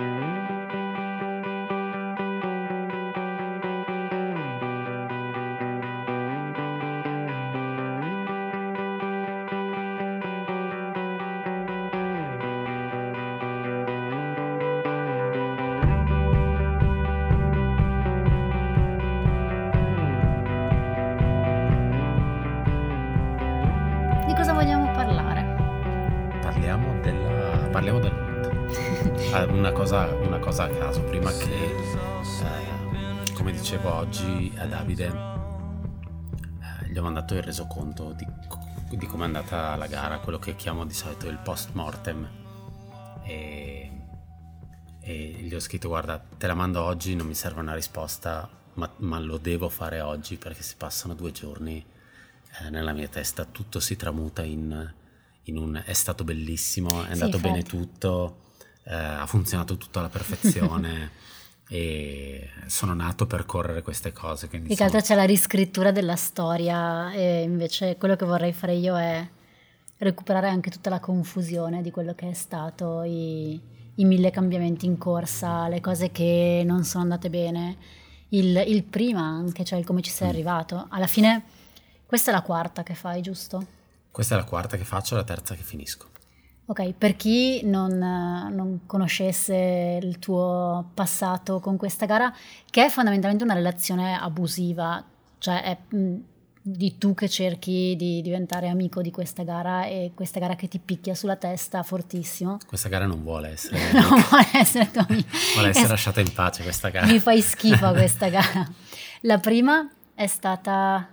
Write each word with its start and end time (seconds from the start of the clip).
Di 0.00 0.29
una, 29.48 29.72
cosa, 29.72 30.06
una 30.14 30.38
cosa 30.38 30.64
a 30.64 30.68
caso, 30.68 31.02
prima 31.02 31.30
che, 31.32 31.74
eh, 31.74 33.32
come 33.34 33.52
dicevo 33.52 33.94
oggi 33.94 34.52
a 34.56 34.66
Davide, 34.66 35.06
eh, 35.06 36.88
gli 36.90 36.98
ho 36.98 37.02
mandato 37.02 37.34
il 37.34 37.42
resoconto 37.42 38.12
di, 38.12 38.26
di 38.96 39.06
come 39.06 39.22
è 39.22 39.26
andata 39.26 39.76
la 39.76 39.86
gara, 39.86 40.18
quello 40.18 40.38
che 40.38 40.56
chiamo 40.56 40.84
di 40.84 40.94
solito 40.94 41.28
il 41.28 41.38
post 41.38 41.70
mortem. 41.72 42.28
E, 43.24 43.90
e 45.00 45.16
gli 45.40 45.54
ho 45.54 45.60
scritto, 45.60 45.88
guarda, 45.88 46.18
te 46.36 46.46
la 46.46 46.54
mando 46.54 46.82
oggi, 46.82 47.14
non 47.14 47.26
mi 47.26 47.34
serve 47.34 47.60
una 47.60 47.74
risposta, 47.74 48.48
ma, 48.74 48.90
ma 48.98 49.18
lo 49.18 49.38
devo 49.38 49.68
fare 49.68 50.00
oggi 50.00 50.36
perché 50.36 50.62
si 50.62 50.74
passano 50.76 51.14
due 51.14 51.32
giorni 51.32 51.84
eh, 52.60 52.70
nella 52.70 52.92
mia 52.92 53.08
testa 53.08 53.44
tutto 53.44 53.80
si 53.80 53.96
tramuta 53.96 54.42
in, 54.42 54.92
in 55.44 55.56
un 55.56 55.80
è 55.84 55.92
stato 55.92 56.24
bellissimo, 56.24 57.02
è 57.02 57.06
Sì, 57.06 57.12
andato 57.12 57.38
bene 57.38 57.58
infatti. 57.58 57.76
tutto, 57.76 58.36
eh, 58.84 58.94
ha 58.94 59.26
funzionato 59.26 59.76
tutto 59.76 59.98
alla 59.98 60.08
perfezione 60.08 61.10
e 61.68 62.48
sono 62.66 62.94
nato 62.94 63.26
per 63.26 63.46
correre 63.46 63.82
queste 63.82 64.12
cose. 64.12 64.48
Quindi 64.48 64.68
Più 64.68 64.76
che 64.76 64.84
altro 64.84 65.00
c'è 65.00 65.14
la 65.14 65.24
riscrittura 65.24 65.90
della 65.92 66.16
storia 66.16 67.12
e 67.12 67.42
invece 67.42 67.96
quello 67.96 68.16
che 68.16 68.24
vorrei 68.24 68.52
fare 68.52 68.74
io 68.74 68.98
è 68.98 69.28
recuperare 69.98 70.48
anche 70.48 70.70
tutta 70.70 70.90
la 70.90 70.98
confusione 71.00 71.82
di 71.82 71.90
quello 71.90 72.14
che 72.14 72.30
è 72.30 72.32
stato, 72.32 73.02
i, 73.02 73.60
i 73.96 74.04
mille 74.04 74.30
cambiamenti 74.30 74.86
in 74.86 74.96
corsa, 74.98 75.68
le 75.68 75.80
cose 75.80 76.10
che 76.10 76.62
non 76.64 76.84
sono 76.84 77.02
andate 77.04 77.28
bene, 77.30 77.76
il, 78.30 78.64
il 78.66 78.82
prima 78.84 79.20
anche, 79.20 79.62
cioè 79.64 79.78
il 79.78 79.84
come 79.84 80.00
ci 80.02 80.10
sei 80.10 80.28
Mm. 80.28 80.30
arrivato. 80.30 80.86
Alla 80.88 81.06
fine 81.06 81.42
questa 82.06 82.30
è 82.30 82.34
la 82.34 82.42
quarta 82.42 82.82
che 82.82 82.94
fai, 82.94 83.20
giusto? 83.20 83.64
Questa 84.10 84.34
è 84.34 84.38
la 84.38 84.44
quarta 84.44 84.76
che 84.76 84.84
faccio, 84.84 85.14
la 85.14 85.22
terza 85.22 85.54
che 85.54 85.62
finisco. 85.62 86.08
Ok, 86.70 86.92
per 86.96 87.16
chi 87.16 87.62
non, 87.64 87.98
non 87.98 88.80
conoscesse 88.86 89.98
il 90.00 90.20
tuo 90.20 90.90
passato 90.94 91.58
con 91.58 91.76
questa 91.76 92.06
gara, 92.06 92.32
che 92.70 92.84
è 92.84 92.88
fondamentalmente 92.88 93.42
una 93.42 93.54
relazione 93.54 94.16
abusiva, 94.16 95.02
cioè 95.38 95.62
è 95.64 95.96
mh, 95.96 96.14
di 96.62 96.96
tu 96.96 97.12
che 97.14 97.28
cerchi 97.28 97.96
di 97.98 98.22
diventare 98.22 98.68
amico 98.68 99.02
di 99.02 99.10
questa 99.10 99.42
gara 99.42 99.86
e 99.86 100.12
questa 100.14 100.38
gara 100.38 100.54
che 100.54 100.68
ti 100.68 100.78
picchia 100.78 101.16
sulla 101.16 101.34
testa 101.34 101.82
fortissimo. 101.82 102.58
Questa 102.64 102.88
gara 102.88 103.06
non 103.06 103.24
vuole 103.24 103.48
essere, 103.48 103.76
Non 103.92 104.24
vuole 104.28 104.46
essere 104.52 104.90
tua 104.92 105.04
amica. 105.08 105.36
vuole 105.54 105.70
essere 105.70 105.86
Eh, 105.86 105.88
lasciata 105.88 106.20
in 106.20 106.32
pace 106.32 106.62
questa 106.62 106.90
gara. 106.90 107.06
Mi 107.06 107.18
fai 107.18 107.40
schifo 107.40 107.90
questa 107.90 108.28
gara. 108.30 108.64
La 109.22 109.38
prima 109.38 109.90
è 110.14 110.26
stata... 110.28 111.08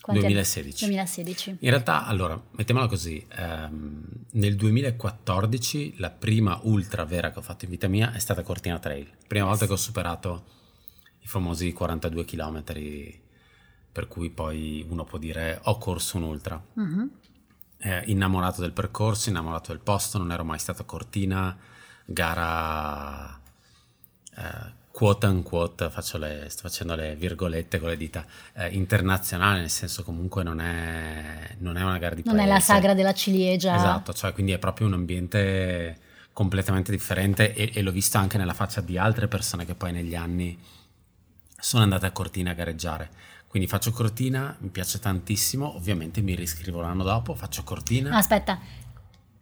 quanti 0.00 0.24
anni? 0.24 0.32
2016. 0.34 0.84
2016. 0.86 1.56
In 1.60 1.70
realtà, 1.70 2.06
allora, 2.06 2.40
mettiamola 2.52 2.86
così, 2.86 3.24
ehm, 3.28 4.02
nel 4.32 4.56
2014 4.56 5.98
la 5.98 6.10
prima 6.10 6.58
ultra 6.62 7.04
vera 7.04 7.30
che 7.30 7.38
ho 7.38 7.42
fatto 7.42 7.64
in 7.64 7.70
vita 7.70 7.88
mia 7.88 8.12
è 8.12 8.18
stata 8.18 8.42
Cortina 8.42 8.78
Trail. 8.78 9.08
Prima 9.26 9.46
volta 9.46 9.66
che 9.66 9.72
ho 9.72 9.76
superato 9.76 10.44
i 11.20 11.26
famosi 11.26 11.72
42 11.72 12.24
km, 12.24 12.62
per 13.92 14.08
cui 14.08 14.30
poi 14.30 14.86
uno 14.88 15.04
può 15.04 15.18
dire 15.18 15.60
ho 15.64 15.78
corso 15.78 16.16
un 16.16 16.22
ultra. 16.24 16.62
Mhm. 16.74 17.10
Eh, 17.82 18.02
innamorato 18.06 18.60
del 18.60 18.72
percorso, 18.72 19.30
innamorato 19.30 19.72
del 19.72 19.80
posto, 19.80 20.18
non 20.18 20.32
ero 20.32 20.44
mai 20.44 20.58
stato 20.58 20.82
a 20.82 20.84
Cortina, 20.84 21.56
gara 22.04 23.40
eh, 24.36 24.78
quote 25.00 25.24
unquote, 25.24 25.88
faccio 25.88 26.18
le, 26.18 26.44
sto 26.50 26.60
facendo 26.68 26.94
le 26.94 27.16
virgolette 27.16 27.78
con 27.78 27.88
le 27.88 27.96
dita, 27.96 28.22
eh, 28.52 28.68
internazionale, 28.68 29.60
nel 29.60 29.70
senso 29.70 30.02
comunque 30.02 30.42
non 30.42 30.60
è, 30.60 31.54
non 31.60 31.78
è 31.78 31.82
una 31.82 31.96
gara 31.96 32.14
di 32.14 32.20
Non 32.26 32.34
è 32.34 32.40
paese. 32.40 32.52
la 32.52 32.60
sagra 32.60 32.92
della 32.92 33.14
ciliegia. 33.14 33.76
Esatto, 33.76 34.12
cioè 34.12 34.34
quindi 34.34 34.52
è 34.52 34.58
proprio 34.58 34.88
un 34.88 34.92
ambiente 34.92 35.96
completamente 36.34 36.90
differente 36.92 37.54
e, 37.54 37.70
e 37.72 37.80
l'ho 37.80 37.92
visto 37.92 38.18
anche 38.18 38.36
nella 38.36 38.52
faccia 38.52 38.82
di 38.82 38.98
altre 38.98 39.26
persone 39.26 39.64
che 39.64 39.74
poi 39.74 39.90
negli 39.92 40.14
anni 40.14 40.58
sono 41.58 41.82
andate 41.82 42.04
a 42.04 42.10
Cortina 42.10 42.50
a 42.50 42.54
gareggiare. 42.54 43.08
Quindi 43.46 43.70
faccio 43.70 43.92
Cortina, 43.92 44.54
mi 44.58 44.68
piace 44.68 44.98
tantissimo, 44.98 45.76
ovviamente 45.76 46.20
mi 46.20 46.34
riscrivo 46.34 46.82
l'anno 46.82 47.04
dopo, 47.04 47.34
faccio 47.34 47.62
Cortina. 47.62 48.14
Aspetta, 48.14 48.60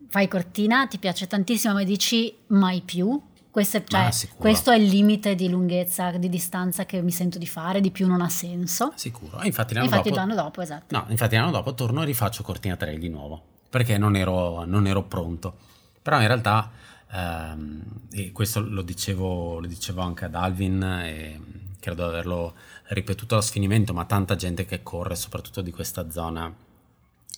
fai 0.09 0.29
cortina, 0.29 0.87
ti 0.87 0.99
piace 0.99 1.27
tantissimo, 1.27 1.75
ma 1.75 1.83
dici 1.83 2.33
mai 2.47 2.81
più? 2.81 3.21
Questo 3.59 3.77
è, 3.79 3.85
cioè, 3.85 4.29
questo 4.37 4.71
è 4.71 4.77
il 4.77 4.85
limite 4.85 5.35
di 5.35 5.49
lunghezza, 5.49 6.13
di 6.13 6.29
distanza 6.29 6.87
che 6.87 7.03
mi 7.03 7.11
sento 7.11 7.39
di 7.39 7.47
fare, 7.47 7.81
di 7.81 7.91
più 7.91 8.07
non 8.07 8.21
ha 8.21 8.29
senso. 8.29 8.93
Sicuro. 8.95 9.41
E 9.41 9.47
infatti 9.47 9.75
l'anno 9.75 9.87
Infatti 9.87 10.11
dopo... 10.11 10.21
l'anno 10.21 10.35
dopo, 10.37 10.61
esatto. 10.61 10.97
No, 10.97 11.05
infatti 11.09 11.35
l'anno 11.35 11.51
dopo 11.51 11.75
torno 11.75 12.03
e 12.03 12.05
rifaccio 12.05 12.45
Cortina 12.45 12.77
3 12.77 12.97
di 12.99 13.09
nuovo, 13.09 13.43
perché 13.69 13.99
non 13.99 14.15
ero, 14.15 14.65
non 14.65 14.87
ero 14.87 15.03
pronto. 15.03 15.57
Però 16.01 16.21
in 16.21 16.29
realtà, 16.29 16.71
ehm, 17.11 17.83
e 18.13 18.31
questo 18.31 18.61
lo 18.61 18.83
dicevo, 18.83 19.59
lo 19.59 19.67
dicevo 19.67 20.03
anche 20.03 20.27
ad 20.27 20.37
Alvin, 20.37 20.81
e 20.81 21.41
credo 21.81 22.05
di 22.05 22.11
averlo 22.11 22.55
ripetuto 22.91 23.35
allo 23.35 23.43
sfinimento, 23.43 23.93
ma 23.93 24.05
tanta 24.05 24.37
gente 24.37 24.67
che 24.67 24.85
corre, 24.85 25.17
soprattutto 25.17 25.63
di 25.63 25.73
questa 25.73 26.09
zona, 26.13 26.55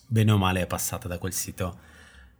bene 0.05 0.31
o 0.31 0.37
male 0.37 0.61
è 0.61 0.67
passata 0.67 1.07
da 1.07 1.17
quel 1.17 1.33
sito. 1.33 1.89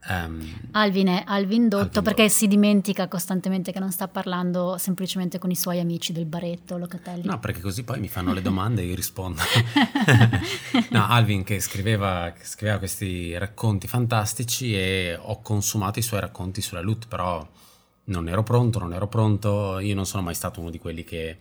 Ehm, 0.08 0.70
Alvin 0.72 1.08
è 1.08 1.24
Alvin 1.26 1.68
Dotto 1.68 1.84
Alvin 1.84 2.04
perché 2.04 2.24
Dotto. 2.24 2.36
si 2.36 2.48
dimentica 2.48 3.08
costantemente 3.08 3.72
che 3.72 3.80
non 3.80 3.92
sta 3.92 4.08
parlando 4.08 4.78
semplicemente 4.78 5.40
con 5.40 5.52
i 5.52 5.56
suoi 5.56 5.80
amici 5.80 6.14
del 6.14 6.26
baretto 6.26 6.78
Locatelli. 6.78 7.26
No, 7.26 7.40
perché 7.40 7.62
così 7.62 7.84
poi 7.84 8.00
mi 8.00 8.08
fanno 8.08 8.34
le 8.34 8.42
domande 8.42 8.82
e 8.82 8.86
io 8.86 8.96
rispondo. 8.96 9.42
no, 10.90 11.08
Alvin 11.08 11.44
che 11.44 11.60
scriveva, 11.60 12.34
che 12.38 12.46
scriveva 12.46 12.78
questi 12.78 13.38
racconti 13.38 13.88
fantastici 13.88 14.76
e 14.76 15.18
ho 15.20 15.42
consumato 15.42 16.00
i 16.00 16.04
suoi 16.04 16.20
racconti 16.20 16.62
sulla 16.62 16.82
loot, 16.82 17.08
però 17.08 17.48
non 18.06 18.28
ero 18.28 18.44
pronto, 18.44 18.80
non 18.80 18.94
ero 18.94 19.08
pronto. 19.08 19.80
Io 19.80 19.96
non 19.96 20.06
sono 20.06 20.24
mai 20.24 20.34
stato 20.36 20.60
uno 20.60 20.70
di 20.70 20.80
quelli 20.80 21.04
che 21.04 21.38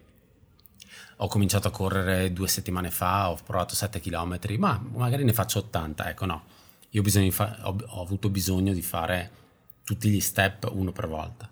ho 1.22 1.26
cominciato 1.28 1.68
a 1.68 1.70
correre 1.70 2.32
due 2.32 2.48
settimane 2.48 2.90
fa, 2.90 3.30
ho 3.30 3.38
provato 3.44 3.74
7 3.74 4.00
km, 4.00 4.38
ma 4.58 4.82
magari 4.94 5.24
ne 5.24 5.32
faccio 5.32 5.58
80. 5.58 6.10
Ecco, 6.10 6.24
no, 6.24 6.42
io 6.90 7.30
fa- 7.30 7.58
ho, 7.62 7.76
ho 7.86 8.02
avuto 8.02 8.28
bisogno 8.28 8.72
di 8.72 8.82
fare 8.82 9.30
tutti 9.84 10.08
gli 10.08 10.20
step 10.20 10.68
uno 10.72 10.92
per 10.92 11.08
volta. 11.08 11.48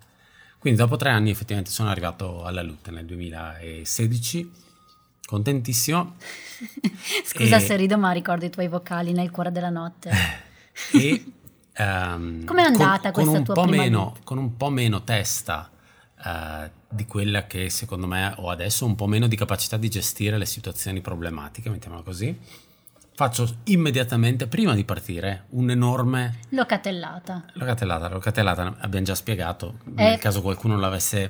Quindi 0.57 0.79
dopo 0.79 0.97
tre 0.97 1.09
anni 1.09 1.29
effettivamente 1.29 1.71
sono 1.71 1.89
arrivato 1.89 2.43
alla 2.43 2.61
loot 2.61 2.89
nel 2.89 3.05
2016, 3.05 4.51
contentissimo. 5.25 6.15
Scusa 7.23 7.57
e- 7.57 7.59
se 7.59 7.75
rido, 7.77 7.97
ma 7.97 8.11
ricordo 8.11 8.45
i 8.45 8.49
tuoi 8.49 8.67
vocali 8.67 9.13
nel 9.13 9.31
cuore 9.31 9.51
della 9.51 9.69
notte. 9.69 10.11
e 10.91 11.23
ehm, 11.73 12.43
Com'è 12.43 12.63
andata 12.63 13.11
con, 13.11 13.23
con 13.23 13.23
questa 13.23 13.37
un 13.37 13.43
tua 13.43 13.53
po' 13.53 13.63
prima 13.63 13.83
meno, 13.83 14.15
con 14.25 14.37
un 14.37 14.57
po' 14.57 14.69
meno 14.69 15.03
testa 15.03 15.69
eh, 16.25 16.71
di 16.89 17.05
quella 17.05 17.47
che 17.47 17.69
secondo 17.69 18.07
me 18.07 18.33
ho 18.35 18.49
adesso 18.49 18.85
un 18.85 18.95
po' 18.95 19.07
meno 19.07 19.27
di 19.27 19.37
capacità 19.37 19.77
di 19.77 19.89
gestire 19.89 20.37
le 20.37 20.45
situazioni 20.45 20.99
problematiche 20.99 21.69
mettiamola 21.69 22.01
così 22.01 22.37
faccio 23.19 23.57
immediatamente 23.65 24.47
prima 24.47 24.73
di 24.73 24.85
partire 24.85 25.43
un'enorme 25.49 26.39
Locatellata. 26.51 27.43
locatellata 27.55 28.07
la 28.07 28.13
locatellata 28.13 28.77
abbiamo 28.79 29.05
già 29.05 29.13
spiegato 29.13 29.79
Eh. 29.87 29.91
nel 30.03 30.19
caso 30.19 30.41
qualcuno 30.41 30.79
l'avesse 30.79 31.29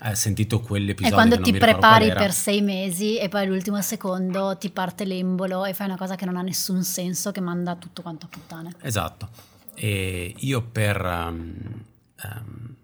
eh, 0.00 0.14
sentito 0.14 0.60
È 0.60 0.62
quell'episodio 0.62 1.16
quando 1.16 1.34
che 1.34 1.40
non 1.40 1.50
ti 1.52 1.58
prepari 1.58 2.12
per 2.12 2.32
sei 2.32 2.62
mesi 2.62 3.18
e 3.18 3.28
poi 3.28 3.42
all'ultimo 3.42 3.82
secondo 3.82 4.56
ti 4.58 4.70
parte 4.70 5.04
l'embolo 5.04 5.64
e 5.64 5.74
fai 5.74 5.86
una 5.88 5.96
cosa 5.96 6.14
che 6.14 6.24
non 6.24 6.36
ha 6.36 6.42
nessun 6.42 6.84
senso, 6.84 7.32
che 7.32 7.40
manda 7.40 7.74
tutto 7.74 8.02
quanto 8.02 8.26
a 8.26 8.28
puttane. 8.28 8.72
Esatto. 8.82 9.28
E 9.74 10.34
io 10.36 10.62
per... 10.62 11.04
um, 11.04 11.82
um, 12.22 12.74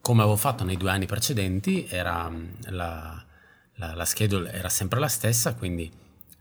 come 0.00 0.20
avevo 0.22 0.36
fatto 0.36 0.64
nei 0.64 0.76
due 0.78 0.90
anni 0.90 1.04
precedenti, 1.06 1.86
era 1.90 2.26
um, 2.26 2.48
la, 2.70 3.22
la, 3.74 3.94
la 3.94 4.04
schedule 4.06 4.50
era 4.52 4.68
sempre 4.70 4.98
la 5.00 5.08
stessa, 5.08 5.54
quindi 5.54 5.90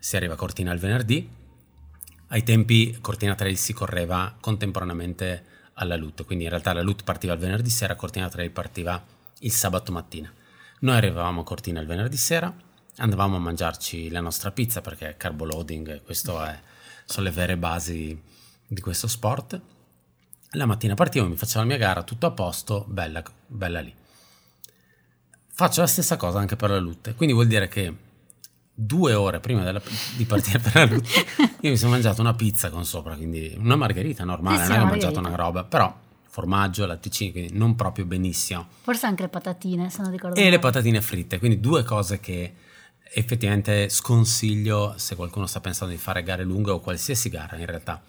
si 0.04 0.18
arriva 0.18 0.34
a 0.34 0.36
Cortina 0.36 0.74
il 0.74 0.80
venerdì. 0.80 1.30
Ai 2.28 2.44
tempi 2.44 2.98
Cortina 3.00 3.36
Trail 3.36 3.56
si 3.56 3.72
correva 3.72 4.36
contemporaneamente 4.38 5.46
alla 5.76 5.96
LUT, 5.96 6.26
quindi 6.26 6.44
in 6.44 6.50
realtà 6.50 6.74
la 6.74 6.82
LUT 6.82 7.06
partiva 7.06 7.32
il 7.32 7.40
venerdì 7.40 7.70
sera, 7.70 7.96
Cortina 7.96 8.28
Trail 8.28 8.52
partiva 8.52 9.02
il 9.40 9.52
sabato 9.52 9.94
mattina. 9.94 10.30
Noi 10.82 10.98
arrivavamo 10.98 11.40
a 11.40 11.44
Cortina 11.46 11.80
il 11.80 11.88
venerdì 11.88 12.18
sera, 12.18 12.54
andavamo 12.98 13.38
a 13.38 13.40
mangiarci 13.40 14.10
la 14.10 14.20
nostra 14.20 14.52
pizza 14.52 14.82
perché 14.82 15.16
carbo 15.16 15.46
loading, 15.46 16.04
questo 16.04 16.38
sono 17.06 17.26
le 17.26 17.32
vere 17.32 17.56
basi 17.56 18.22
di 18.68 18.82
questo 18.82 19.08
sport. 19.08 19.62
La 20.50 20.66
mattina 20.66 20.96
partivo, 20.96 21.30
mi 21.30 21.38
facevo 21.38 21.62
la 21.62 21.66
mia 21.66 21.78
gara, 21.78 22.04
tutto 22.04 22.26
a 22.26 22.32
posto, 22.32 22.84
bella, 22.90 23.24
bella 23.48 23.80
lì. 23.80 23.96
Faccio 25.48 25.80
la 25.80 25.88
stessa 25.88 26.18
cosa 26.18 26.40
anche 26.40 26.58
per 26.58 26.72
la 26.72 26.80
lutte, 26.80 27.14
quindi 27.16 27.34
vuol 27.34 27.48
dire 27.48 27.70
che 27.70 28.12
due 28.74 29.14
ore 29.14 29.40
prima 29.40 29.64
della, 29.64 29.82
di 30.16 30.26
partire 30.26 30.58
per 30.58 30.76
la 30.76 30.86
lutte 30.86 31.26
io 31.64 31.70
mi 31.70 31.78
sono 31.78 31.92
mangiato 31.92 32.22
una 32.22 32.34
pizza 32.34 32.70
con 32.70 32.84
sopra, 32.86 33.16
quindi 33.16 33.56
una 33.58 33.76
margherita 33.76 34.26
normale, 34.26 34.64
sì, 34.64 34.70
non 34.70 34.72
è 34.72 34.76
che 34.80 34.84
ho 34.84 34.88
mangiato 34.88 35.20
una 35.20 35.36
roba, 35.36 35.64
però 35.64 36.02
formaggio, 36.28 36.86
latticini, 36.86 37.32
quindi 37.32 37.58
non 37.58 37.76
proprio 37.76 38.06
benissimo. 38.06 38.68
Forse 38.82 39.06
anche 39.06 39.22
le 39.22 39.30
patatine, 39.30 39.90
se 39.90 40.02
non 40.02 40.12
ricordo. 40.12 40.36
E 40.36 40.40
male. 40.40 40.56
le 40.56 40.60
patatine 40.60 41.00
fritte, 41.00 41.40
quindi 41.40 41.60
due 41.60 41.84
cose 41.84 42.20
che 42.20 42.54
effettivamente 43.14 43.88
sconsiglio 43.90 44.96
se 44.98 45.16
qualcuno 45.16 45.46
sta 45.46 45.62
pensando 45.62 45.94
di 45.94 46.00
fare 46.00 46.24
gare 46.24 46.44
lunghe 46.44 46.72
o 46.72 46.80
qualsiasi 46.80 47.30
gara 47.30 47.56
in 47.58 47.66
realtà, 47.66 48.02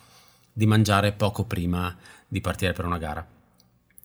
di 0.53 0.67
mangiare 0.67 1.13
poco 1.13 1.45
prima 1.45 1.95
di 2.27 2.41
partire 2.41 2.73
per 2.73 2.87
una 2.87 2.99
gara. 2.99 3.25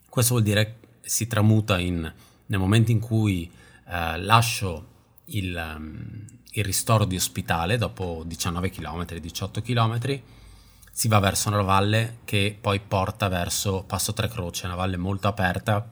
Questo 0.08 0.34
vuol 0.34 0.44
dire 0.44 0.66
che 0.66 1.10
si 1.10 1.26
tramuta 1.26 1.80
in, 1.80 2.14
nel 2.46 2.60
momento 2.60 2.92
in 2.92 3.00
cui 3.00 3.50
eh, 3.88 4.20
lascio 4.20 4.86
il, 5.26 5.76
um, 5.78 6.26
il 6.51 6.63
ristoro 6.63 7.06
di 7.06 7.16
ospitale 7.16 7.78
dopo 7.78 8.24
19 8.25 8.69
km, 8.69 9.06
18 9.18 9.62
km, 9.62 10.22
si 10.92 11.07
va 11.07 11.19
verso 11.19 11.50
una 11.50 11.62
valle 11.62 12.19
che 12.25 12.57
poi 12.60 12.80
porta 12.80 13.28
verso 13.28 13.84
Passo 13.84 14.13
Tre 14.13 14.28
Croce, 14.28 14.66
una 14.66 14.75
valle 14.75 14.98
molto 14.98 15.28
aperta 15.28 15.90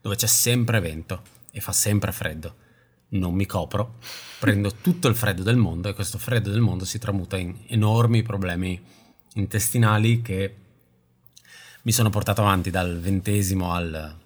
dove 0.00 0.16
c'è 0.16 0.26
sempre 0.26 0.80
vento 0.80 1.22
e 1.50 1.60
fa 1.60 1.72
sempre 1.72 2.12
freddo. 2.12 2.66
Non 3.10 3.34
mi 3.34 3.46
copro, 3.46 3.96
prendo 4.38 4.72
tutto 4.72 5.08
il 5.08 5.16
freddo 5.16 5.42
del 5.42 5.56
mondo 5.56 5.88
e 5.88 5.94
questo 5.94 6.18
freddo 6.18 6.50
del 6.50 6.60
mondo 6.60 6.84
si 6.84 6.98
tramuta 6.98 7.38
in 7.38 7.56
enormi 7.66 8.22
problemi 8.22 8.80
intestinali 9.34 10.20
che 10.20 10.56
mi 11.82 11.92
sono 11.92 12.10
portato 12.10 12.42
avanti 12.42 12.70
dal 12.70 13.00
ventesimo 13.00 13.72
al 13.72 14.16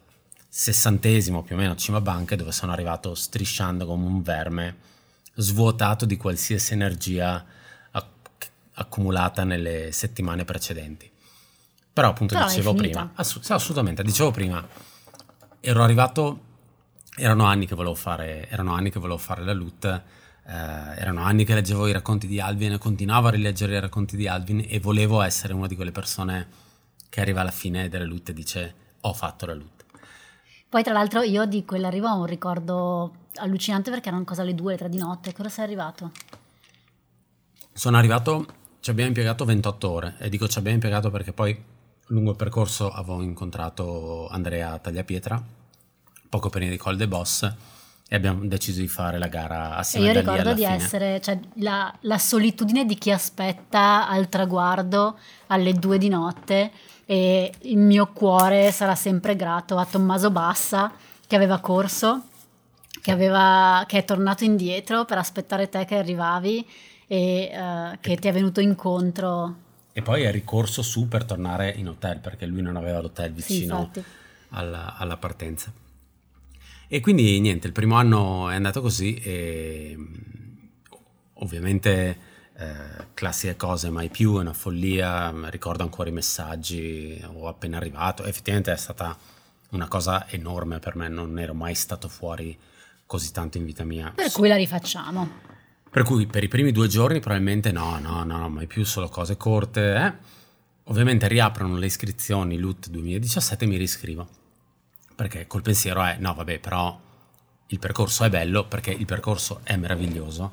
sessantesimo 0.48 1.42
più 1.42 1.54
o 1.54 1.58
meno 1.58 1.76
cima 1.76 2.00
banche 2.00 2.36
dove 2.36 2.52
sono 2.52 2.72
arrivato 2.72 3.14
strisciando 3.14 3.86
come 3.86 4.04
un 4.04 4.20
verme 4.20 4.76
svuotato 5.34 6.04
di 6.04 6.16
qualsiasi 6.16 6.72
energia 6.74 7.44
accumulata 8.74 9.44
nelle 9.44 9.92
settimane 9.92 10.44
precedenti. 10.44 11.10
Però 11.92 12.08
appunto 12.08 12.34
Però 12.34 12.46
dicevo 12.46 12.74
prima, 12.74 13.10
ass- 13.14 13.50
assolutamente, 13.50 14.02
dicevo 14.02 14.30
prima, 14.30 14.66
ero 15.60 15.82
arrivato, 15.82 16.40
erano 17.16 17.44
anni 17.44 17.66
che 17.66 17.74
volevo 17.74 17.94
fare, 17.94 18.48
erano 18.48 18.72
anni 18.72 18.90
che 18.90 18.98
volevo 18.98 19.18
fare 19.18 19.44
la 19.44 19.52
loot, 19.52 19.84
eh, 19.84 20.02
erano 20.52 21.22
anni 21.22 21.44
che 21.44 21.54
leggevo 21.54 21.86
i 21.86 21.92
racconti 21.92 22.26
di 22.26 22.40
Alvin 22.40 22.72
e 22.72 22.78
continuavo 22.78 23.28
a 23.28 23.30
rileggere 23.30 23.76
i 23.76 23.80
racconti 23.80 24.16
di 24.16 24.26
Alvin 24.26 24.64
e 24.66 24.80
volevo 24.80 25.20
essere 25.20 25.52
una 25.52 25.66
di 25.66 25.76
quelle 25.76 25.92
persone 25.92 26.48
che 27.10 27.20
arriva 27.20 27.42
alla 27.42 27.50
fine 27.50 27.90
della 27.90 28.06
loot 28.06 28.30
e 28.30 28.32
dice 28.32 28.74
ho 29.00 29.12
fatto 29.12 29.44
la 29.44 29.54
loot. 29.54 29.84
Poi 30.70 30.82
tra 30.82 30.94
l'altro 30.94 31.20
io 31.20 31.44
di 31.44 31.66
quell'arrivo 31.66 32.08
ho 32.08 32.20
un 32.20 32.26
ricordo 32.26 33.21
allucinante 33.36 33.90
perché 33.90 34.08
erano 34.08 34.24
cosa 34.24 34.42
alle 34.42 34.54
2, 34.54 34.72
alle 34.72 34.78
3 34.78 34.88
di 34.88 34.98
notte, 34.98 35.32
cosa 35.32 35.48
sei 35.48 35.64
arrivato? 35.64 36.10
Sono 37.72 37.96
arrivato 37.96 38.46
ci 38.82 38.90
abbiamo 38.90 39.10
impiegato 39.10 39.44
28 39.44 39.90
ore 39.90 40.14
e 40.18 40.28
dico 40.28 40.48
ci 40.48 40.58
abbiamo 40.58 40.74
impiegato 40.74 41.08
perché 41.08 41.32
poi 41.32 41.56
lungo 42.06 42.30
il 42.30 42.36
percorso 42.36 42.90
avevo 42.90 43.22
incontrato 43.22 44.26
Andrea 44.28 44.76
Tagliapietra 44.76 45.40
poco 46.28 46.48
prima 46.48 46.68
di 46.68 46.76
Col 46.76 46.96
de 46.96 47.06
Boss 47.06 47.42
e 48.08 48.16
abbiamo 48.16 48.44
deciso 48.44 48.80
di 48.80 48.88
fare 48.88 49.18
la 49.18 49.28
gara 49.28 49.76
assieme 49.76 50.10
e 50.10 50.12
io 50.12 50.18
ricordo 50.18 50.52
di 50.52 50.64
fine. 50.64 50.74
essere 50.74 51.20
cioè, 51.20 51.38
la, 51.58 51.94
la, 52.00 52.18
solitudine 52.18 52.84
di 52.84 52.96
chi 52.96 53.12
aspetta 53.12 54.08
al 54.08 54.28
traguardo 54.28 55.16
alle 55.46 55.74
due 55.74 55.96
di 55.96 56.08
notte 56.08 56.72
e 57.06 57.52
il 57.60 57.78
mio 57.78 58.08
cuore 58.08 58.72
sarà 58.72 58.96
sempre 58.96 59.36
grato 59.36 59.76
a 59.76 59.86
Tommaso 59.86 60.32
Bassa 60.32 60.90
che 61.24 61.36
aveva 61.36 61.60
corso 61.60 62.24
che, 63.02 63.10
aveva, 63.10 63.84
che 63.86 63.98
è 63.98 64.04
tornato 64.04 64.44
indietro 64.44 65.04
per 65.04 65.18
aspettare 65.18 65.68
te 65.68 65.84
che 65.84 65.96
arrivavi 65.96 66.64
e 67.08 67.50
uh, 67.52 67.98
che 68.00 68.16
ti 68.16 68.28
è 68.28 68.32
venuto 68.32 68.60
incontro. 68.60 69.56
E 69.92 70.00
poi 70.00 70.22
è 70.22 70.30
ricorso 70.30 70.82
su 70.82 71.08
per 71.08 71.24
tornare 71.24 71.70
in 71.70 71.88
hotel 71.88 72.20
perché 72.20 72.46
lui 72.46 72.62
non 72.62 72.76
aveva 72.76 73.00
l'hotel 73.00 73.32
vicino 73.32 73.90
sì, 73.92 74.02
alla, 74.50 74.96
alla, 74.96 75.16
partenza. 75.16 75.70
E 76.86 77.00
quindi 77.00 77.40
niente, 77.40 77.66
il 77.66 77.72
primo 77.72 77.96
anno 77.96 78.48
è 78.48 78.54
andato 78.54 78.80
così 78.80 79.16
e 79.16 79.96
ovviamente 81.34 82.18
eh, 82.56 83.06
classiche 83.14 83.56
cose, 83.56 83.90
mai 83.90 84.08
più, 84.08 84.36
è 84.36 84.40
una 84.40 84.52
follia, 84.52 85.34
ricordo 85.50 85.82
ancora 85.82 86.08
i 86.08 86.12
messaggi, 86.12 87.20
ho 87.34 87.48
appena 87.48 87.78
arrivato, 87.78 88.24
effettivamente 88.24 88.72
è 88.72 88.76
stata 88.76 89.16
una 89.70 89.88
cosa 89.88 90.28
enorme 90.30 90.78
per 90.78 90.96
me, 90.96 91.08
non 91.08 91.38
ero 91.38 91.54
mai 91.54 91.74
stato 91.74 92.08
fuori 92.08 92.56
così 93.12 93.30
tanto 93.30 93.58
in 93.58 93.66
vita 93.66 93.84
mia. 93.84 94.10
Per 94.14 94.32
cui 94.32 94.48
la 94.48 94.56
rifacciamo. 94.56 95.40
Per 95.90 96.02
cui 96.02 96.26
per 96.26 96.42
i 96.42 96.48
primi 96.48 96.72
due 96.72 96.88
giorni 96.88 97.20
probabilmente 97.20 97.70
no, 97.70 97.98
no, 97.98 98.24
no, 98.24 98.48
mai 98.48 98.66
più 98.66 98.86
solo 98.86 99.10
cose 99.10 99.36
corte. 99.36 99.94
Eh? 99.94 100.12
Ovviamente 100.84 101.28
riaprono 101.28 101.76
le 101.76 101.84
iscrizioni 101.84 102.56
LUT 102.56 102.88
2017 102.88 103.64
e 103.66 103.68
mi 103.68 103.76
riscrivo. 103.76 104.26
Perché 105.14 105.46
col 105.46 105.60
pensiero 105.60 106.02
è, 106.02 106.16
no 106.20 106.32
vabbè, 106.32 106.58
però 106.58 106.98
il 107.66 107.78
percorso 107.78 108.24
è 108.24 108.30
bello 108.30 108.64
perché 108.64 108.92
il 108.92 109.04
percorso 109.04 109.60
è 109.62 109.76
meraviglioso. 109.76 110.48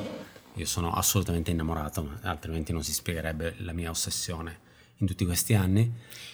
Io 0.55 0.65
sono 0.65 0.91
assolutamente 0.91 1.51
innamorato, 1.51 2.17
altrimenti 2.23 2.73
non 2.73 2.83
si 2.83 2.91
spiegherebbe 2.91 3.55
la 3.59 3.71
mia 3.71 3.89
ossessione 3.89 4.67
in 4.99 5.07
tutti 5.07 5.25
questi 5.25 5.53
anni. 5.53 5.91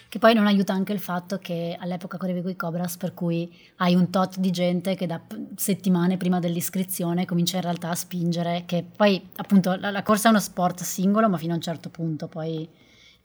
Che 0.08 0.20
poi 0.20 0.34
non 0.34 0.48
aiuta 0.48 0.72
anche 0.72 0.94
il 0.94 1.00
fatto 1.00 1.40
che 1.40 1.76
all'epoca 1.80 2.18
correvi 2.18 2.42
con 2.42 2.52
i 2.52 2.56
Cobras, 2.56 2.96
per 2.98 3.14
cui 3.14 3.54
hai 3.78 3.96
un 3.96 4.10
tot 4.10 4.38
di 4.38 4.52
gente 4.52 4.96
che 4.96 5.08
da 5.08 5.20
settimane 5.56 6.18
prima 6.18 6.40
dell'iscrizione 6.40 7.26
comincia 7.26 7.58
in 7.58 7.64
realtà 7.64 7.90
a 7.90 7.96
spingere, 7.96 8.64
che 8.66 8.86
poi 8.96 9.30
appunto 9.36 9.76
la, 9.76 9.92
la 9.92 10.04
corsa 10.04 10.28
è 10.28 10.32
uno 10.32 10.40
sport 10.40 10.84
singolo, 10.84 11.28
ma 11.28 11.38
fino 11.38 11.54
a 11.54 11.56
un 11.56 11.62
certo 11.62 11.90
punto 11.90 12.28
poi 12.28 12.70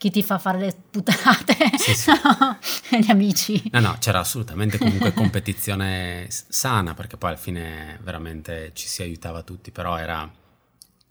chi 0.01 0.11
ti 0.11 0.23
fa 0.23 0.39
fare 0.39 0.59
le 0.59 0.75
puttanate 0.91 1.55
sì, 1.77 1.95
sì. 1.95 2.11
no, 2.25 2.59
gli 2.99 3.11
amici. 3.11 3.63
No, 3.71 3.81
no, 3.81 3.97
c'era 3.99 4.21
assolutamente 4.21 4.79
comunque 4.79 5.13
competizione 5.13 6.27
sana, 6.31 6.95
perché 6.95 7.19
poi 7.19 7.31
alla 7.31 7.39
fine 7.39 7.99
veramente 8.03 8.71
ci 8.73 8.89
si 8.89 9.03
aiutava 9.03 9.43
tutti, 9.43 9.71
però 9.71 9.99
era... 9.99 10.27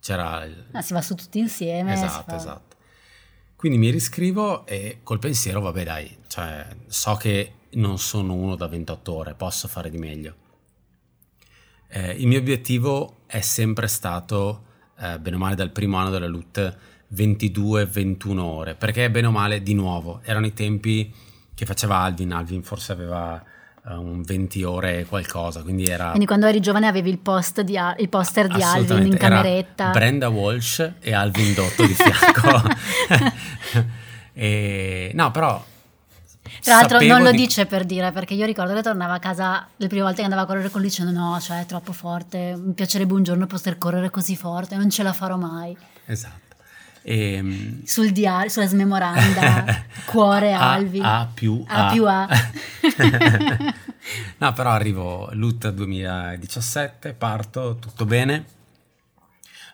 C'era... 0.00 0.44
Il... 0.44 0.66
Ah, 0.72 0.82
si 0.82 0.92
va 0.92 1.02
su 1.02 1.14
tutti 1.14 1.38
insieme. 1.38 1.92
Esatto, 1.92 2.34
esatto. 2.34 2.69
Quindi 3.60 3.76
mi 3.76 3.90
riscrivo 3.90 4.64
e 4.64 5.00
col 5.02 5.18
pensiero, 5.18 5.60
vabbè 5.60 5.84
dai, 5.84 6.16
cioè, 6.28 6.66
so 6.86 7.16
che 7.16 7.56
non 7.72 7.98
sono 7.98 8.32
uno 8.32 8.56
da 8.56 8.66
28 8.66 9.12
ore, 9.12 9.34
posso 9.34 9.68
fare 9.68 9.90
di 9.90 9.98
meglio. 9.98 10.34
Eh, 11.88 12.12
il 12.12 12.26
mio 12.26 12.38
obiettivo 12.38 13.18
è 13.26 13.42
sempre 13.42 13.86
stato, 13.86 14.64
eh, 14.98 15.18
bene 15.18 15.36
o 15.36 15.38
male 15.38 15.56
dal 15.56 15.72
primo 15.72 15.98
anno 15.98 16.08
della 16.08 16.26
LUT, 16.26 16.78
22-21 17.14 18.38
ore, 18.38 18.76
perché 18.76 19.10
bene 19.10 19.26
o 19.26 19.30
male, 19.30 19.62
di 19.62 19.74
nuovo, 19.74 20.22
erano 20.24 20.46
i 20.46 20.54
tempi 20.54 21.14
che 21.54 21.66
faceva 21.66 21.98
Alvin, 21.98 22.32
Alvin 22.32 22.62
forse 22.62 22.92
aveva 22.92 23.44
un 23.84 24.22
20 24.22 24.62
ore 24.62 25.06
qualcosa, 25.06 25.62
quindi 25.62 25.84
era... 25.84 26.08
Quindi 26.08 26.26
quando 26.26 26.46
eri 26.46 26.60
giovane 26.60 26.86
avevi 26.86 27.10
il, 27.10 27.18
post 27.18 27.62
di, 27.62 27.78
il 27.98 28.08
poster 28.08 28.46
di 28.46 28.62
Alvin 28.62 29.06
in 29.06 29.16
cameretta. 29.16 29.90
Brenda 29.90 30.28
Walsh 30.28 30.92
e 31.00 31.14
Alvin 31.14 31.54
Dotto 31.54 31.86
di 31.86 31.94
fianco. 31.94 32.62
e, 34.32 35.10
no, 35.14 35.30
però... 35.30 35.64
Tra 36.62 36.74
l'altro 36.74 37.00
non 37.00 37.22
lo 37.22 37.30
di... 37.30 37.38
dice 37.38 37.64
per 37.64 37.84
dire, 37.84 38.12
perché 38.12 38.34
io 38.34 38.44
ricordo 38.44 38.74
che 38.74 38.82
tornava 38.82 39.14
a 39.14 39.18
casa 39.18 39.66
le 39.76 39.86
prime 39.86 40.02
volte 40.02 40.18
che 40.18 40.24
andava 40.24 40.42
a 40.42 40.46
correre 40.46 40.68
con 40.68 40.80
lui 40.80 40.90
dicendo 40.90 41.12
no, 41.12 41.40
cioè 41.40 41.60
è 41.60 41.66
troppo 41.66 41.92
forte, 41.92 42.54
mi 42.56 42.74
piacerebbe 42.74 43.14
un 43.14 43.22
giorno 43.22 43.46
poter 43.46 43.78
correre 43.78 44.10
così 44.10 44.36
forte, 44.36 44.76
non 44.76 44.90
ce 44.90 45.02
la 45.02 45.12
farò 45.12 45.36
mai. 45.36 45.76
Esatto. 46.06 46.49
E, 47.02 47.32
ehm, 47.32 47.84
Sul 47.84 48.10
diario, 48.10 48.48
sulla 48.50 48.66
smemoranda, 48.66 49.84
cuore 50.06 50.52
a, 50.52 50.72
Alvin. 50.72 51.04
A 51.04 51.30
più 51.32 51.64
A. 51.66 51.86
A 51.88 51.92
più 51.92 52.06
A. 52.06 52.28
no, 54.38 54.52
però 54.52 54.70
arrivo 54.70 55.28
LUT 55.32 55.70
2017, 55.70 57.14
parto, 57.14 57.76
tutto 57.76 58.04
bene. 58.04 58.44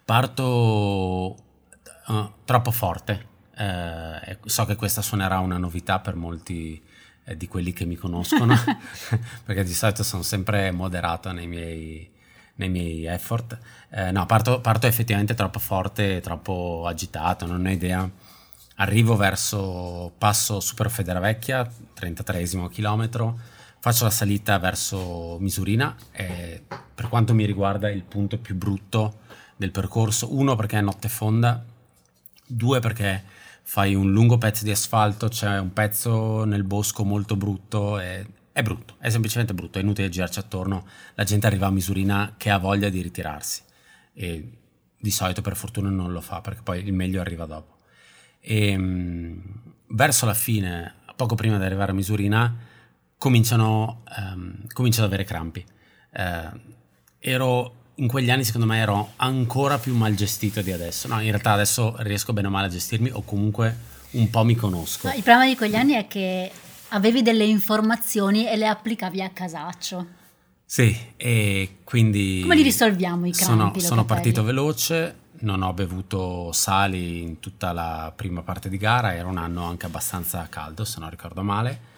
Parto 0.05 1.37
uh, 2.07 2.31
troppo 2.45 2.71
forte. 2.71 3.35
Eh, 3.59 4.39
so 4.45 4.65
che 4.67 4.77
questa 4.77 5.03
suonerà 5.03 5.39
una 5.39 5.57
novità 5.57 5.99
per 5.99 6.15
molti 6.15 6.81
eh, 7.25 7.37
di 7.37 7.49
quelli 7.49 7.73
che 7.73 7.87
mi 7.87 7.97
conoscono, 7.97 8.55
perché 9.45 9.65
di 9.65 9.73
solito 9.73 10.03
sono 10.03 10.23
sempre 10.23 10.71
moderato 10.71 11.33
nei 11.33 11.47
miei 11.47 12.11
nei 12.57 12.69
miei 12.69 13.07
effort. 13.07 13.59
Eh, 13.91 14.11
no, 14.11 14.27
parto, 14.27 14.61
parto, 14.61 14.87
effettivamente 14.87 15.35
troppo 15.35 15.59
forte, 15.59 16.21
troppo 16.21 16.85
agitato, 16.87 17.47
non 17.47 17.65
ho 17.65 17.71
idea. 17.71 18.09
Arrivo 18.77 19.17
verso, 19.17 20.13
passo 20.19 20.61
Super 20.61 20.91
Federavecchia, 20.91 21.71
33 21.95 22.69
chilometro, 22.71 23.39
faccio 23.79 24.05
la 24.05 24.11
salita 24.11 24.59
verso 24.59 25.39
Misurina, 25.41 25.97
e 26.13 26.63
per 26.95 27.09
quanto 27.09 27.33
mi 27.33 27.47
riguarda 27.47 27.89
il 27.89 28.03
punto 28.03 28.37
più 28.39 28.55
brutto 28.55 29.21
del 29.57 29.71
percorso, 29.71 30.37
uno 30.37 30.57
perché 30.57 30.79
è 30.79 30.83
notte 30.83 31.09
fonda, 31.09 31.65
due 32.47 32.81
perché 32.81 33.25
fai 33.63 33.95
un 33.95 34.13
lungo 34.13 34.37
pezzo 34.37 34.65
di 34.65 34.71
asfalto, 34.71 35.29
c'è 35.29 35.59
un 35.59 35.73
pezzo 35.73 36.45
nel 36.45 36.63
bosco 36.63 37.03
molto 37.05 37.35
brutto 37.35 37.99
e 37.99 38.27
è 38.57 38.63
brutto, 38.63 38.95
è 39.01 39.11
semplicemente 39.11 39.53
brutto, 39.53 39.77
è 39.77 39.83
inutile 39.83 40.09
girarci 40.09 40.39
attorno, 40.39 40.87
la 41.13 41.25
gente 41.25 41.47
arriva 41.47 41.67
a 41.67 41.71
misurina 41.71 42.37
che 42.39 42.49
ha 42.49 42.57
voglia 42.57 42.89
di 42.89 43.03
ritirarsi 43.03 43.61
e 44.15 44.51
di 44.99 45.11
solito 45.11 45.43
per 45.43 45.57
fortuna 45.57 45.91
non 45.91 46.11
lo 46.11 46.23
fa 46.23 46.41
perché 46.41 46.63
poi 46.63 46.83
il 46.83 46.95
meglio 46.95 47.21
arriva 47.21 47.45
dopo. 47.45 47.81
E, 48.41 48.75
um, 48.75 49.43
verso 49.89 50.25
la 50.25 50.33
fine, 50.33 50.95
poco 51.17 51.35
prima 51.35 51.59
di 51.59 51.65
arrivare 51.65 51.91
a 51.91 51.95
misurina, 51.95 52.57
cominciano, 53.19 54.05
um, 54.17 54.67
comincio 54.73 55.01
ad 55.01 55.09
avere 55.09 55.25
crampi. 55.25 55.63
Uh, 56.13 56.59
ero 57.19 57.75
in 57.97 58.09
quegli 58.09 58.31
anni 58.31 58.45
secondo 58.45 58.67
me 58.67 58.79
ero 58.79 59.13
ancora 59.17 59.77
più 59.77 59.95
mal 59.95 60.15
gestito 60.15 60.63
di 60.63 60.73
adesso. 60.73 61.09
No, 61.09 61.21
in 61.21 61.29
realtà 61.29 61.53
adesso 61.53 61.95
riesco 61.99 62.33
bene 62.33 62.47
o 62.47 62.51
male 62.51 62.69
a 62.69 62.71
gestirmi 62.71 63.11
o 63.11 63.21
comunque 63.21 63.77
un 64.13 64.31
po' 64.31 64.45
mi 64.45 64.55
conosco. 64.55 65.09
No, 65.09 65.15
il 65.15 65.23
problema 65.23 65.47
di 65.47 65.57
quegli 65.57 65.75
anni 65.75 65.93
è 65.93 66.07
che 66.07 66.51
avevi 66.89 67.23
delle 67.23 67.45
informazioni 67.45 68.49
e 68.49 68.57
le 68.57 68.67
applicavi 68.67 69.23
a 69.23 69.31
casaccio. 69.31 70.07
Sì, 70.65 70.97
e 71.17 71.79
quindi... 71.85 72.41
Come 72.43 72.57
li 72.57 72.63
risolviamo 72.63 73.27
i 73.27 73.33
crampi? 73.33 73.81
Sono, 73.81 73.89
sono 73.89 74.05
partito 74.05 74.43
veloce, 74.43 75.17
non 75.41 75.63
ho 75.63 75.73
bevuto 75.73 76.51
sali 76.53 77.23
in 77.23 77.41
tutta 77.41 77.73
la 77.73 78.13
prima 78.15 78.43
parte 78.43 78.69
di 78.69 78.77
gara, 78.77 79.15
era 79.15 79.29
un 79.29 79.39
anno 79.39 79.65
anche 79.65 79.87
abbastanza 79.87 80.47
caldo 80.49 80.85
se 80.85 80.99
non 81.01 81.11
ricordo 81.11 81.43
male. 81.43 81.95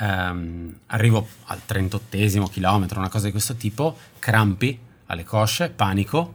Um, 0.00 0.74
arrivo 0.86 1.28
al 1.44 1.60
38 1.64 2.48
chilometro, 2.48 2.98
una 2.98 3.10
cosa 3.10 3.26
di 3.26 3.30
questo 3.30 3.54
tipo, 3.54 3.96
crampi 4.18 4.78
alle 5.06 5.24
cosce, 5.24 5.68
panico, 5.68 6.34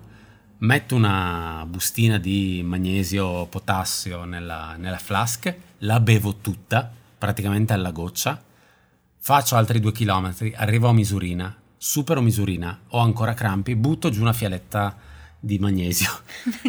metto 0.59 0.95
una 0.95 1.65
bustina 1.67 2.17
di 2.17 2.61
magnesio 2.63 3.45
potassio 3.47 4.23
nella, 4.23 4.75
nella 4.77 4.97
flask, 4.97 5.53
la 5.79 5.99
bevo 5.99 6.35
tutta, 6.35 6.91
praticamente 7.17 7.73
alla 7.73 7.91
goccia, 7.91 8.41
faccio 9.17 9.55
altri 9.55 9.79
due 9.79 9.91
chilometri, 9.91 10.53
arrivo 10.55 10.89
a 10.89 10.93
misurina, 10.93 11.55
supero 11.75 12.21
misurina, 12.21 12.79
ho 12.89 12.99
ancora 12.99 13.33
crampi, 13.33 13.75
butto 13.75 14.09
giù 14.09 14.21
una 14.21 14.33
fialetta 14.33 14.95
di 15.39 15.59
magnesio 15.59 16.09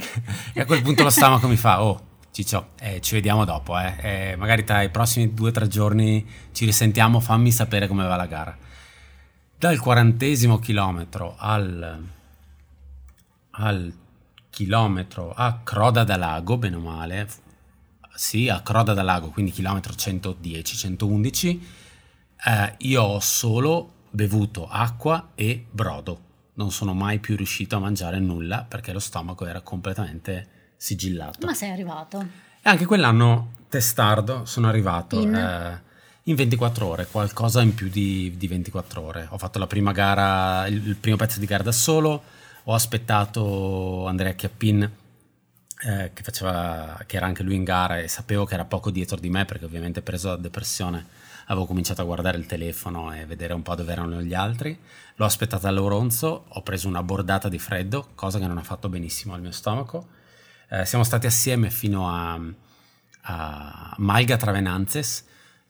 e 0.53 0.61
a 0.61 0.67
quel 0.67 0.83
punto 0.83 1.03
lo 1.03 1.11
stomaco 1.11 1.49
mi 1.49 1.57
fa, 1.57 1.83
oh 1.83 2.07
Ciccio, 2.39 2.69
eh, 2.79 3.01
ci 3.01 3.15
vediamo 3.15 3.45
dopo, 3.45 3.77
eh. 3.77 3.97
Eh, 4.01 4.37
magari 4.37 4.63
tra 4.63 4.83
i 4.83 4.91
prossimi 4.91 5.35
due 5.35 5.49
o 5.49 5.53
tre 5.53 5.67
giorni 5.67 6.25
ci 6.53 6.67
risentiamo, 6.67 7.19
fammi 7.19 7.51
sapere 7.51 7.89
come 7.89 8.07
va 8.07 8.15
la 8.15 8.27
gara. 8.27 8.57
Dal 9.59 9.81
quarantesimo 9.81 10.61
chilometro 10.61 11.35
al, 11.37 12.01
al 13.51 13.93
chilometro 14.51 15.33
a 15.35 15.59
Croda 15.65 16.05
da 16.05 16.17
Lago, 16.17 16.59
bene 16.59 16.77
o 16.77 16.81
male, 16.81 17.29
sì, 18.19 18.49
a 18.49 18.63
Croda 18.63 18.95
da 18.95 19.03
Lago, 19.03 19.29
quindi 19.29 19.53
chilometro 19.53 19.93
110-111, 19.93 21.61
eh, 22.47 22.75
io 22.79 23.01
ho 23.01 23.21
solo 23.21 23.93
bevuto 24.11 24.67
acqua 24.69 25.31
e 25.37 25.65
brodo. 25.71 26.23
Non 26.55 26.73
sono 26.73 26.95
mai 26.95 27.21
più 27.21 27.37
riuscito 27.37 27.77
a 27.77 27.79
mangiare 27.79 28.19
nulla 28.19 28.67
perché 28.69 28.93
lo 28.93 28.99
stomaco 28.99 29.47
era 29.47 29.61
completamente 29.61 30.73
sigillato. 30.77 31.47
Ma 31.47 31.55
sei 31.55 31.71
arrivato? 31.71 32.21
E 32.61 32.69
anche 32.69 32.87
quell'anno 32.87 33.53
testardo 33.69 34.45
sono 34.47 34.67
arrivato 34.67 35.21
in, 35.21 35.33
eh, 35.33 35.83
in 36.25 36.35
24 36.35 36.87
ore, 36.87 37.07
qualcosa 37.07 37.63
in 37.63 37.73
più 37.73 37.89
di, 37.89 38.35
di, 38.37 38.49
24 38.49 39.01
ore. 39.01 39.29
Ho 39.31 39.39
fatto 39.39 39.61
la 39.61 39.69
prima 39.69 39.93
gara, 39.93 40.67
il, 40.67 40.85
il 40.85 40.97
primo 40.97 41.17
pezzo 41.17 41.39
di 41.39 41.47
gara 41.47 41.63
da 41.63 41.71
solo, 41.71 42.21
ho 42.65 42.75
aspettato 42.75 44.09
Andrea 44.09 44.33
Chiappin 44.33 45.07
eh, 45.81 46.11
che, 46.13 46.23
faceva, 46.23 47.01
che 47.07 47.17
era 47.17 47.27
anche 47.27 47.43
lui 47.43 47.55
in 47.55 47.65
gara 47.65 47.99
e 47.99 48.09
sapevo 48.09 48.45
che 48.45 48.55
era 48.55 48.65
poco 48.65 48.91
dietro 48.91 49.17
di 49.17 49.31
me 49.31 49.45
perché 49.45 49.65
ovviamente 49.65 50.03
preso 50.03 50.29
da 50.29 50.37
depressione 50.37 51.07
avevo 51.47 51.67
cominciato 51.67 52.03
a 52.03 52.05
guardare 52.05 52.37
il 52.37 52.47
telefono 52.47 53.15
e 53.15 53.25
vedere 53.27 53.55
un 53.55 53.63
po' 53.63 53.75
dove 53.75 53.93
erano 53.93 54.21
gli 54.21 54.35
altri. 54.35 54.79
L'ho 55.15 55.25
aspettata 55.25 55.69
all'Oronzo, 55.69 56.45
ho 56.49 56.63
preso 56.63 56.89
una 56.89 57.03
bordata 57.03 57.49
di 57.49 57.59
freddo, 57.59 58.09
cosa 58.15 58.39
che 58.39 58.47
non 58.47 58.59
ha 58.59 58.63
fatto 58.63 58.89
benissimo 58.89 59.35
al 59.35 59.41
mio 59.41 59.53
stomaco. 59.53 60.09
Eh, 60.69 60.85
siamo 60.85 61.05
stati 61.05 61.27
assieme 61.27 61.71
fino 61.71 62.09
a, 62.09 62.39
a 63.23 63.95
Malga 63.97 64.37
Travenanzes, 64.37 65.25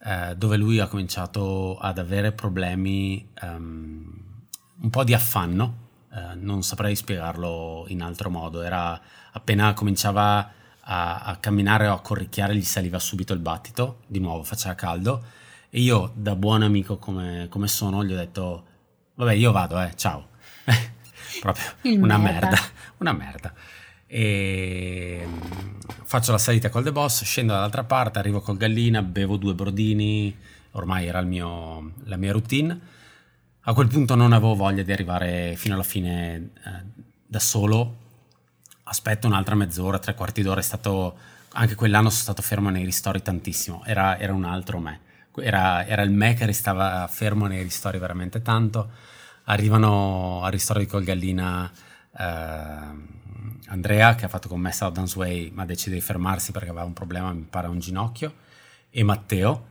eh, 0.05 0.35
dove 0.37 0.57
lui 0.57 0.81
ha 0.81 0.88
cominciato 0.88 1.79
ad 1.79 1.99
avere 1.99 2.33
problemi, 2.33 3.31
um, 3.43 4.12
un 4.81 4.91
po' 4.91 5.05
di 5.05 5.15
affanno, 5.15 5.88
eh, 6.11 6.35
non 6.35 6.62
saprei 6.62 6.97
spiegarlo 6.97 7.85
in 7.88 8.03
altro 8.03 8.31
modo. 8.31 8.62
Era 8.62 9.00
appena 9.33 9.75
cominciava 9.75 10.50
a, 10.81 11.21
a, 11.21 11.37
camminare 11.37 11.87
o 11.88 11.95
a 11.95 12.00
corricchiare, 12.00 12.55
gli 12.55 12.62
saliva 12.62 12.99
subito 12.99 13.33
il 13.33 13.41
battito, 13.41 14.00
di 14.07 14.19
nuovo 14.19 14.43
faceva 14.43 14.75
caldo. 14.75 15.23
E 15.71 15.81
io, 15.81 16.12
da 16.15 16.35
buon 16.35 16.62
amico 16.62 16.97
come, 16.97 17.47
come 17.50 17.69
sono, 17.69 18.05
gli 18.05 18.12
ho 18.12 18.17
detto: 18.17 18.65
Vabbè, 19.15 19.33
io 19.35 19.53
vado, 19.53 19.81
eh, 19.81 19.93
ciao. 19.97 20.29
Proprio 21.41 21.65
il 21.83 22.03
una 22.03 22.17
merda. 22.17 22.49
merda, 22.49 22.62
una 22.99 23.12
merda. 23.12 23.53
E 24.07 25.27
mm, 25.27 25.79
faccio 26.05 26.33
la 26.33 26.38
salita 26.38 26.71
col 26.71 26.85
The 26.85 26.93
Boss, 26.93 27.25
scendo 27.25 27.53
dall'altra 27.53 27.85
parte, 27.85 28.19
arrivo 28.19 28.41
col 28.41 28.57
Gallina, 28.57 29.03
bevo 29.03 29.37
due 29.37 29.55
brodini, 29.55 30.35
ormai 30.73 31.07
era 31.07 31.21
mio, 31.21 31.93
la 32.05 32.17
mia 32.17 32.33
routine 32.33 32.97
a 33.68 33.75
quel 33.75 33.88
punto 33.88 34.14
non 34.14 34.32
avevo 34.32 34.54
voglia 34.54 34.82
di 34.82 34.92
arrivare 34.92 35.54
fino 35.54 35.75
alla 35.75 35.82
fine 35.82 36.52
eh, 36.64 36.70
da 37.26 37.38
solo. 37.38 38.06
Aspetto 38.84 39.26
un'altra 39.26 39.54
mezz'ora, 39.54 39.98
tre 39.98 40.14
quarti 40.14 40.40
d'ora. 40.40 40.60
È 40.60 40.62
stato 40.62 41.18
anche 41.52 41.75
quell'anno 41.75 42.08
sono 42.08 42.22
stato 42.22 42.40
fermo 42.40 42.70
nei 42.70 42.87
ristori 42.87 43.20
tantissimo. 43.20 43.84
Era, 43.84 44.18
era 44.18 44.32
un 44.32 44.44
altro 44.44 44.78
me. 44.78 45.00
Era, 45.37 45.87
era, 45.87 46.00
il 46.00 46.10
me 46.10 46.32
che 46.32 46.46
restava 46.46 47.06
fermo 47.08 47.46
nei 47.46 47.62
ristori 47.62 47.98
veramente 47.98 48.40
tanto. 48.40 48.90
Arrivano 49.44 50.42
al 50.44 50.50
ristoro 50.50 50.78
di 50.78 50.87
Colgallina 50.87 51.70
eh, 52.18 52.25
Andrea, 53.66 54.14
che 54.14 54.25
ha 54.25 54.28
fatto 54.28 54.48
con 54.48 54.60
me 54.60 54.72
Southern 54.72 55.08
Way, 55.14 55.50
ma 55.50 55.66
decide 55.66 55.96
di 55.96 56.00
fermarsi 56.00 56.52
perché 56.52 56.70
aveva 56.70 56.87
un 56.87 56.94
problema, 56.94 57.34
mi 57.34 57.42
pare, 57.42 57.68
un 57.68 57.78
ginocchio, 57.78 58.34
e 58.88 59.02
Matteo 59.02 59.66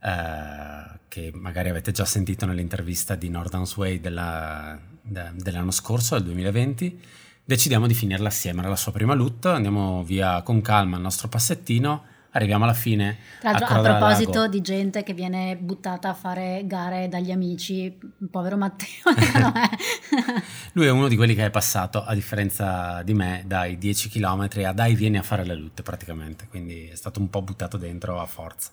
eh, 0.00 0.98
che 1.10 1.32
magari 1.34 1.68
avete 1.68 1.90
già 1.90 2.04
sentito 2.04 2.46
nell'intervista 2.46 3.16
di 3.16 3.28
Northern 3.28 3.66
Sway 3.66 4.00
della, 4.00 4.78
de, 5.02 5.32
dell'anno 5.34 5.72
scorso, 5.72 6.14
del 6.14 6.22
2020, 6.22 7.00
decidiamo 7.44 7.88
di 7.88 7.94
finirla 7.94 8.28
assieme. 8.28 8.60
Era 8.60 8.68
la 8.68 8.76
sua 8.76 8.92
prima 8.92 9.12
loot, 9.12 9.46
andiamo 9.46 10.04
via 10.04 10.40
con 10.42 10.60
calma 10.60 10.96
il 10.96 11.02
nostro 11.02 11.26
passettino, 11.26 12.04
arriviamo 12.30 12.62
alla 12.62 12.74
fine. 12.74 13.18
Tra 13.40 13.50
l'altro, 13.50 13.74
a, 13.74 13.78
a 13.78 13.98
proposito 13.98 14.46
di 14.46 14.60
gente 14.60 15.02
che 15.02 15.12
viene 15.12 15.56
buttata 15.56 16.10
a 16.10 16.14
fare 16.14 16.62
gare 16.66 17.08
dagli 17.08 17.32
amici, 17.32 17.98
povero 18.30 18.56
Matteo. 18.56 19.02
Lui 20.74 20.86
è 20.86 20.90
uno 20.90 21.08
di 21.08 21.16
quelli 21.16 21.34
che 21.34 21.44
è 21.44 21.50
passato, 21.50 22.04
a 22.04 22.14
differenza 22.14 23.02
di 23.02 23.14
me, 23.14 23.42
dai 23.46 23.78
10 23.78 24.10
km 24.10 24.48
a 24.64 24.72
dai 24.72 24.94
vieni 24.94 25.18
a 25.18 25.22
fare 25.22 25.44
le 25.44 25.56
loot 25.56 25.82
praticamente, 25.82 26.46
quindi 26.48 26.86
è 26.86 26.94
stato 26.94 27.18
un 27.18 27.28
po' 27.28 27.42
buttato 27.42 27.76
dentro 27.76 28.20
a 28.20 28.26
forza. 28.26 28.70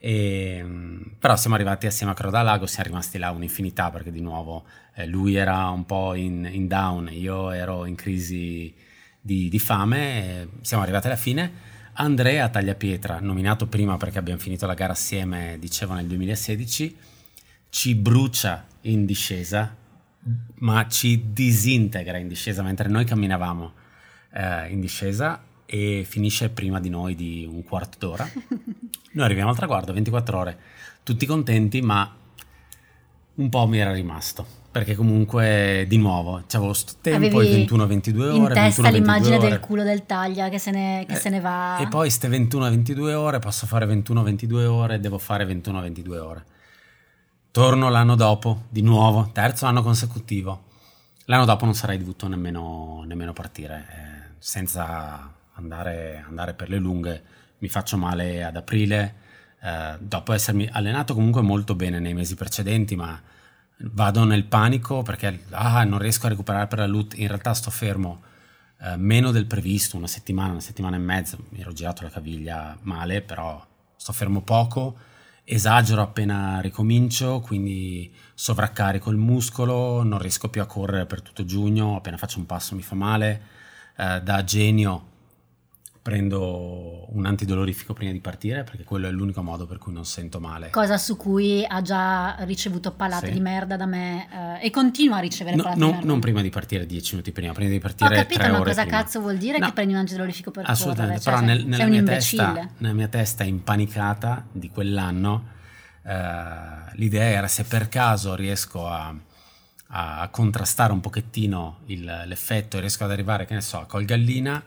E, 0.00 0.58
ehm, 0.58 1.16
però 1.18 1.36
siamo 1.36 1.56
arrivati 1.56 1.86
assieme 1.86 2.12
a 2.12 2.14
Crodalago, 2.14 2.66
siamo 2.66 2.88
rimasti 2.88 3.18
là 3.18 3.30
un'infinità 3.30 3.90
perché 3.90 4.12
di 4.12 4.20
nuovo 4.20 4.64
eh, 4.94 5.06
lui 5.06 5.34
era 5.34 5.68
un 5.68 5.84
po' 5.84 6.14
in, 6.14 6.48
in, 6.50 6.68
down, 6.68 7.08
io 7.12 7.50
ero 7.50 7.84
in 7.84 7.96
crisi 7.96 8.72
di, 9.20 9.48
di 9.48 9.58
fame, 9.58 10.48
siamo 10.62 10.82
arrivati 10.82 11.06
alla 11.08 11.16
fine. 11.16 11.76
Andrea 11.94 12.48
Tagliapietra, 12.48 13.18
nominato 13.18 13.66
prima 13.66 13.96
perché 13.96 14.18
abbiamo 14.18 14.38
finito 14.38 14.66
la 14.66 14.74
gara 14.74 14.92
assieme, 14.92 15.56
dicevo 15.58 15.94
nel 15.94 16.06
2016, 16.06 16.96
ci 17.70 17.94
brucia 17.96 18.66
in 18.82 19.04
discesa, 19.04 19.74
ma 20.60 20.86
ci 20.86 21.32
disintegra 21.32 22.18
in 22.18 22.28
discesa 22.28 22.62
mentre 22.62 22.88
noi 22.88 23.04
camminavamo 23.04 23.72
eh, 24.32 24.68
in 24.68 24.80
discesa 24.80 25.42
e 25.70 26.02
finisce 26.08 26.48
prima 26.48 26.80
di 26.80 26.88
noi 26.88 27.14
di 27.14 27.46
un 27.46 27.62
quarto 27.62 27.98
d'ora. 27.98 28.26
Noi 29.12 29.24
arriviamo 29.24 29.50
al 29.50 29.56
traguardo, 29.56 29.92
24 29.92 30.38
ore, 30.38 30.58
tutti 31.02 31.26
contenti, 31.26 31.82
ma 31.82 32.10
un 33.34 33.48
po' 33.50 33.66
mi 33.66 33.78
era 33.78 33.92
rimasto. 33.92 34.46
Perché 34.70 34.94
comunque, 34.94 35.84
di 35.86 35.98
nuovo, 35.98 36.42
c'avevo 36.46 36.72
sto 36.72 36.94
tempo, 37.02 37.38
Avevi 37.38 37.66
21-22 37.66 38.18
ore. 38.20 38.34
In 38.36 38.52
testa 38.52 38.88
l'immagine 38.88 39.36
ore. 39.36 39.48
del 39.48 39.60
culo 39.60 39.82
del 39.82 40.06
taglia 40.06 40.48
che 40.48 40.58
se 40.58 40.70
ne, 40.70 41.04
che 41.06 41.14
eh, 41.14 41.16
se 41.16 41.28
ne 41.28 41.40
va. 41.40 41.76
E 41.78 41.88
poi 41.88 42.08
ste 42.08 42.28
21-22 42.28 43.12
ore, 43.12 43.38
posso 43.38 43.66
fare 43.66 43.84
21-22 43.86 44.64
ore, 44.64 45.00
devo 45.00 45.18
fare 45.18 45.44
21-22 45.44 46.16
ore. 46.16 46.44
Torno 47.50 47.90
l'anno 47.90 48.14
dopo, 48.14 48.64
di 48.70 48.82
nuovo, 48.82 49.30
terzo 49.32 49.66
anno 49.66 49.82
consecutivo. 49.82 50.64
L'anno 51.26 51.44
dopo 51.44 51.66
non 51.66 51.74
sarei 51.74 51.98
dovuto 51.98 52.26
nemmeno, 52.26 53.02
nemmeno 53.06 53.34
partire, 53.34 53.86
eh, 53.90 54.34
senza 54.38 55.36
andare, 55.58 56.24
andare, 56.26 56.54
per 56.54 56.68
le 56.68 56.78
lunghe, 56.78 57.22
mi 57.58 57.68
faccio 57.68 57.96
male 57.96 58.44
ad 58.44 58.56
aprile, 58.56 59.14
eh, 59.60 59.96
dopo 60.00 60.32
essermi 60.32 60.68
allenato 60.70 61.14
comunque 61.14 61.42
molto 61.42 61.74
bene 61.74 61.98
nei 61.98 62.14
mesi 62.14 62.34
precedenti, 62.34 62.96
ma 62.96 63.20
vado 63.80 64.24
nel 64.24 64.44
panico 64.44 65.02
perché 65.02 65.44
ah, 65.50 65.84
non 65.84 65.98
riesco 65.98 66.26
a 66.26 66.30
recuperare 66.30 66.66
per 66.66 66.78
la 66.78 66.86
loot, 66.86 67.16
in 67.18 67.28
realtà 67.28 67.54
sto 67.54 67.70
fermo 67.70 68.22
eh, 68.80 68.96
meno 68.96 69.30
del 69.30 69.46
previsto, 69.46 69.96
una 69.96 70.06
settimana, 70.06 70.52
una 70.52 70.60
settimana 70.60 70.96
e 70.96 71.00
mezza, 71.00 71.36
mi 71.50 71.60
ero 71.60 71.72
girato 71.72 72.02
la 72.02 72.10
caviglia 72.10 72.76
male, 72.82 73.22
però 73.22 73.64
sto 73.96 74.12
fermo 74.12 74.42
poco, 74.42 74.96
esagero 75.44 76.02
appena 76.02 76.60
ricomincio, 76.60 77.40
quindi 77.40 78.12
sovraccarico 78.34 79.10
il 79.10 79.16
muscolo, 79.16 80.02
non 80.02 80.18
riesco 80.18 80.48
più 80.48 80.60
a 80.60 80.66
correre 80.66 81.06
per 81.06 81.22
tutto 81.22 81.44
giugno, 81.44 81.96
appena 81.96 82.16
faccio 82.16 82.38
un 82.38 82.46
passo 82.46 82.74
mi 82.76 82.82
fa 82.82 82.94
male, 82.94 83.42
eh, 83.96 84.20
da 84.22 84.44
genio 84.44 85.07
prendo 86.08 87.04
un 87.10 87.26
antidolorifico 87.26 87.92
prima 87.92 88.12
di 88.12 88.20
partire 88.20 88.64
perché 88.64 88.82
quello 88.82 89.08
è 89.08 89.10
l'unico 89.10 89.42
modo 89.42 89.66
per 89.66 89.76
cui 89.76 89.92
non 89.92 90.06
sento 90.06 90.40
male. 90.40 90.70
Cosa 90.70 90.96
su 90.96 91.18
cui 91.18 91.62
ha 91.68 91.82
già 91.82 92.34
ricevuto 92.46 92.92
palate 92.92 93.26
sì. 93.26 93.32
di 93.34 93.40
merda 93.40 93.76
da 93.76 93.84
me 93.84 94.26
eh, 94.62 94.66
e 94.66 94.70
continua 94.70 95.18
a 95.18 95.20
ricevere 95.20 95.56
no, 95.56 95.64
palate 95.64 95.80
no, 95.80 95.86
di 95.86 95.92
merda. 95.92 96.06
Non 96.06 96.20
prima 96.20 96.40
di 96.40 96.48
partire 96.48 96.86
dieci 96.86 97.10
minuti 97.12 97.30
prima, 97.30 97.52
prima 97.52 97.68
di 97.68 97.78
partire 97.78 98.08
Ho 98.08 98.22
capito, 98.22 98.40
ma 98.40 98.56
cosa 98.62 98.82
prima. 98.84 98.96
cazzo 98.96 99.20
vuol 99.20 99.36
dire 99.36 99.58
no, 99.58 99.66
che 99.66 99.72
prendi 99.72 99.92
un 99.92 99.98
antidolorifico 99.98 100.50
per 100.50 100.64
assolutamente, 100.66 101.22
correre? 101.22 101.44
Però 101.44 101.46
cioè, 101.46 101.56
nel, 101.58 101.66
nella, 101.66 101.86
mia 101.90 102.02
testa, 102.02 102.70
nella, 102.78 102.94
mia 102.94 103.08
testa, 103.08 103.44
impanicata 103.44 104.46
di 104.50 104.70
quell'anno 104.70 105.44
eh, 106.04 106.16
l'idea 106.94 107.24
era 107.24 107.48
se 107.48 107.64
per 107.64 107.90
caso 107.90 108.34
riesco 108.34 108.88
a 108.88 109.14
a 109.90 110.28
contrastare 110.30 110.92
un 110.92 111.00
pochettino 111.00 111.78
il, 111.86 112.24
l'effetto 112.26 112.76
e 112.76 112.80
riesco 112.80 113.04
ad 113.04 113.10
arrivare, 113.10 113.46
che 113.46 113.54
ne 113.54 113.62
so, 113.62 113.80
a 113.80 113.86
Colgallina, 113.86 114.62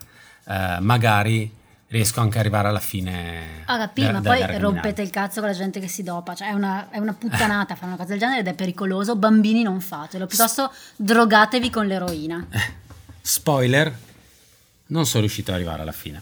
eh, 0.45 0.77
magari 0.79 1.60
riesco 1.91 2.21
anche 2.21 2.36
ad 2.38 2.45
arrivare 2.45 2.69
alla 2.69 2.79
fine. 2.79 3.63
Ah, 3.65 3.77
capì, 3.77 4.10
ma 4.10 4.21
poi 4.21 4.57
rompete 4.57 5.01
il 5.01 5.10
cazzo 5.10 5.41
con 5.41 5.50
la 5.50 5.55
gente 5.55 5.79
che 5.79 5.88
si 5.88 6.03
dopa, 6.03 6.33
cioè 6.33 6.50
è 6.50 6.53
una, 6.53 6.89
è 6.89 6.98
una 6.98 7.13
puttanata 7.13 7.75
fare 7.75 7.88
una 7.88 7.98
cosa 7.98 8.10
del 8.10 8.19
genere 8.19 8.39
ed 8.39 8.48
è 8.48 8.53
pericoloso, 8.53 9.15
bambini 9.15 9.62
non 9.62 9.81
fatelo, 9.81 10.25
piuttosto 10.25 10.71
drogatevi 10.95 11.69
con 11.69 11.88
l'eroina. 11.88 12.48
Spoiler, 13.21 13.93
non 14.88 15.05
sono 15.05 15.21
riuscito 15.21 15.51
ad 15.51 15.57
arrivare 15.57 15.81
alla 15.81 15.91
fine. 15.91 16.21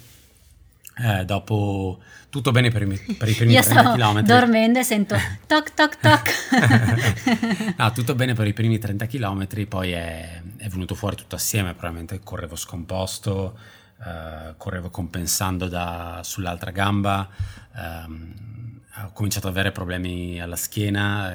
Eh, 0.98 1.24
dopo 1.24 2.00
tutto 2.30 2.52
bene 2.52 2.70
per, 2.72 2.82
i, 2.82 3.16
per 3.18 3.30
i 3.30 3.34
primi 3.34 3.54
Io 3.54 3.62
30 3.62 3.94
km. 3.94 4.22
dormendo 4.22 4.80
e 4.80 4.84
sento 4.84 5.16
toc 5.48 5.74
toc 5.74 5.98
toc. 6.00 7.76
no, 7.78 7.92
tutto 7.92 8.16
bene 8.16 8.34
per 8.34 8.48
i 8.48 8.54
primi 8.54 8.80
30 8.80 9.06
km, 9.06 9.68
poi 9.68 9.92
è, 9.92 10.42
è 10.58 10.68
venuto 10.68 10.96
fuori 10.96 11.16
tutto 11.16 11.36
assieme, 11.36 11.72
probabilmente 11.74 12.20
correvo 12.22 12.56
scomposto, 12.56 13.58
Uh, 14.00 14.56
correvo 14.56 14.90
compensando 14.90 15.68
da, 15.68 16.22
sull'altra 16.24 16.72
gamba, 16.72 17.30
um, 17.76 18.80
ho 19.04 19.12
cominciato 19.12 19.48
ad 19.48 19.54
avere 19.54 19.74
problemi 19.74 20.40
alla 20.40 20.56
schiena, 20.56 21.34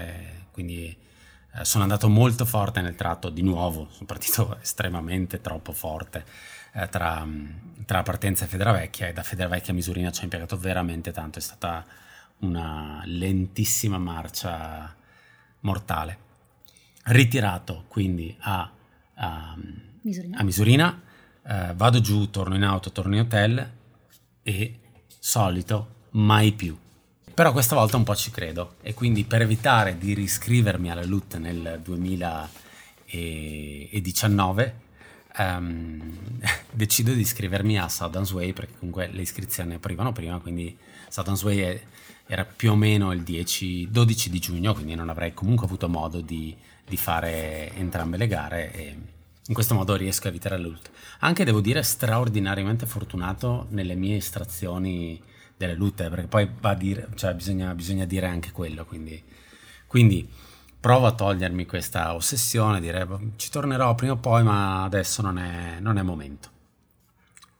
quindi 0.50 0.96
uh, 1.56 1.62
sono 1.62 1.82
andato 1.82 2.08
molto 2.08 2.46
forte 2.46 2.80
nel 2.80 2.94
tratto 2.94 3.28
di 3.28 3.42
nuovo, 3.42 3.88
sono 3.90 4.06
partito 4.06 4.56
estremamente 4.62 5.42
troppo 5.42 5.72
forte 5.72 6.24
uh, 6.72 6.88
tra, 6.88 7.26
tra 7.84 8.02
partenza 8.02 8.46
e 8.46 8.48
Federavecchia 8.48 9.08
e 9.08 9.12
da 9.12 9.22
Federavecchia 9.22 9.72
a 9.72 9.76
Misurina 9.76 10.10
ci 10.10 10.20
ha 10.20 10.24
impiegato 10.24 10.56
veramente 10.56 11.12
tanto, 11.12 11.38
è 11.38 11.42
stata 11.42 11.84
una 12.38 13.02
lentissima 13.04 13.98
marcia 13.98 14.94
mortale. 15.60 16.18
Ritirato 17.04 17.84
quindi 17.88 18.34
a, 18.40 18.70
a 19.14 19.54
Misurina, 20.00 20.38
a 20.38 20.42
Misurina 20.42 21.02
Uh, 21.46 21.74
vado 21.74 22.00
giù, 22.00 22.30
torno 22.30 22.54
in 22.54 22.62
auto, 22.62 22.90
torno 22.90 23.14
in 23.14 23.20
hotel 23.20 23.70
e 24.42 24.78
solito 25.18 25.88
mai 26.10 26.52
più. 26.52 26.74
Però 27.34 27.52
questa 27.52 27.74
volta 27.74 27.96
un 27.96 28.04
po' 28.04 28.14
ci 28.14 28.30
credo 28.30 28.76
e 28.80 28.94
quindi 28.94 29.24
per 29.24 29.42
evitare 29.42 29.98
di 29.98 30.14
riscrivermi 30.14 30.90
alla 30.90 31.04
LUT 31.04 31.36
nel 31.36 31.80
2019 31.82 34.82
um, 35.38 36.16
decido 36.70 37.12
di 37.12 37.20
iscrivermi 37.20 37.78
a 37.78 37.88
Southern 37.88 38.26
Way 38.30 38.52
perché 38.52 38.74
comunque 38.78 39.08
le 39.12 39.22
iscrizioni 39.22 39.74
aprivano 39.74 40.12
prima, 40.12 40.38
quindi 40.38 40.76
Southern 41.08 41.38
Way 41.42 41.58
è, 41.58 41.82
era 42.26 42.44
più 42.44 42.72
o 42.72 42.76
meno 42.76 43.12
il 43.12 43.22
10, 43.22 43.90
12 43.90 44.30
di 44.30 44.38
giugno, 44.38 44.74
quindi 44.74 44.94
non 44.94 45.08
avrei 45.08 45.34
comunque 45.34 45.66
avuto 45.66 45.88
modo 45.88 46.20
di, 46.20 46.54
di 46.86 46.96
fare 46.96 47.72
entrambe 47.74 48.16
le 48.16 48.26
gare. 48.26 48.72
E, 48.72 48.96
in 49.46 49.54
questo 49.54 49.74
modo 49.74 49.94
riesco 49.94 50.26
a 50.26 50.30
evitare 50.30 50.58
l'ult. 50.58 50.90
Anche 51.20 51.44
devo 51.44 51.60
dire 51.60 51.82
straordinariamente 51.82 52.86
fortunato 52.86 53.66
nelle 53.70 53.94
mie 53.94 54.16
estrazioni 54.16 55.22
delle 55.56 55.74
lutte, 55.74 56.08
perché 56.08 56.26
poi 56.26 56.48
dire, 56.76 57.08
cioè 57.14 57.34
bisogna, 57.34 57.74
bisogna, 57.74 58.04
dire 58.04 58.26
anche 58.26 58.52
quello. 58.52 58.84
Quindi, 58.84 59.22
quindi, 59.86 60.28
provo 60.80 61.06
a 61.06 61.12
togliermi 61.12 61.66
questa 61.66 62.14
ossessione, 62.14 62.80
dire 62.80 63.06
ci 63.36 63.50
tornerò 63.50 63.94
prima 63.94 64.12
o 64.12 64.16
poi, 64.16 64.42
ma 64.42 64.82
adesso 64.84 65.22
non 65.22 65.38
è, 65.38 65.78
non 65.80 65.98
è 65.98 66.02
momento. 66.02 66.50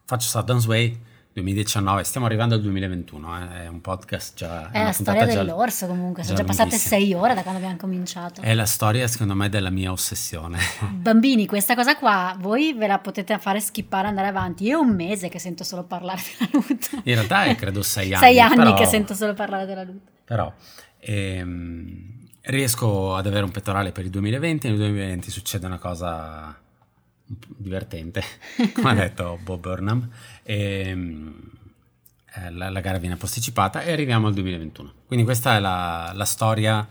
Faccio 0.04 0.28
Sundance 0.28 0.66
Way 0.66 1.00
2019, 1.34 2.04
stiamo 2.04 2.26
arrivando 2.26 2.54
al 2.54 2.60
2021, 2.60 3.38
eh? 3.38 3.62
è 3.64 3.66
un 3.66 3.80
podcast 3.80 4.36
già... 4.36 4.70
È 4.70 4.84
la 4.84 4.92
storia 4.92 5.26
dell'orso 5.26 5.88
comunque, 5.88 6.22
sono 6.22 6.36
già 6.36 6.44
passate 6.44 6.76
sei 6.76 7.12
ore 7.12 7.34
da 7.34 7.42
quando 7.42 7.58
abbiamo 7.58 7.76
cominciato. 7.76 8.40
È 8.40 8.54
la 8.54 8.66
storia 8.66 9.08
secondo 9.08 9.34
me 9.34 9.48
della 9.48 9.70
mia 9.70 9.90
ossessione. 9.90 10.58
Bambini, 10.94 11.46
questa 11.46 11.74
cosa 11.74 11.96
qua 11.96 12.36
voi 12.38 12.72
ve 12.74 12.86
la 12.86 13.00
potete 13.00 13.36
fare 13.40 13.58
skippare 13.58 14.06
e 14.06 14.08
andare 14.10 14.28
avanti. 14.28 14.62
Io 14.62 14.78
è 14.78 14.80
un 14.80 14.94
mese 14.94 15.28
che 15.28 15.40
sento 15.40 15.64
solo 15.64 15.82
parlare 15.82 16.20
della 16.38 16.50
lutte. 16.52 16.88
In 17.02 17.14
realtà 17.14 17.44
è 17.44 17.56
credo 17.56 17.82
sei 17.82 18.14
anni. 18.14 18.24
sei 18.24 18.40
anni 18.40 18.56
però, 18.56 18.74
che 18.74 18.86
sento 18.86 19.14
solo 19.14 19.34
parlare 19.34 19.66
della 19.66 19.82
lutte. 19.82 20.12
Però 20.22 20.52
ehm, 21.00 22.28
riesco 22.42 23.16
ad 23.16 23.26
avere 23.26 23.44
un 23.44 23.50
pettorale 23.50 23.90
per 23.90 24.04
il 24.04 24.10
2020 24.10 24.68
nel 24.68 24.76
2020 24.76 25.30
succede 25.32 25.66
una 25.66 25.78
cosa 25.78 26.56
divertente, 27.26 28.22
come 28.74 28.90
ha 28.90 28.94
detto 28.94 29.38
Bob 29.42 29.60
Burnham. 29.60 30.08
E, 30.42 30.88
ehm, 30.88 31.50
eh, 32.36 32.50
la, 32.50 32.68
la, 32.68 32.80
gara 32.80 32.98
viene 32.98 33.16
posticipata 33.16 33.82
e 33.82 33.92
arriviamo 33.92 34.26
al 34.26 34.34
2021. 34.34 34.92
Quindi 35.06 35.24
questa 35.24 35.56
è 35.56 35.60
la, 35.60 36.10
la, 36.14 36.24
storia 36.24 36.86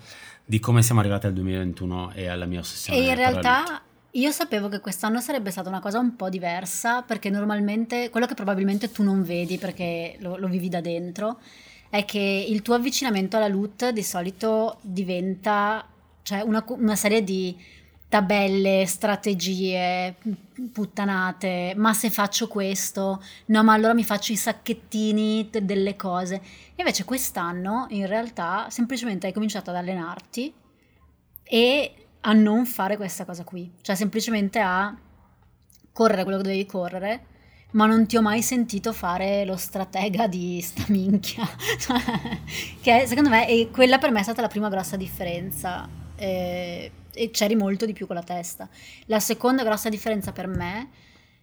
di 0.46 0.60
come 0.60 0.82
siamo 0.82 1.02
arrivati 1.02 1.26
al 1.26 1.34
2021 1.34 2.12
e 2.14 2.28
alla 2.28 2.46
mia 2.46 2.60
ossessione. 2.60 2.98
E 2.98 3.10
in 3.10 3.16
realtà 3.16 3.82
io 4.12 4.32
sapevo 4.32 4.70
che 4.70 4.80
quest'anno 4.80 5.20
sarebbe 5.20 5.52
stata 5.52 5.70
una 5.70 5.80
cosa 5.82 6.00
un 6.00 6.16
po' 6.16 6.30
diversa 6.30 7.02
perché 7.02 7.30
normalmente 7.30 8.10
quello 8.10 8.26
che 8.26 8.36
probabilmente 8.36 8.92
tu 8.92 9.04
non 9.04 9.24
vedi 9.24 9.58
perché 9.58 10.18
lo, 10.20 10.38
lo 10.38 10.48
vivi 10.48 10.70
da 10.70 10.82
dentro 10.82 11.40
è 11.90 12.06
che 12.06 12.46
il 12.48 12.62
tuo 12.62 12.76
avvicinamento 12.76 13.38
alla 13.38 13.48
loot 13.48 13.90
di 13.90 14.04
solito 14.04 14.78
diventa 14.82 15.86
cioè 16.22 16.42
una, 16.42 16.64
una 16.68 16.96
serie 16.96 17.24
di 17.24 17.56
tabelle, 18.14 18.86
strategie, 18.86 20.18
puttanate, 20.72 21.74
ma 21.76 21.96
se 21.96 22.12
faccio 22.12 22.48
questo, 22.48 23.24
no, 23.48 23.64
ma 23.64 23.74
allora 23.74 23.96
mi 23.96 24.04
faccio 24.04 24.32
i 24.32 24.36
sacchettini 24.36 25.50
delle 25.64 25.96
cose. 25.96 26.40
Invece 26.76 27.06
quest'anno 27.06 27.88
in 27.90 28.06
realtà 28.06 28.68
semplicemente 28.70 29.26
hai 29.26 29.34
cominciato 29.34 29.72
ad 29.72 29.78
allenarti 29.78 30.54
e 31.44 31.94
a 32.22 32.34
non 32.34 32.68
fare 32.68 32.98
questa 32.98 33.26
cosa 33.26 33.44
qui, 33.44 33.72
cioè 33.82 33.96
semplicemente 33.96 34.60
a 34.60 34.96
correre 35.92 36.22
quello 36.22 36.38
che 36.38 36.44
dovevi 36.44 36.68
correre, 36.68 37.26
ma 37.72 37.88
non 37.88 38.06
ti 38.06 38.16
ho 38.16 38.22
mai 38.22 38.44
sentito 38.44 38.94
fare 38.94 39.44
lo 39.44 39.58
stratega 39.58 40.28
di 40.28 40.62
sta 40.62 40.84
minchia, 40.90 41.50
che 42.80 43.08
secondo 43.08 43.30
me, 43.30 43.48
e 43.48 43.72
quella 43.72 43.98
per 43.98 44.12
me 44.12 44.20
è 44.20 44.24
stata 44.24 44.42
la 44.42 44.50
prima 44.50 44.70
grossa 44.70 44.98
differenza. 44.98 45.90
Eh, 46.16 46.92
e 47.14 47.30
c'eri 47.32 47.56
molto 47.56 47.86
di 47.86 47.94
più 47.94 48.08
con 48.08 48.16
la 48.16 48.24
testa. 48.24 48.70
La 49.06 49.20
seconda 49.20 49.64
grossa 49.64 49.90
differenza 49.90 50.32
per 50.32 50.48
me 50.48 50.90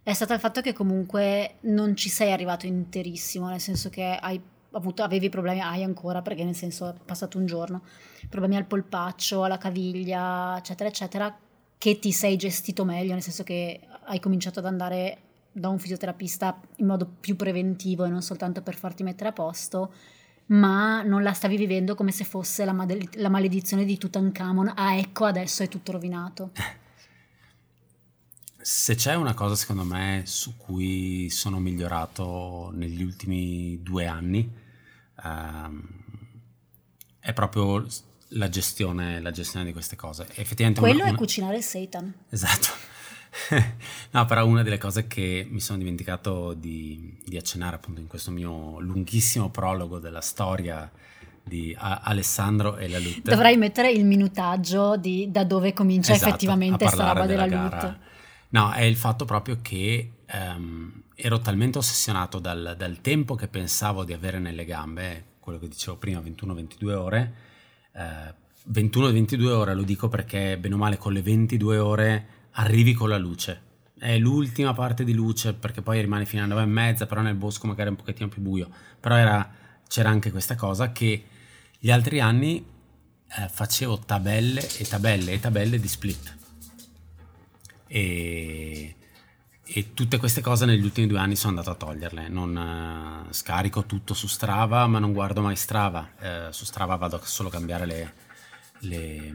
è 0.02 0.12
stata 0.12 0.34
il 0.34 0.40
fatto 0.40 0.60
che 0.60 0.72
comunque 0.72 1.56
non 1.62 1.94
ci 1.96 2.08
sei 2.08 2.32
arrivato 2.32 2.66
interissimo, 2.66 3.48
nel 3.48 3.60
senso 3.60 3.90
che 3.90 4.18
hai 4.20 4.40
avuto, 4.72 5.02
avevi 5.02 5.28
problemi, 5.28 5.60
hai 5.60 5.82
ancora 5.82 6.22
perché 6.22 6.44
nel 6.44 6.54
senso 6.54 6.88
è 6.88 6.94
passato 7.04 7.38
un 7.38 7.46
giorno, 7.46 7.82
problemi 8.28 8.56
al 8.56 8.66
polpaccio, 8.66 9.44
alla 9.44 9.58
caviglia, 9.58 10.56
eccetera, 10.56 10.88
eccetera, 10.88 11.38
che 11.76 11.98
ti 11.98 12.12
sei 12.12 12.36
gestito 12.36 12.84
meglio, 12.84 13.12
nel 13.12 13.22
senso 13.22 13.42
che 13.42 13.80
hai 14.04 14.20
cominciato 14.20 14.58
ad 14.58 14.66
andare 14.66 15.18
da 15.52 15.68
un 15.68 15.78
fisioterapista 15.78 16.60
in 16.76 16.86
modo 16.86 17.06
più 17.20 17.36
preventivo 17.36 18.04
e 18.04 18.08
non 18.08 18.22
soltanto 18.22 18.62
per 18.62 18.76
farti 18.76 19.02
mettere 19.02 19.30
a 19.30 19.32
posto 19.32 19.92
ma 20.50 21.02
non 21.02 21.22
la 21.22 21.32
stavi 21.32 21.56
vivendo 21.56 21.94
come 21.94 22.12
se 22.12 22.24
fosse 22.24 22.64
la, 22.64 22.72
made- 22.72 23.08
la 23.14 23.28
maledizione 23.28 23.84
di 23.84 23.98
Tutankhamon. 23.98 24.72
Ah, 24.74 24.96
ecco, 24.96 25.24
adesso 25.24 25.62
è 25.62 25.68
tutto 25.68 25.92
rovinato. 25.92 26.50
Se 28.62 28.94
c'è 28.94 29.14
una 29.14 29.32
cosa, 29.32 29.56
secondo 29.56 29.84
me, 29.84 30.24
su 30.26 30.58
cui 30.58 31.30
sono 31.30 31.58
migliorato 31.58 32.70
negli 32.74 33.02
ultimi 33.02 33.80
due 33.82 34.06
anni, 34.06 34.52
um, 35.24 35.82
è 37.18 37.32
proprio 37.32 37.86
la 38.28 38.50
gestione, 38.50 39.18
la 39.20 39.30
gestione 39.30 39.64
di 39.64 39.72
queste 39.72 39.96
cose. 39.96 40.26
Effettivamente 40.34 40.80
Quello 40.80 41.04
una, 41.04 41.12
è 41.12 41.14
cucinare 41.14 41.62
Satan. 41.62 42.12
Esatto. 42.28 42.68
no, 44.10 44.24
però 44.26 44.46
una 44.46 44.62
delle 44.62 44.78
cose 44.78 45.06
che 45.06 45.46
mi 45.48 45.60
sono 45.60 45.78
dimenticato 45.78 46.52
di, 46.54 47.16
di, 47.24 47.36
accennare 47.36 47.76
appunto 47.76 48.00
in 48.00 48.06
questo 48.06 48.30
mio 48.30 48.80
lunghissimo 48.80 49.50
prologo 49.50 49.98
della 49.98 50.20
storia 50.20 50.90
di 51.42 51.74
a- 51.78 52.00
Alessandro 52.02 52.76
e 52.76 52.88
la 52.88 52.98
Lut. 52.98 53.22
Dovrei 53.22 53.56
mettere 53.56 53.90
il 53.90 54.04
minutaggio 54.04 54.96
di 54.96 55.30
da 55.30 55.44
dove 55.44 55.72
comincia 55.72 56.12
esatto, 56.12 56.28
effettivamente 56.28 56.86
sta 56.86 57.12
roba 57.12 57.26
della, 57.26 57.46
della 57.46 57.62
Lut. 57.62 57.98
No, 58.50 58.72
è 58.72 58.82
il 58.82 58.96
fatto 58.96 59.24
proprio 59.24 59.58
che 59.62 60.10
um, 60.32 61.02
ero 61.14 61.38
talmente 61.38 61.78
ossessionato 61.78 62.40
dal, 62.40 62.74
dal, 62.76 63.00
tempo 63.00 63.36
che 63.36 63.46
pensavo 63.46 64.04
di 64.04 64.12
avere 64.12 64.40
nelle 64.40 64.64
gambe, 64.64 65.24
quello 65.38 65.58
che 65.60 65.68
dicevo 65.68 65.96
prima, 65.96 66.20
21-22 66.20 66.92
ore. 66.94 67.34
Uh, 67.92 68.34
21-22 68.72 69.46
ore 69.46 69.74
lo 69.74 69.82
dico 69.82 70.08
perché 70.08 70.58
bene 70.58 70.74
o 70.74 70.78
male 70.78 70.96
con 70.96 71.12
le 71.12 71.22
22 71.22 71.78
ore 71.78 72.26
arrivi 72.52 72.92
con 72.92 73.08
la 73.08 73.18
luce. 73.18 73.68
È 73.98 74.16
l'ultima 74.16 74.72
parte 74.72 75.04
di 75.04 75.12
luce 75.12 75.52
perché 75.52 75.82
poi 75.82 76.00
rimane 76.00 76.24
fino 76.24 76.42
alle 76.42 76.54
9 76.54 76.62
e 76.64 76.66
mezza, 76.66 77.06
però 77.06 77.20
nel 77.20 77.34
bosco 77.34 77.66
magari 77.66 77.88
è 77.88 77.90
un 77.90 77.96
pochettino 77.96 78.28
più 78.28 78.40
buio. 78.40 78.68
Però 78.98 79.14
era, 79.14 79.48
c'era 79.86 80.08
anche 80.08 80.30
questa 80.30 80.54
cosa 80.54 80.90
che 80.92 81.24
gli 81.78 81.90
altri 81.90 82.20
anni 82.20 82.64
eh, 83.28 83.48
facevo 83.48 83.98
tabelle 84.00 84.66
e 84.78 84.84
tabelle 84.84 85.32
e 85.32 85.40
tabelle 85.40 85.78
di 85.78 85.88
split. 85.88 86.38
E, 87.86 88.94
e, 89.62 89.94
tutte 89.94 90.18
queste 90.18 90.40
cose 90.40 90.64
negli 90.64 90.84
ultimi 90.84 91.06
due 91.06 91.18
anni 91.18 91.36
sono 91.36 91.58
andato 91.58 91.70
a 91.70 91.74
toglierle. 91.74 92.28
Non 92.28 93.26
uh, 93.28 93.32
scarico 93.32 93.84
tutto 93.84 94.14
su 94.14 94.26
Strava, 94.26 94.86
ma 94.86 94.98
non 94.98 95.12
guardo 95.12 95.42
mai 95.42 95.56
Strava. 95.56 96.10
Uh, 96.20 96.52
su 96.52 96.64
Strava 96.64 96.96
vado 96.96 97.20
solo 97.24 97.48
a 97.48 97.52
cambiare 97.52 97.86
le, 97.86 98.12
le, 98.80 99.34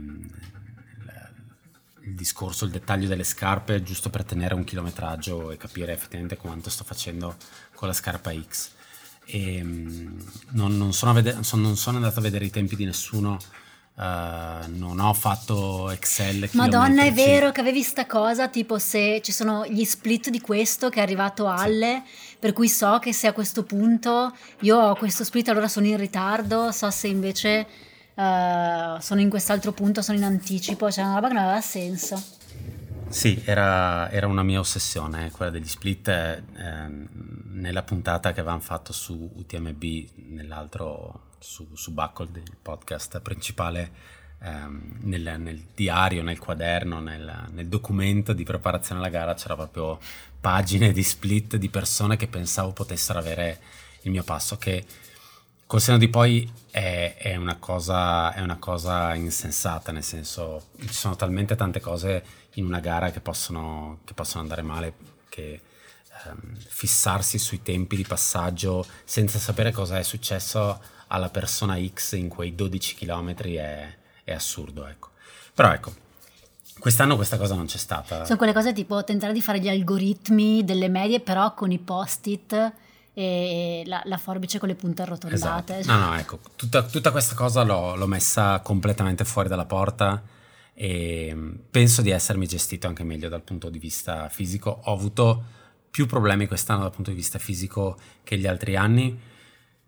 il 2.05 2.13
discorso, 2.13 2.65
il 2.65 2.71
dettaglio 2.71 3.07
delle 3.07 3.23
scarpe, 3.23 3.83
giusto 3.83 4.09
per 4.09 4.23
tenere 4.23 4.53
un 4.53 4.63
chilometraggio 4.63 5.51
e 5.51 5.57
capire 5.57 5.93
effettivamente 5.93 6.37
quanto 6.37 6.69
sto 6.69 6.83
facendo 6.83 7.35
con 7.73 7.87
la 7.87 7.93
scarpa 7.93 8.33
X. 8.33 8.71
E, 9.25 9.61
um, 9.61 10.23
non, 10.51 10.77
non, 10.77 10.93
sono 10.93 11.13
vedere, 11.13 11.39
non 11.53 11.75
sono 11.75 11.97
andato 11.97 12.19
a 12.19 12.21
vedere 12.21 12.45
i 12.45 12.51
tempi 12.51 12.75
di 12.75 12.85
nessuno 12.85 13.39
Uh, 13.97 14.67
non 14.75 14.99
ho 14.99 15.13
fatto 15.13 15.89
Excel. 15.89 16.49
Madonna, 16.51 17.03
è 17.03 17.13
vero 17.13 17.53
che 17.53 17.61
avevi 17.61 17.81
sta 17.81 18.05
cosa, 18.05 18.49
tipo 18.49 18.77
se 18.77 19.21
ci 19.23 19.31
sono 19.31 19.65
gli 19.65 19.85
split 19.85 20.29
di 20.29 20.41
questo 20.41 20.89
che 20.89 20.99
è 20.99 21.01
arrivato 21.01 21.47
alle, 21.47 22.03
sì. 22.05 22.35
per 22.37 22.51
cui 22.51 22.67
so 22.67 22.99
che 22.99 23.13
se 23.13 23.27
a 23.27 23.31
questo 23.31 23.63
punto 23.63 24.35
io 24.63 24.77
ho 24.77 24.95
questo 24.97 25.23
split 25.23 25.47
allora 25.47 25.69
sono 25.69 25.85
in 25.85 25.95
ritardo, 25.95 26.73
so 26.73 26.89
se 26.89 27.07
invece 27.07 27.65
uh, 28.15 28.99
sono 28.99 29.21
in 29.21 29.29
quest'altro 29.29 29.71
punto, 29.71 30.01
sono 30.01 30.17
in 30.17 30.23
anticipo, 30.23 30.91
cioè 30.91 31.03
una 31.03 31.15
roba 31.15 31.27
che 31.27 31.33
non 31.33 31.43
aveva 31.43 31.61
senso. 31.61 32.21
Sì, 33.07 33.41
era, 33.45 34.09
era 34.09 34.27
una 34.27 34.43
mia 34.43 34.59
ossessione, 34.59 35.31
quella 35.31 35.51
degli 35.51 35.67
split. 35.67 36.07
Eh, 36.07 36.43
nella 37.55 37.83
puntata 37.83 38.33
che 38.33 38.41
avevamo 38.41 38.61
fatto 38.61 38.91
su 38.91 39.31
UTMB, 39.33 39.83
nell'altro 40.27 41.27
su, 41.39 41.67
su 41.73 41.93
Buckle, 41.93 42.29
il 42.33 42.57
podcast 42.61 43.21
principale, 43.21 43.91
ehm, 44.41 44.97
nel, 45.01 45.35
nel, 45.39 45.63
diario, 45.73 46.23
nel 46.23 46.39
quaderno, 46.39 46.99
nel, 46.99 47.47
nel, 47.51 47.67
documento 47.67 48.33
di 48.33 48.43
preparazione 48.43 48.99
alla 48.99 49.09
gara 49.09 49.33
c'era 49.33 49.55
proprio 49.55 49.99
pagine 50.39 50.91
di 50.91 51.03
split 51.03 51.55
di 51.55 51.69
persone 51.69 52.17
che 52.17 52.27
pensavo 52.27 52.71
potessero 52.71 53.19
avere 53.19 53.59
il 54.01 54.11
mio 54.11 54.23
passo, 54.23 54.57
che 54.57 54.83
col 55.67 55.81
seno 55.81 55.97
di 55.97 56.07
poi 56.09 56.51
è, 56.69 57.15
è, 57.17 57.35
una 57.35 57.57
cosa, 57.57 58.33
è 58.33 58.41
una 58.41 58.57
cosa 58.57 59.13
insensata, 59.15 59.91
nel 59.91 60.03
senso 60.03 60.67
ci 60.79 60.93
sono 60.93 61.15
talmente 61.15 61.55
tante 61.55 61.79
cose 61.79 62.23
in 62.53 62.65
una 62.65 62.79
gara 62.79 63.11
che 63.11 63.19
possono, 63.19 63.99
che 64.03 64.13
possono 64.13 64.43
andare 64.43 64.61
male, 64.61 64.93
che 65.29 65.61
ehm, 66.25 66.57
fissarsi 66.57 67.37
sui 67.37 67.61
tempi 67.61 67.95
di 67.95 68.03
passaggio 68.03 68.85
senza 69.03 69.39
sapere 69.39 69.71
cosa 69.71 69.97
è 69.97 70.03
successo 70.03 70.81
alla 71.07 71.29
persona 71.29 71.77
X 71.83 72.13
in 72.13 72.29
quei 72.29 72.55
12 72.55 72.95
km 72.95 73.33
è, 73.35 73.97
è 74.23 74.33
assurdo, 74.33 74.85
ecco. 74.85 75.09
Però 75.53 75.71
ecco, 75.71 76.03
Quest'anno 76.77 77.15
questa 77.15 77.37
cosa 77.37 77.55
non 77.55 77.65
c'è 77.65 77.77
stata. 77.77 78.25
Sono 78.25 78.37
quelle 78.37 78.51
cose 78.51 78.73
tipo 78.73 79.01
tentare 79.03 79.31
di 79.31 79.41
fare 79.41 79.59
gli 79.59 79.69
algoritmi 79.69 80.63
delle 80.65 80.89
medie, 80.89 81.21
però 81.21 81.53
con 81.53 81.71
i 81.71 81.79
post-it 81.79 82.73
e 83.15 83.81
la, 83.85 84.01
la 84.05 84.17
forbice 84.17 84.59
con 84.59 84.67
le 84.67 84.75
punte 84.75 85.01
arrotondate. 85.01 85.79
Esatto. 85.79 85.97
No, 85.97 86.05
no, 86.09 86.15
ecco, 86.17 86.39
tutta, 86.55 86.83
tutta 86.83 87.09
questa 87.11 87.33
cosa 87.33 87.63
l'ho, 87.63 87.95
l'ho, 87.95 88.07
messa 88.07 88.59
completamente 88.59 89.25
fuori 89.25 89.49
dalla 89.49 89.65
porta 89.65 90.21
e 90.73 91.31
mm, 91.33 91.53
penso 91.71 92.01
di 92.01 92.11
essermi 92.11 92.45
gestito 92.45 92.87
anche 92.87 93.03
meglio 93.03 93.29
dal 93.29 93.41
punto 93.41 93.69
di 93.69 93.79
vista 93.79 94.29
fisico. 94.29 94.81
Ho 94.83 94.93
avuto 94.93 95.43
più 95.89 96.05
problemi 96.05 96.45
quest'anno 96.45 96.81
dal 96.81 96.91
punto 96.91 97.09
di 97.09 97.15
vista 97.15 97.39
fisico 97.39 97.97
che 98.23 98.37
gli 98.37 98.45
altri 98.45 98.75
anni 98.75 99.17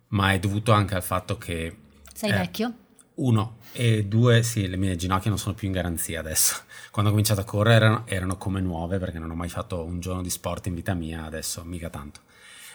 ma 0.10 0.32
è 0.32 0.40
dovuto 0.40 0.72
anche 0.72 0.96
al 0.96 1.04
fatto 1.04 1.38
che... 1.38 1.76
Sei 2.14 2.30
eh, 2.30 2.34
vecchio? 2.34 2.74
Uno, 3.16 3.58
e 3.72 4.06
due, 4.06 4.44
sì, 4.44 4.68
le 4.68 4.78
mie 4.78 4.96
ginocchia 4.96 5.30
non 5.30 5.40
sono 5.40 5.56
più 5.56 5.68
in 5.68 5.74
garanzia 5.74 6.20
adesso. 6.20 6.56
Quando 6.92 7.10
ho 7.10 7.14
cominciato 7.14 7.42
a 7.42 7.46
correre 7.46 7.86
erano, 7.86 8.08
erano 8.08 8.38
come 8.38 8.62
nuove 8.62 9.00
perché 9.00 9.20
non 9.20 9.32
ho 9.32 9.36
mai 9.36 9.50
fatto 9.50 9.84
un 9.84 10.00
giorno 10.00 10.22
di 10.22 10.30
sport 10.30 10.68
in 10.68 10.76
vita 10.76 10.94
mia, 10.94 11.26
adesso 11.26 11.64
mica 11.64 11.90
tanto. 11.90 12.22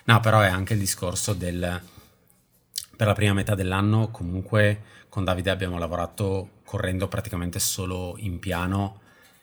No, 0.04 0.20
però 0.20 0.40
è 0.40 0.48
anche 0.48 0.74
il 0.74 0.78
discorso 0.78 1.32
del... 1.32 1.80
Per 2.94 3.06
la 3.06 3.14
prima 3.14 3.32
metà 3.32 3.54
dell'anno 3.54 4.10
comunque 4.10 4.82
con 5.08 5.24
Davide 5.24 5.50
abbiamo 5.50 5.78
lavorato 5.78 6.60
correndo 6.64 7.08
praticamente 7.08 7.58
solo 7.58 8.14
in 8.18 8.38
piano 8.38 9.00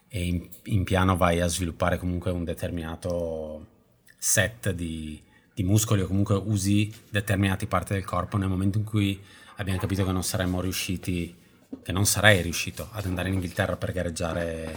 e 0.08 0.26
in, 0.26 0.48
in 0.63 0.84
piano 0.84 1.17
vai 1.17 1.41
a 1.41 1.48
sviluppare 1.48 1.98
comunque 1.98 2.32
un 2.32 2.43
determinato 2.43 3.65
set 4.17 4.72
di, 4.72 5.22
di 5.54 5.63
muscoli 5.63 6.02
o 6.02 6.08
comunque 6.08 6.36
usi 6.36 6.91
determinate 7.10 7.67
parti 7.67 7.93
del 7.93 8.06
corpo 8.06 8.38
nel 8.38 8.50
momento 8.50 8.78
in 8.78 8.84
cui 8.84 9.22
abbiamo 9.58 9.80
capito 9.80 10.06
che 10.06 10.12
non 10.12 10.24
saremmo 10.24 10.62
riusciti 10.62 11.36
che 11.84 11.91
non 11.91 12.06
sarei 12.06 12.41
riuscito 12.41 12.89
ad 12.91 13.06
andare 13.06 13.28
in 13.28 13.36
Inghilterra 13.36 13.76
per 13.76 13.91
gareggiare 13.91 14.76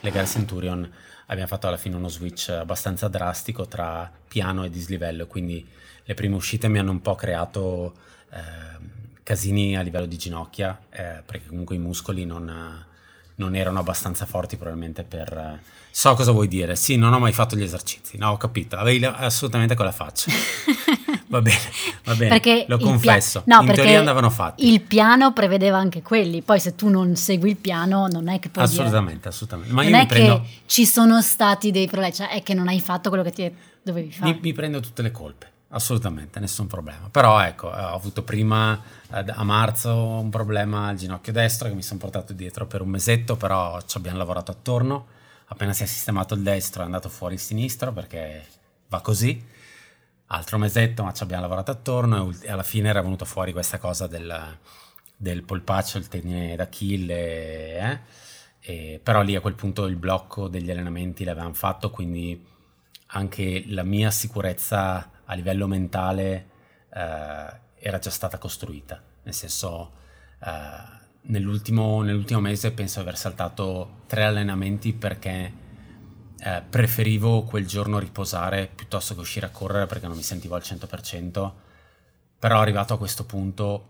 le 0.00 0.10
gare 0.10 0.26
Centurion 0.26 0.92
abbiamo 1.26 1.48
fatto 1.48 1.66
alla 1.66 1.76
fine 1.76 1.96
uno 1.96 2.08
switch 2.08 2.50
abbastanza 2.50 3.08
drastico 3.08 3.66
tra 3.66 4.10
piano 4.28 4.64
e 4.64 4.70
dislivello 4.70 5.26
quindi 5.26 5.66
le 6.04 6.14
prime 6.14 6.34
uscite 6.34 6.68
mi 6.68 6.78
hanno 6.78 6.90
un 6.90 7.00
po' 7.00 7.14
creato 7.14 7.94
eh, 8.30 8.82
casini 9.22 9.76
a 9.76 9.82
livello 9.82 10.06
di 10.06 10.16
ginocchia 10.16 10.78
eh, 10.90 11.22
perché 11.24 11.46
comunque 11.48 11.76
i 11.76 11.78
muscoli 11.78 12.24
non, 12.24 12.84
non 13.36 13.54
erano 13.54 13.78
abbastanza 13.78 14.26
forti 14.26 14.56
probabilmente 14.56 15.02
per 15.02 15.60
So 15.96 16.12
cosa 16.14 16.32
vuoi 16.32 16.48
dire. 16.48 16.74
Sì, 16.74 16.96
non 16.96 17.12
ho 17.12 17.20
mai 17.20 17.32
fatto 17.32 17.54
gli 17.54 17.62
esercizi. 17.62 18.18
No, 18.18 18.30
ho 18.30 18.36
capito. 18.36 18.74
Avevi 18.74 19.04
assolutamente 19.04 19.76
quella 19.76 19.92
faccia. 19.92 20.28
va 21.34 21.42
bene, 21.42 21.58
va 22.04 22.14
bene. 22.14 22.28
Perché 22.28 22.64
lo 22.68 22.78
confesso. 22.78 23.42
Pia- 23.42 23.56
no, 23.56 23.62
In 23.64 23.72
teoria 23.74 23.98
andavano 23.98 24.30
fatti. 24.30 24.70
Il 24.70 24.80
piano 24.82 25.32
prevedeva 25.32 25.78
anche 25.78 26.02
quelli. 26.02 26.42
Poi 26.42 26.60
se 26.60 26.74
tu 26.74 26.88
non 26.88 27.16
segui 27.16 27.50
il 27.50 27.56
piano 27.56 28.06
non 28.06 28.28
è 28.28 28.38
che 28.38 28.48
puoi 28.48 28.64
Assolutamente, 28.64 29.16
dire... 29.16 29.28
assolutamente. 29.30 29.72
Ma 29.72 29.82
non 29.82 29.90
io 29.90 29.98
è 29.98 30.06
prendo... 30.06 30.40
che 30.40 30.48
ci 30.66 30.86
sono 30.86 31.20
stati 31.22 31.70
dei 31.70 31.86
problemi, 31.86 32.14
cioè 32.14 32.28
è 32.28 32.42
che 32.42 32.54
non 32.54 32.68
hai 32.68 32.80
fatto 32.80 33.08
quello 33.08 33.24
che 33.24 33.32
ti 33.32 33.52
dovevi 33.82 34.12
fare. 34.12 34.32
Mi, 34.32 34.38
mi 34.40 34.52
prendo 34.52 34.80
tutte 34.80 35.02
le 35.02 35.10
colpe. 35.10 35.50
Assolutamente, 35.68 36.38
nessun 36.38 36.68
problema. 36.68 37.08
Però 37.10 37.40
ecco, 37.40 37.66
ho 37.66 37.94
avuto 37.94 38.22
prima 38.22 38.80
eh, 39.12 39.24
a 39.26 39.42
marzo 39.42 39.92
un 39.92 40.30
problema 40.30 40.86
al 40.86 40.96
ginocchio 40.96 41.32
destro 41.32 41.68
che 41.68 41.74
mi 41.74 41.82
sono 41.82 41.98
portato 41.98 42.32
dietro 42.32 42.66
per 42.66 42.80
un 42.80 42.88
mesetto, 42.88 43.36
però 43.36 43.80
ci 43.84 43.96
abbiamo 43.96 44.18
lavorato 44.18 44.52
attorno 44.52 45.06
appena 45.46 45.72
si 45.72 45.82
è 45.82 45.86
sistemato 45.86 46.34
il 46.34 46.40
destro 46.40 46.82
è 46.82 46.84
andato 46.84 47.08
fuori 47.08 47.34
il 47.34 47.40
sinistro 47.40 47.92
perché 47.92 48.46
va 48.88 49.00
così. 49.00 49.52
Altro 50.34 50.58
mesetto, 50.58 51.04
ma 51.04 51.12
ci 51.12 51.22
abbiamo 51.22 51.42
lavorato 51.42 51.70
attorno 51.70 52.34
e 52.40 52.50
alla 52.50 52.64
fine 52.64 52.88
era 52.88 53.00
venuto 53.00 53.24
fuori 53.24 53.52
questa 53.52 53.78
cosa 53.78 54.08
del, 54.08 54.58
del 55.16 55.44
polpaccio, 55.44 55.96
il 55.96 56.08
tendine 56.08 56.56
d'Achille, 56.56 57.78
eh? 57.78 58.00
E, 58.60 59.00
però 59.00 59.22
lì 59.22 59.36
a 59.36 59.40
quel 59.40 59.54
punto 59.54 59.86
il 59.86 59.94
blocco 59.94 60.48
degli 60.48 60.70
allenamenti 60.70 61.22
l'avevamo 61.22 61.54
fatto, 61.54 61.90
quindi 61.90 62.44
anche 63.08 63.62
la 63.68 63.84
mia 63.84 64.10
sicurezza 64.10 65.08
a 65.24 65.34
livello 65.34 65.68
mentale 65.68 66.48
eh, 66.92 67.60
era 67.78 67.98
già 68.00 68.10
stata 68.10 68.36
costruita, 68.36 69.00
nel 69.22 69.34
senso 69.34 69.92
eh, 70.44 70.48
nell'ultimo, 71.22 72.02
nell'ultimo 72.02 72.40
mese 72.40 72.72
penso 72.72 73.00
di 73.00 73.06
aver 73.06 73.18
saltato 73.18 74.00
tre 74.08 74.24
allenamenti 74.24 74.92
perché 74.94 75.62
eh, 76.38 76.62
preferivo 76.68 77.42
quel 77.42 77.66
giorno 77.66 77.98
riposare 77.98 78.70
piuttosto 78.74 79.14
che 79.14 79.20
uscire 79.20 79.46
a 79.46 79.50
correre 79.50 79.86
perché 79.86 80.06
non 80.06 80.16
mi 80.16 80.22
sentivo 80.22 80.54
al 80.54 80.62
100%, 80.62 81.52
però 82.38 82.60
arrivato 82.60 82.94
a 82.94 82.98
questo 82.98 83.24
punto, 83.24 83.88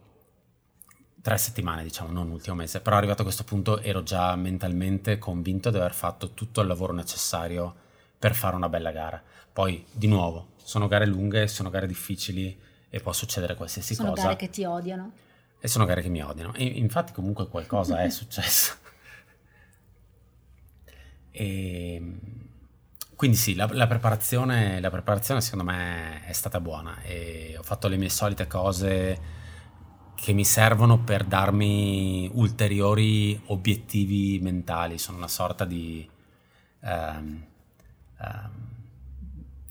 tre 1.20 1.38
settimane 1.38 1.82
diciamo, 1.82 2.12
non 2.12 2.28
l'ultimo 2.28 2.56
mese, 2.56 2.80
però 2.80 2.96
arrivato 2.96 3.22
a 3.22 3.24
questo 3.24 3.44
punto 3.44 3.80
ero 3.80 4.02
già 4.02 4.34
mentalmente 4.36 5.18
convinto 5.18 5.70
di 5.70 5.76
aver 5.76 5.94
fatto 5.94 6.30
tutto 6.34 6.60
il 6.60 6.68
lavoro 6.68 6.92
necessario 6.92 7.74
per 8.18 8.34
fare 8.34 8.56
una 8.56 8.68
bella 8.68 8.90
gara. 8.90 9.22
Poi, 9.52 9.84
di 9.90 10.06
nuovo, 10.06 10.52
sono 10.62 10.88
gare 10.88 11.06
lunghe, 11.06 11.46
sono 11.46 11.70
gare 11.70 11.86
difficili 11.86 12.58
e 12.88 13.00
può 13.00 13.12
succedere 13.12 13.54
qualsiasi 13.54 13.94
sono 13.94 14.10
cosa. 14.10 14.22
Sono 14.22 14.34
gare 14.34 14.46
che 14.46 14.52
ti 14.52 14.64
odiano 14.64 15.12
e 15.58 15.68
sono 15.68 15.84
gare 15.84 16.02
che 16.02 16.08
mi 16.08 16.22
odiano. 16.22 16.52
E 16.54 16.64
infatti 16.64 17.12
comunque 17.12 17.48
qualcosa 17.48 18.02
è 18.02 18.10
successo. 18.10 18.74
E, 21.36 21.94
ehm, 21.94 22.18
quindi 23.16 23.36
sì, 23.36 23.54
la, 23.54 23.68
la, 23.70 23.86
preparazione, 23.86 24.80
la, 24.80 24.90
preparazione, 24.90 25.40
secondo 25.40 25.64
me 25.64 26.24
è 26.24 26.32
stata 26.32 26.60
buona 26.60 27.00
e 27.02 27.56
ho 27.58 27.62
fatto 27.62 27.88
le 27.88 27.96
mie 27.96 28.08
solite 28.08 28.46
cose 28.46 29.42
che 30.14 30.32
mi 30.32 30.44
servono 30.44 30.98
per 31.00 31.24
darmi 31.24 32.30
ulteriori 32.34 33.40
obiettivi 33.46 34.38
mentali. 34.40 34.98
Sono 34.98 35.18
una 35.18 35.28
sorta 35.28 35.64
di... 35.64 36.08
Um, 36.80 37.52
Um, 38.24 38.50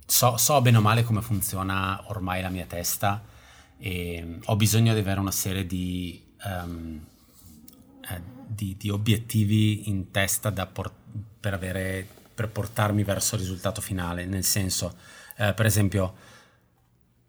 so, 0.05 0.37
so 0.37 0.61
bene 0.61 0.77
o 0.77 0.81
male 0.81 1.03
come 1.03 1.21
funziona 1.21 2.03
ormai 2.07 2.41
la 2.41 2.49
mia 2.49 2.65
testa 2.65 3.23
e 3.77 4.39
ho 4.43 4.55
bisogno 4.55 4.93
di 4.93 4.99
avere 4.99 5.19
una 5.19 5.31
serie 5.31 5.65
di, 5.65 6.21
um, 6.43 7.05
eh, 8.09 8.21
di, 8.47 8.75
di 8.77 8.89
obiettivi 8.89 9.89
in 9.89 10.11
testa 10.11 10.51
por- 10.65 10.91
per, 11.39 11.53
avere, 11.53 12.07
per, 12.33 12.49
portarmi 12.49 13.03
verso 13.03 13.35
il 13.35 13.41
risultato 13.41 13.81
finale, 13.81 14.25
nel 14.25 14.43
senso, 14.43 14.95
eh, 15.37 15.53
per 15.53 15.65
esempio, 15.65 16.15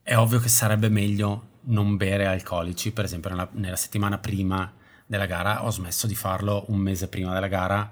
è 0.03 0.17
ovvio 0.17 0.39
che 0.39 0.49
sarebbe 0.49 0.89
meglio 0.89 1.53
non 1.67 1.97
bere 1.97 2.27
alcolici, 2.27 2.93
per 2.93 3.05
esempio 3.05 3.31
nella, 3.31 3.49
nella 3.53 3.77
settimana 3.77 4.19
prima 4.19 4.73
della 5.07 5.27
gara 5.27 5.65
ho 5.65 5.71
smesso 5.71 6.07
di 6.07 6.15
farlo 6.15 6.65
un 6.69 6.79
mese 6.79 7.09
prima 7.09 7.33
della 7.33 7.49
gara 7.49 7.91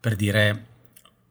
per 0.00 0.16
dire 0.16 0.70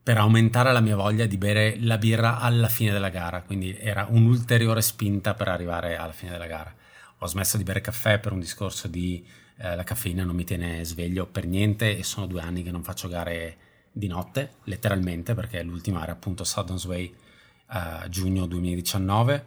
per 0.04 0.18
aumentare 0.18 0.72
la 0.72 0.80
mia 0.80 0.96
voglia 0.96 1.26
di 1.26 1.38
bere 1.38 1.78
la 1.80 1.98
birra 1.98 2.40
alla 2.40 2.68
fine 2.68 2.92
della 2.92 3.10
gara, 3.10 3.42
quindi 3.44 3.78
era 3.78 4.08
un'ulteriore 4.10 4.82
spinta 4.82 5.36
per 5.36 5.48
arrivare 5.48 5.96
alla 5.96 6.12
fine 6.12 6.32
della 6.32 6.48
gara. 6.48 6.74
Ho 7.20 7.28
smesso 7.28 7.58
di 7.58 7.64
bere 7.64 7.82
caffè 7.82 8.18
per 8.18 8.32
un 8.32 8.40
discorso 8.40 8.88
di 8.88 9.24
eh, 9.62 9.76
la 9.76 9.84
caffeina 9.84 10.24
non 10.24 10.36
mi 10.36 10.44
tiene 10.44 10.84
sveglio 10.84 11.28
per 11.28 11.46
niente 11.46 11.96
e 11.98 12.04
sono 12.04 12.26
due 12.26 12.42
anni 12.42 12.64
che 12.64 12.72
non 12.72 12.84
faccio 12.84 13.08
gare 13.08 13.58
di 13.92 14.08
notte, 14.08 14.56
letteralmente, 14.64 15.34
perché 15.34 15.62
l'ultima 15.62 16.02
era 16.02 16.14
appunto 16.14 16.44
Southern 16.44 16.80
Way 16.86 17.16
a 17.68 18.08
giugno 18.10 18.48
2019, 18.48 19.46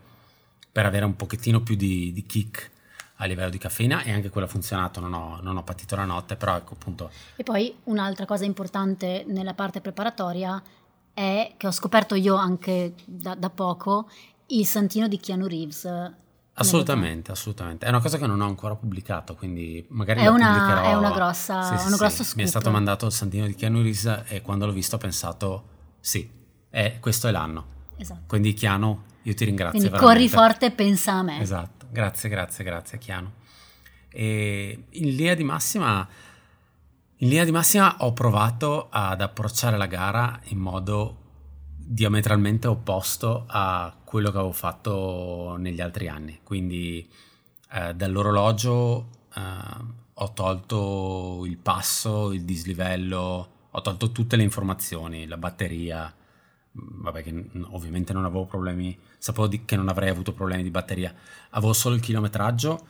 per 0.71 0.87
avere 0.87 1.05
un 1.05 1.17
pochettino 1.17 1.63
più 1.63 1.75
di, 1.75 2.13
di 2.13 2.25
kick 2.25 2.71
a 3.17 3.27
livello 3.27 3.51
di 3.51 3.59
caffeina 3.59 4.03
e 4.03 4.13
anche 4.13 4.29
quello 4.29 4.47
ha 4.47 4.51
funzionato, 4.51 5.01
non 5.01 5.13
ho, 5.13 5.41
non 5.43 5.57
ho, 5.57 5.63
patito 5.63 5.97
la 5.97 6.05
notte, 6.05 6.37
però 6.37 6.57
ecco 6.57 6.75
appunto. 6.75 7.11
E 7.37 7.43
poi 7.43 7.75
un'altra 7.85 8.25
cosa 8.25 8.45
importante 8.45 9.25
nella 9.27 9.55
parte 9.55 9.81
preparatoria 9.81 10.63
è 11.13 11.55
che 11.57 11.67
ho 11.67 11.73
scoperto 11.73 12.15
io 12.15 12.35
anche 12.35 12.95
da, 13.05 13.35
da 13.35 13.51
poco 13.51 14.09
il 14.49 14.67
santino 14.67 15.09
di 15.09 15.19
Keanu 15.19 15.47
Reeves. 15.47 16.13
Assolutamente, 16.55 17.33
assolutamente. 17.33 17.85
È 17.87 17.89
una 17.89 18.01
cosa 18.01 18.17
che 18.19 18.27
non 18.27 18.41
ho 18.41 18.47
ancora 18.47 18.77
pubblicato, 18.77 19.35
quindi 19.35 19.85
magari 19.89 20.21
è 20.21 20.29
una, 20.29 20.53
pubblicherò. 20.53 20.83
È 20.83 20.95
una 20.95 21.11
grossa, 21.11 21.63
sì, 21.63 21.79
sì, 21.79 21.87
una 21.89 21.97
grossa 21.97 22.23
sì. 22.23 22.37
Mi 22.37 22.43
è 22.45 22.47
stato 22.47 22.71
mandato 22.71 23.07
il 23.07 23.13
santino 23.13 23.47
di 23.47 23.55
Keanu 23.55 23.83
Reeves 23.83 24.23
e 24.29 24.41
quando 24.41 24.67
l'ho 24.67 24.73
visto 24.73 24.97
ho 24.97 24.99
pensato, 24.99 25.69
sì, 25.99 26.31
è, 26.71 26.99
questo 27.01 27.27
è 27.27 27.31
l'anno. 27.33 27.67
Esatto. 27.97 28.21
Quindi 28.27 28.55
Keanu, 28.55 29.03
io 29.23 29.35
ti 29.35 29.45
ringrazio. 29.45 29.79
Quindi 29.79 29.97
veramente. 29.97 30.21
corri 30.21 30.29
forte 30.29 30.67
e 30.67 30.71
pensa 30.71 31.13
a 31.13 31.23
me. 31.23 31.41
Esatto. 31.41 31.87
Grazie, 31.91 32.29
grazie, 32.29 32.65
grazie 32.65 32.99
Chiano. 32.99 33.33
E 34.09 34.87
in 34.91 35.15
linea 35.15 35.35
di 35.35 35.45
massima, 35.45 36.07
in 37.17 37.29
linea 37.29 37.45
di 37.45 37.53
massima 37.53 37.97
ho 37.99 38.13
provato 38.13 38.89
ad 38.91 39.21
approcciare 39.21 39.77
la 39.77 39.87
gara 39.87 40.41
in 40.47 40.59
modo 40.59 41.19
diametralmente 41.87 42.67
opposto 42.67 43.45
a 43.47 43.95
quello 44.03 44.31
che 44.31 44.39
avevo 44.39 44.53
fatto 44.53 45.57
negli 45.59 45.81
altri 45.81 46.09
anni. 46.09 46.41
Quindi 46.43 47.07
eh, 47.73 47.95
dall'orologio 47.95 49.09
eh, 49.35 49.41
ho 50.15 50.33
tolto 50.33 51.43
il 51.45 51.59
passo, 51.59 52.33
il 52.33 52.43
dislivello, 52.43 53.49
ho 53.71 53.81
tolto 53.83 54.13
tutte 54.13 54.37
le 54.37 54.45
informazioni, 54.45 55.27
la 55.27 55.37
batteria, 55.37 56.13
vabbè 56.73 57.23
che 57.23 57.51
ovviamente 57.71 58.13
non 58.13 58.25
avevo 58.25 58.47
problemi, 58.47 58.97
sapevo 59.19 59.47
di, 59.47 59.65
che 59.65 59.77
non 59.77 59.89
avrei 59.89 60.09
avuto 60.09 60.33
problemi 60.33 60.63
di 60.63 60.71
batteria, 60.71 61.13
avevo 61.51 61.73
solo 61.73 61.97
il 61.97 62.01
chilometraggio 62.01 62.87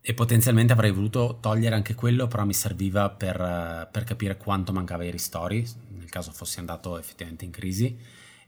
e 0.00 0.14
potenzialmente 0.14 0.72
avrei 0.72 0.90
voluto 0.90 1.38
togliere 1.40 1.76
anche 1.76 1.94
quello, 1.94 2.26
però 2.26 2.44
mi 2.44 2.54
serviva 2.54 3.08
per, 3.08 3.88
per 3.92 4.04
capire 4.04 4.36
quanto 4.36 4.72
mancava 4.72 5.04
ai 5.04 5.12
ristori, 5.12 5.64
nel 5.90 6.08
caso 6.08 6.32
fossi 6.32 6.58
andato 6.58 6.98
effettivamente 6.98 7.44
in 7.44 7.52
crisi, 7.52 7.96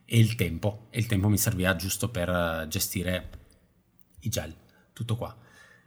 e 0.04 0.18
il 0.18 0.34
tempo, 0.34 0.86
e 0.90 0.98
il 0.98 1.06
tempo 1.06 1.28
mi 1.28 1.38
serviva 1.38 1.76
giusto 1.76 2.08
per 2.08 2.66
gestire 2.68 3.30
i 4.20 4.28
gel, 4.28 4.54
tutto 4.92 5.16
qua. 5.16 5.34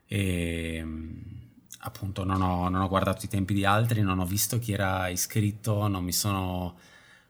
E 0.06 0.86
appunto 1.80 2.24
non 2.24 2.42
ho, 2.42 2.70
non 2.70 2.82
ho 2.82 2.88
guardato 2.88 3.26
i 3.26 3.30
tempi 3.30 3.54
di 3.54 3.66
altri, 3.66 4.02
non 4.02 4.20
ho 4.20 4.26
visto 4.26 4.60
chi 4.60 4.74
era 4.74 5.08
iscritto, 5.08 5.88
non 5.88 6.04
mi 6.04 6.14
sono 6.14 6.78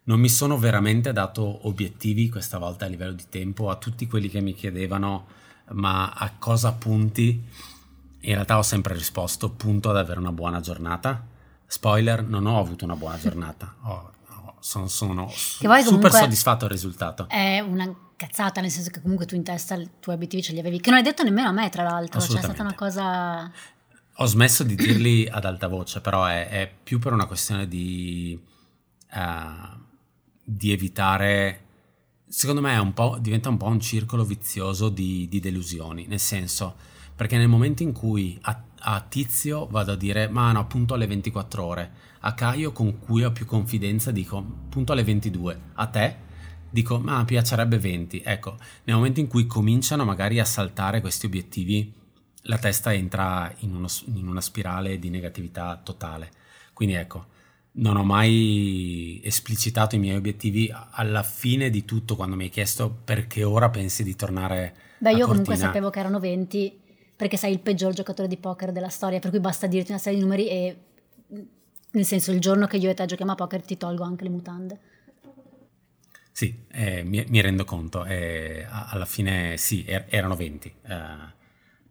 non 0.08 0.21
mi 0.21 0.30
sono 0.30 0.58
veramente 0.58 1.12
dato 1.12 1.67
obiettivi 1.67 2.30
questa 2.30 2.58
volta 2.58 2.86
a 2.86 2.88
livello 2.88 3.12
di 3.12 3.26
tempo 3.28 3.69
a 3.69 3.76
tutti 3.76 4.08
quelli 4.08 4.30
che 4.30 4.39
mi 4.39 4.54
chiedevano 4.54 5.28
ma 5.71 6.12
a 6.12 6.32
cosa 6.38 6.71
punti? 6.73 7.43
In 8.21 8.34
realtà 8.34 8.58
ho 8.58 8.62
sempre 8.62 8.93
risposto 8.93 9.50
punto 9.50 9.89
ad 9.89 9.97
avere 9.97 10.19
una 10.19 10.32
buona 10.32 10.60
giornata. 10.62 11.26
Spoiler, 11.65 12.23
non 12.23 12.45
ho 12.45 12.60
avuto 12.60 12.86
una 12.86 12.95
buona 12.95 13.17
giornata. 13.19 13.76
Oh, 13.82 14.12
sono, 14.60 14.88
sono 14.88 15.30
super 15.30 16.12
soddisfatto 16.12 16.65
del 16.65 16.76
risultato. 16.76 17.28
È 17.30 17.60
una 17.60 17.93
cazzata, 18.15 18.62
nel 18.62 18.72
senso 18.72 18.89
che 18.89 19.02
comunque 19.02 19.26
tu 19.26 19.36
in 19.36 19.43
testa 19.43 19.76
i 19.76 19.89
tuoi 20.00 20.15
obiettivi 20.15 20.41
ce 20.41 20.54
li 20.54 20.60
avevi, 20.60 20.80
che 20.80 20.89
non 20.89 21.00
hai 21.00 21.06
detto 21.06 21.24
nemmeno 21.24 21.50
a 21.50 21.52
me 21.52 21.70
tra 21.70 21.84
l'altro, 21.84 22.20
cioè 22.20 22.39
è 22.39 22.43
stata 22.43 22.62
una 22.62 22.76
cosa... 22.76 23.52
Ho 24.20 24.26
smesso 24.26 24.63
di 24.63 24.76
dirli 24.76 25.28
ad 25.28 25.46
alta 25.46 25.67
voce, 25.67 26.02
però 26.02 26.26
è, 26.26 26.48
è 26.50 26.74
più 26.84 27.00
per 27.00 27.13
una 27.13 27.26
questione 27.26 27.67
di... 27.67 28.39
Uh, 29.13 29.86
di 30.50 30.72
evitare, 30.72 31.65
secondo 32.26 32.62
me 32.62 32.78
un 32.78 32.93
diventa 33.20 33.50
un 33.50 33.58
po' 33.58 33.65
un 33.65 33.82
circolo 33.82 34.24
vizioso 34.24 34.88
di, 34.88 35.28
di, 35.28 35.41
delusioni, 35.41 36.08
nel 36.08 36.22
senso, 36.22 36.76
perché 37.13 37.36
nel 37.36 37.50
momento 37.50 37.84
in 37.84 37.91
cui 37.91 38.38
a, 38.43 38.63
a, 38.80 39.02
Tizio 39.02 39.67
vado 39.67 39.91
a 39.91 39.96
dire 39.98 40.30
ma 40.30 40.54
no, 40.54 40.60
appunto 40.60 40.93
alle 40.93 41.06
24 41.06 41.63
ore, 41.65 41.91
a 42.28 42.34
Caio 42.34 42.74
con 42.74 43.00
cui 43.00 43.24
ho 43.24 43.32
più 43.32 43.46
confidenza 43.46 44.12
dico 44.12 44.38
appunto 44.38 44.92
alle 44.92 45.04
22, 45.04 45.60
a 45.76 45.88
te? 45.88 46.16
Dico 46.70 47.00
ma 47.00 47.24
piacerebbe 47.24 47.80
20, 47.80 48.22
ecco, 48.24 48.58
nel 48.84 48.98
momento 48.98 49.22
in 49.22 49.28
cui 49.28 49.46
cominciano 49.46 50.04
magari 50.04 50.38
a 50.40 50.46
saltare 50.46 51.00
questi 51.00 51.26
obiettivi, 51.26 51.94
la 52.44 52.58
testa 52.58 52.94
entra 52.94 53.54
in, 53.60 53.74
uno, 53.74 53.88
in 54.13 54.28
una 54.28 54.42
spirale 54.42 55.00
di 55.00 55.10
negatività 55.10 55.80
totale, 55.82 56.32
quindi 56.74 56.96
ecco, 56.96 57.28
non 57.78 57.96
ho 57.96 58.04
mai 58.04 59.22
esplicitato 59.24 59.96
i 59.96 60.00
miei 60.00 60.18
obiettivi 60.18 60.70
alla 60.92 61.24
fine 61.24 61.70
di 61.70 61.86
tutto 61.86 62.18
quando 62.18 62.36
mi 62.36 62.44
hai 62.44 62.50
chiesto 62.50 62.94
perché 63.06 63.44
ora 63.46 63.70
pensi 63.70 64.04
di 64.04 64.16
tornare 64.16 64.76
Beh, 64.98 65.12
io 65.12 65.20
Cortina. 65.20 65.28
comunque 65.28 65.56
sapevo 65.56 65.90
che 65.90 66.00
erano 66.00 66.20
20 66.20 66.80
perché 67.16 67.38
sei 67.38 67.54
il 67.54 67.60
peggior 67.60 67.94
giocatore 67.94 68.28
di 68.28 68.38
poker 68.38 68.72
della 68.72 68.90
storia, 68.90 69.20
per 69.20 69.30
cui 69.30 69.40
basta 69.40 69.66
dirti 69.66 69.92
una 69.92 70.00
serie 70.00 70.20
di 70.20 70.24
numeri 70.24 70.48
e 70.50 70.78
nel 71.98 72.06
senso 72.06 72.32
il 72.32 72.40
giorno 72.40 72.68
che 72.68 72.78
io 72.78 72.92
e 72.92 72.94
te 72.94 73.06
giochiamo 73.06 73.32
a 73.32 73.36
poker 73.36 73.64
ti 73.64 73.76
tolgo 73.76 74.04
anche 74.04 74.24
le 74.24 74.30
mutande. 74.30 74.80
Sì, 76.32 76.66
eh, 76.72 77.04
mi, 77.04 77.26
mi, 77.28 77.42
rendo 77.42 77.66
conto, 77.66 78.06
eh, 78.06 78.68
alla 78.70 79.06
fine 79.06 79.58
sì, 79.58 79.84
er- 79.88 80.06
erano 80.08 80.36
20. 80.36 80.76
Eh, 80.84 81.36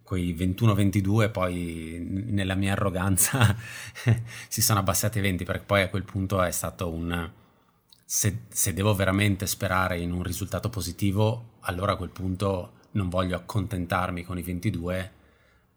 quei 0.05 0.33
21-22 0.37 1.33
poi 1.33 1.99
nella 2.29 2.55
mia 2.55 2.73
arroganza 2.73 3.57
si 4.47 4.63
sono 4.63 4.79
abbassati 4.79 5.19
ai 5.19 5.25
20 5.25 5.45
perché 5.45 5.65
poi 5.65 5.83
a 5.83 5.89
quel 5.89 6.05
punto 6.05 6.41
è 6.41 6.53
stato 6.53 6.93
un 6.93 7.29
se, 8.05 8.43
se, 8.47 8.73
devo 8.73 8.95
veramente 8.95 9.49
sperare 9.49 9.99
in 9.99 10.13
un 10.13 10.23
risultato 10.23 10.71
positivo 10.71 11.55
allora 11.63 11.95
a 11.95 11.97
quel 11.97 12.11
punto 12.11 12.75
non 12.93 13.09
voglio 13.09 13.35
accontentarmi 13.35 14.23
con 14.23 14.39
i 14.39 14.43
22 14.43 15.13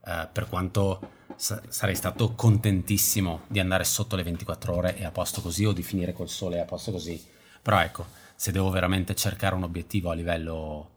eh, 0.05 0.27
per 0.31 0.47
quanto 0.47 1.11
sa- 1.35 1.61
sarei 1.67 1.95
stato 1.95 2.33
contentissimo 2.33 3.41
di 3.47 3.59
andare 3.59 3.83
sotto 3.83 4.15
le 4.15 4.23
24 4.23 4.75
ore 4.75 4.97
e 4.97 5.05
a 5.05 5.11
posto 5.11 5.41
così 5.41 5.65
o 5.65 5.71
di 5.71 5.83
finire 5.83 6.13
col 6.13 6.29
sole 6.29 6.59
a 6.59 6.65
posto 6.65 6.91
così 6.91 7.21
però 7.61 7.79
ecco 7.81 8.05
se 8.35 8.51
devo 8.51 8.69
veramente 8.69 9.15
cercare 9.15 9.55
un 9.55 9.63
obiettivo 9.63 10.11
a 10.11 10.13
livello 10.13 10.91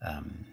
um, 0.00 0.44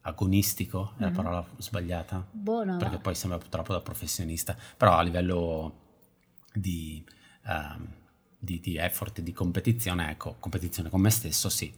agonistico, 0.00 0.94
è 0.96 1.02
mm-hmm. 1.02 1.10
la 1.14 1.22
parola 1.22 1.46
sbagliata? 1.58 2.26
Buono. 2.30 2.76
Perché 2.78 2.98
poi 2.98 3.14
sembra 3.14 3.38
troppo 3.38 3.72
da 3.72 3.80
professionista, 3.80 4.56
però 4.76 4.94
a 4.94 5.02
livello 5.02 5.80
di, 6.52 7.04
um, 7.44 7.86
di, 8.38 8.58
di 8.60 8.76
effort, 8.76 9.20
di 9.20 9.32
competizione, 9.32 10.10
ecco, 10.10 10.36
competizione 10.38 10.88
con 10.88 11.00
me 11.00 11.10
stesso, 11.10 11.48
sì, 11.48 11.72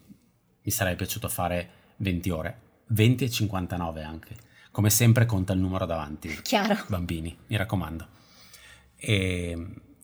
mi 0.62 0.70
sarebbe 0.70 0.96
piaciuto 0.96 1.28
fare 1.28 1.70
20 1.96 2.30
ore, 2.30 2.60
20 2.86 3.24
e 3.24 3.30
59 3.30 4.02
anche. 4.02 4.36
Come 4.74 4.90
sempre 4.90 5.24
conta 5.24 5.52
il 5.52 5.60
numero 5.60 5.86
davanti. 5.86 6.42
Chiaro. 6.42 6.76
Bambini, 6.88 7.38
mi 7.46 7.56
raccomando. 7.56 8.08
E, 8.96 9.56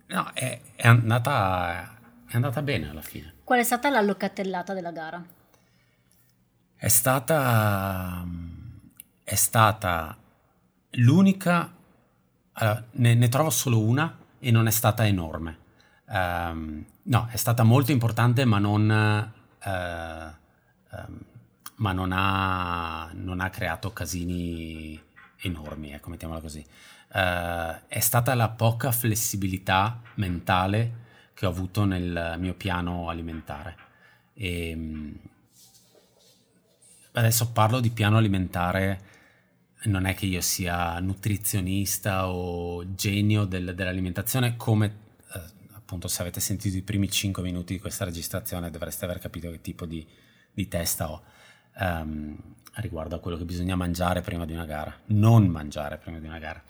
no, 0.07 0.31
è, 0.33 0.61
è, 0.77 0.87
andata, 0.87 1.99
è 2.29 2.37
andata 2.37 2.63
bene 2.63 2.89
alla 2.89 3.03
fine. 3.03 3.35
Qual 3.43 3.59
è 3.59 3.65
stata 3.65 3.91
la 3.91 4.01
locatellata 4.01 4.73
della 4.73 4.93
gara? 4.93 5.25
è 6.81 6.89
stata, 6.89 8.27
è 9.23 9.35
stata 9.35 10.17
l'unica, 10.93 11.71
allora, 12.53 12.85
ne, 12.93 13.15
ne, 13.15 13.29
trovo 13.29 13.51
solo 13.51 13.81
una 13.81 14.17
e 14.39 14.51
non 14.51 14.67
è 14.67 14.71
stata 14.71 15.07
enorme. 15.07 15.59
Um, 16.07 16.83
no, 17.03 17.29
è 17.31 17.37
stata 17.37 17.65
molto 17.65 17.93
importante 17.93 18.47
ma 18.47 18.59
non, 18.59 18.89
uh, 19.63 20.97
um, 20.97 21.21
ma 21.81 21.93
non 21.93 22.11
ha, 22.13 23.11
non 23.15 23.41
ha 23.41 23.51
creato 23.51 23.93
casini 23.93 25.01
enormi, 25.43 25.93
ecco, 25.93 26.11
mettiamola 26.11 26.41
così. 26.41 26.65
Uh, 27.13 27.75
è 27.89 27.99
stata 28.01 28.35
la 28.35 28.49
poca 28.51 28.93
flessibilità 28.93 30.01
mentale 30.15 31.09
che 31.35 31.47
ho 31.47 31.49
avuto 31.49 31.85
nel 31.85 32.37
mio 32.39 32.55
piano 32.55 33.09
alimentare 33.09 33.77
E, 34.35 34.69
ehm, 34.69 35.19
adesso 37.13 37.51
parlo 37.51 37.81
di 37.81 37.91
piano 37.91 38.19
alimentare, 38.19 39.01
non 39.85 40.05
è 40.05 40.15
che 40.15 40.27
io 40.27 40.41
sia 40.43 41.01
nutrizionista 41.01 42.29
o 42.29 42.95
genio 42.95 43.45
del, 43.47 43.75
dell'alimentazione, 43.75 44.57
come 44.57 44.87
eh, 45.35 45.41
appunto 45.73 46.09
se 46.09 46.21
avete 46.21 46.41
sentito 46.41 46.77
i 46.77 46.83
primi 46.83 47.11
5 47.11 47.43
minuti 47.43 47.73
di 47.73 47.81
questa 47.81 48.05
registrazione 48.05 48.71
dovreste 48.71 49.07
aver 49.07 49.19
capito 49.19 49.51
che 49.51 49.61
tipo 49.63 49.87
di, 49.87 50.07
di 50.53 50.69
testa 50.69 51.11
ho. 51.11 51.23
Um, 51.81 52.37
riguardo 52.75 53.17
a 53.17 53.19
quello 53.21 53.37
che 53.37 53.45
bisogna 53.45 53.75
mangiare 53.75 54.21
prima 54.21 54.45
di 54.45 54.53
una 54.53 54.65
gara, 54.65 54.95
non 55.07 55.47
mangiare 55.47 55.99
prima 55.99 56.19
di 56.19 56.27
una 56.27 56.39
gara. 56.39 56.63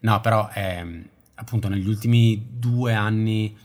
No, 0.00 0.20
però 0.20 0.48
eh, 0.54 1.10
appunto 1.34 1.68
negli 1.68 1.88
ultimi 1.88 2.46
due 2.50 2.92
anni 2.92 3.56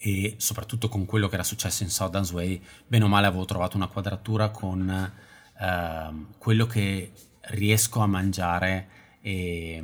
e 0.00 0.34
soprattutto 0.38 0.88
con 0.88 1.04
quello 1.06 1.28
che 1.28 1.34
era 1.34 1.42
successo 1.42 1.82
in 1.82 1.90
Southern 1.90 2.26
Way, 2.32 2.62
bene 2.86 3.04
o 3.04 3.08
male 3.08 3.26
avevo 3.26 3.44
trovato 3.44 3.76
una 3.76 3.88
quadratura 3.88 4.50
con 4.50 4.88
eh, 5.60 6.26
quello 6.38 6.66
che 6.66 7.12
riesco 7.40 8.00
a 8.00 8.06
mangiare 8.06 8.88
e 9.20 9.82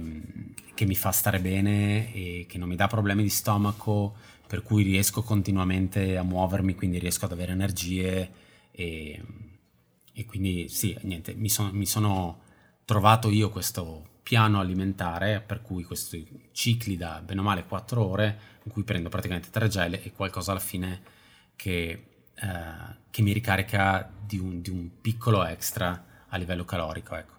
che 0.75 0.85
mi 0.87 0.95
fa 0.95 1.11
stare 1.11 1.41
bene 1.41 2.13
e 2.13 2.47
che 2.49 2.59
non 2.59 2.69
mi 2.69 2.77
dà 2.77 2.87
problemi 2.87 3.23
di 3.23 3.29
stomaco, 3.29 4.15
per 4.47 4.63
cui 4.63 4.83
riesco 4.83 5.23
continuamente 5.23 6.17
a 6.17 6.23
muovermi, 6.23 6.75
quindi 6.75 6.99
riesco 6.99 7.25
ad 7.25 7.33
avere 7.33 7.53
energie 7.53 8.31
e, 8.71 9.21
e 10.15 10.25
quindi 10.25 10.69
sì, 10.69 10.97
niente, 11.03 11.35
mi, 11.35 11.49
son, 11.49 11.71
mi 11.73 11.87
sono 11.87 12.41
trovato 12.85 13.31
io 13.31 13.51
questo 13.51 14.13
piano 14.23 14.61
alimentare, 14.61 15.41
per 15.41 15.61
cui 15.61 15.83
questi 15.83 16.49
cicli 16.53 16.97
da 16.97 17.21
bene 17.21 17.41
o 17.41 17.43
male 17.43 17.65
4 17.65 18.03
ore, 18.03 18.39
in 18.63 18.73
cui 18.73 18.85
prendo 18.85 19.09
praticamente 19.09 19.51
tre 19.51 19.69
gele 19.69 20.03
e 20.03 20.13
qualcosa 20.13 20.53
alla 20.53 20.61
fine 20.61 21.03
che, 21.57 22.07
eh, 22.35 22.97
che 23.11 23.23
mi 23.23 23.33
ricarica 23.33 24.11
di 24.25 24.39
un, 24.39 24.63
di 24.63 24.71
un, 24.71 24.89
piccolo 25.01 25.45
extra 25.45 26.05
a 26.29 26.37
livello 26.37 26.65
calorico. 26.65 27.17
Ecco. 27.17 27.35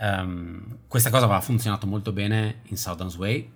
Um, 0.00 0.80
questa 0.86 1.10
cosa 1.10 1.24
aveva 1.24 1.40
funzionato 1.40 1.86
molto 1.86 2.12
bene 2.12 2.62
in 2.64 2.76
Southern 2.76 3.12
Way, 3.16 3.52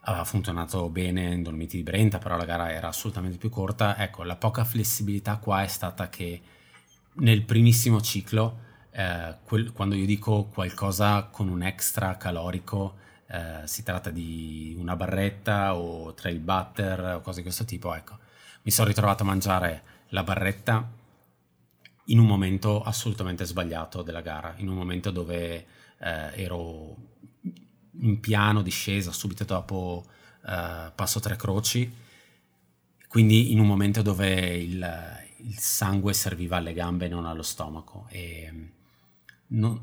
aveva 0.00 0.24
funzionato 0.24 0.88
bene 0.88 1.34
in 1.34 1.42
Dolomiti 1.42 1.76
di 1.76 1.82
Brenta, 1.82 2.18
però 2.18 2.36
la 2.36 2.44
gara 2.44 2.72
era 2.72 2.88
assolutamente 2.88 3.36
più 3.36 3.50
corta. 3.50 3.96
Ecco, 3.98 4.24
la 4.24 4.36
poca 4.36 4.64
flessibilità 4.64 5.36
qua 5.36 5.62
è 5.62 5.68
stata 5.68 6.08
che 6.08 6.40
nel 7.20 7.42
primissimo 7.44 8.00
ciclo 8.00 8.68
eh, 8.90 9.36
quel, 9.44 9.72
quando 9.72 9.94
io 9.94 10.06
dico 10.06 10.44
qualcosa 10.44 11.24
con 11.24 11.48
un 11.48 11.62
extra 11.62 12.16
calorico, 12.16 12.96
eh, 13.28 13.60
si 13.64 13.82
tratta 13.82 14.10
di 14.10 14.74
una 14.78 14.96
barretta 14.96 15.76
o 15.76 16.12
trail 16.14 16.38
butter 16.38 17.14
o 17.16 17.20
cose 17.20 17.38
di 17.38 17.42
questo 17.44 17.64
tipo, 17.64 17.94
ecco, 17.94 18.18
mi 18.62 18.70
sono 18.70 18.88
ritrovato 18.88 19.22
a 19.22 19.26
mangiare 19.26 19.82
la 20.08 20.22
barretta 20.22 20.90
in 22.06 22.18
un 22.18 22.26
momento 22.26 22.82
assolutamente 22.82 23.44
sbagliato 23.44 24.02
della 24.02 24.20
gara, 24.20 24.54
in 24.56 24.68
un 24.68 24.74
momento 24.74 25.10
dove 25.10 25.66
eh, 25.98 26.42
ero 26.42 26.96
in 28.00 28.18
piano, 28.18 28.62
discesa, 28.62 29.12
subito 29.12 29.44
dopo 29.44 30.04
eh, 30.46 30.90
passo 30.94 31.20
tre 31.20 31.36
croci, 31.36 31.92
quindi 33.06 33.52
in 33.52 33.60
un 33.60 33.66
momento 33.66 34.02
dove 34.02 34.56
il, 34.56 35.19
il 35.42 35.58
sangue 35.58 36.12
serviva 36.12 36.56
alle 36.56 36.72
gambe 36.72 37.06
e 37.06 37.08
non 37.08 37.26
allo 37.26 37.42
stomaco. 37.42 38.06
E, 38.10 38.52
non, 39.48 39.80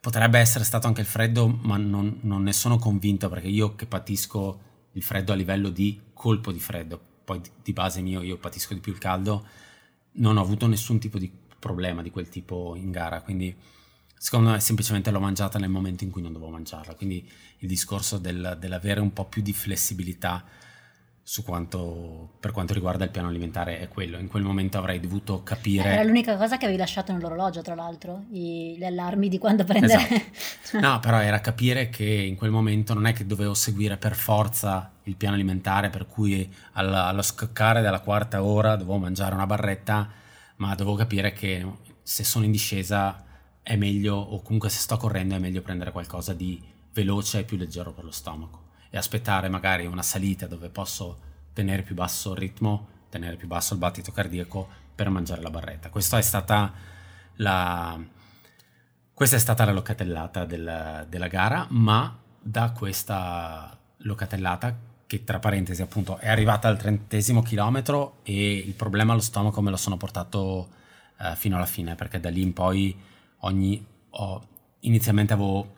potrebbe 0.00 0.38
essere 0.38 0.64
stato 0.64 0.86
anche 0.86 1.00
il 1.00 1.06
freddo, 1.06 1.46
ma 1.46 1.76
non, 1.76 2.18
non, 2.22 2.42
ne 2.42 2.52
sono 2.52 2.78
convinto 2.78 3.28
perché 3.28 3.48
io 3.48 3.74
che 3.74 3.86
patisco 3.86 4.66
il 4.92 5.02
freddo 5.02 5.32
a 5.32 5.36
livello 5.36 5.70
di 5.70 6.00
colpo 6.12 6.52
di 6.52 6.60
freddo, 6.60 7.00
poi 7.24 7.40
di, 7.62 7.72
base 7.72 8.00
mio 8.00 8.22
io 8.22 8.38
patisco 8.38 8.74
di 8.74 8.80
più 8.80 8.92
il 8.92 8.98
caldo, 8.98 9.46
non 10.12 10.36
ho 10.36 10.40
avuto 10.40 10.66
nessun 10.66 10.98
tipo 10.98 11.18
di 11.18 11.30
problema 11.58 12.02
di 12.02 12.10
quel 12.10 12.28
tipo 12.28 12.74
in 12.76 12.90
gara, 12.90 13.20
quindi 13.22 13.54
secondo 14.16 14.50
me 14.50 14.60
semplicemente 14.60 15.10
l'ho 15.10 15.20
mangiata 15.20 15.58
nel 15.58 15.68
momento 15.68 16.04
in 16.04 16.10
cui 16.10 16.22
non 16.22 16.32
dovevo 16.32 16.50
mangiarla, 16.50 16.94
quindi 16.94 17.28
il 17.58 17.68
discorso 17.68 18.18
del, 18.18 18.56
dell'avere 18.58 19.00
un 19.00 19.12
po' 19.12 19.26
più 19.26 19.42
di 19.42 19.52
flessibilità 19.52 20.44
su 21.28 21.44
quanto, 21.44 22.36
per 22.40 22.52
quanto 22.52 22.72
riguarda 22.72 23.04
il 23.04 23.10
piano 23.10 23.28
alimentare 23.28 23.80
è 23.80 23.88
quello. 23.88 24.16
In 24.16 24.28
quel 24.28 24.42
momento 24.42 24.78
avrei 24.78 24.98
dovuto 24.98 25.42
capire... 25.42 25.90
Era 25.90 26.02
l'unica 26.02 26.38
cosa 26.38 26.56
che 26.56 26.64
avevi 26.64 26.80
lasciato 26.80 27.12
nell'orologio, 27.12 27.60
tra 27.60 27.74
l'altro, 27.74 28.24
i, 28.30 28.76
gli 28.78 28.84
allarmi 28.84 29.28
di 29.28 29.36
quando 29.36 29.62
prendere... 29.64 30.08
Esatto. 30.08 30.80
no, 30.80 30.98
però 31.00 31.20
era 31.20 31.42
capire 31.42 31.90
che 31.90 32.06
in 32.06 32.34
quel 32.34 32.50
momento 32.50 32.94
non 32.94 33.04
è 33.04 33.12
che 33.12 33.26
dovevo 33.26 33.52
seguire 33.52 33.98
per 33.98 34.16
forza 34.16 34.90
il 35.02 35.16
piano 35.16 35.34
alimentare, 35.34 35.90
per 35.90 36.06
cui 36.06 36.50
alla, 36.72 37.04
allo 37.04 37.20
scoccare 37.20 37.82
della 37.82 38.00
quarta 38.00 38.42
ora 38.42 38.76
dovevo 38.76 38.96
mangiare 38.96 39.34
una 39.34 39.46
barretta, 39.46 40.08
ma 40.56 40.74
dovevo 40.74 40.96
capire 40.96 41.34
che 41.34 41.62
se 42.02 42.24
sono 42.24 42.46
in 42.46 42.52
discesa 42.52 43.22
è 43.62 43.76
meglio, 43.76 44.16
o 44.16 44.40
comunque 44.40 44.70
se 44.70 44.78
sto 44.78 44.96
correndo 44.96 45.34
è 45.34 45.38
meglio 45.38 45.60
prendere 45.60 45.92
qualcosa 45.92 46.32
di 46.32 46.58
veloce 46.90 47.40
e 47.40 47.44
più 47.44 47.58
leggero 47.58 47.92
per 47.92 48.04
lo 48.04 48.12
stomaco 48.12 48.67
e 48.90 48.96
aspettare 48.96 49.48
magari 49.48 49.86
una 49.86 50.02
salita 50.02 50.46
dove 50.46 50.68
posso 50.68 51.26
tenere 51.52 51.82
più 51.82 51.94
basso 51.94 52.32
il 52.32 52.38
ritmo, 52.38 52.88
tenere 53.08 53.36
più 53.36 53.46
basso 53.46 53.74
il 53.74 53.80
battito 53.80 54.12
cardiaco 54.12 54.68
per 54.94 55.10
mangiare 55.10 55.42
la 55.42 55.50
barretta. 55.50 55.90
Questa 55.90 56.18
è 56.18 56.22
stata 56.22 56.72
la, 57.36 57.98
questa 59.12 59.36
è 59.36 59.38
stata 59.38 59.64
la 59.64 59.72
locatellata 59.72 60.44
del, 60.44 61.06
della 61.08 61.28
gara, 61.28 61.66
ma 61.70 62.16
da 62.40 62.72
questa 62.72 63.76
locatellata 63.98 64.86
che 65.06 65.24
tra 65.24 65.38
parentesi 65.38 65.82
appunto 65.82 66.18
è 66.18 66.28
arrivata 66.28 66.68
al 66.68 66.76
trentesimo 66.76 67.42
chilometro 67.42 68.18
e 68.22 68.56
il 68.58 68.74
problema 68.74 69.12
allo 69.12 69.22
stomaco 69.22 69.60
me 69.62 69.70
lo 69.70 69.76
sono 69.76 69.96
portato 69.96 70.68
eh, 71.18 71.34
fino 71.34 71.56
alla 71.56 71.66
fine 71.66 71.94
perché 71.94 72.20
da 72.20 72.28
lì 72.28 72.42
in 72.42 72.52
poi 72.52 72.94
ogni, 73.38 73.84
ho, 74.10 74.46
inizialmente 74.80 75.32
avevo 75.32 75.74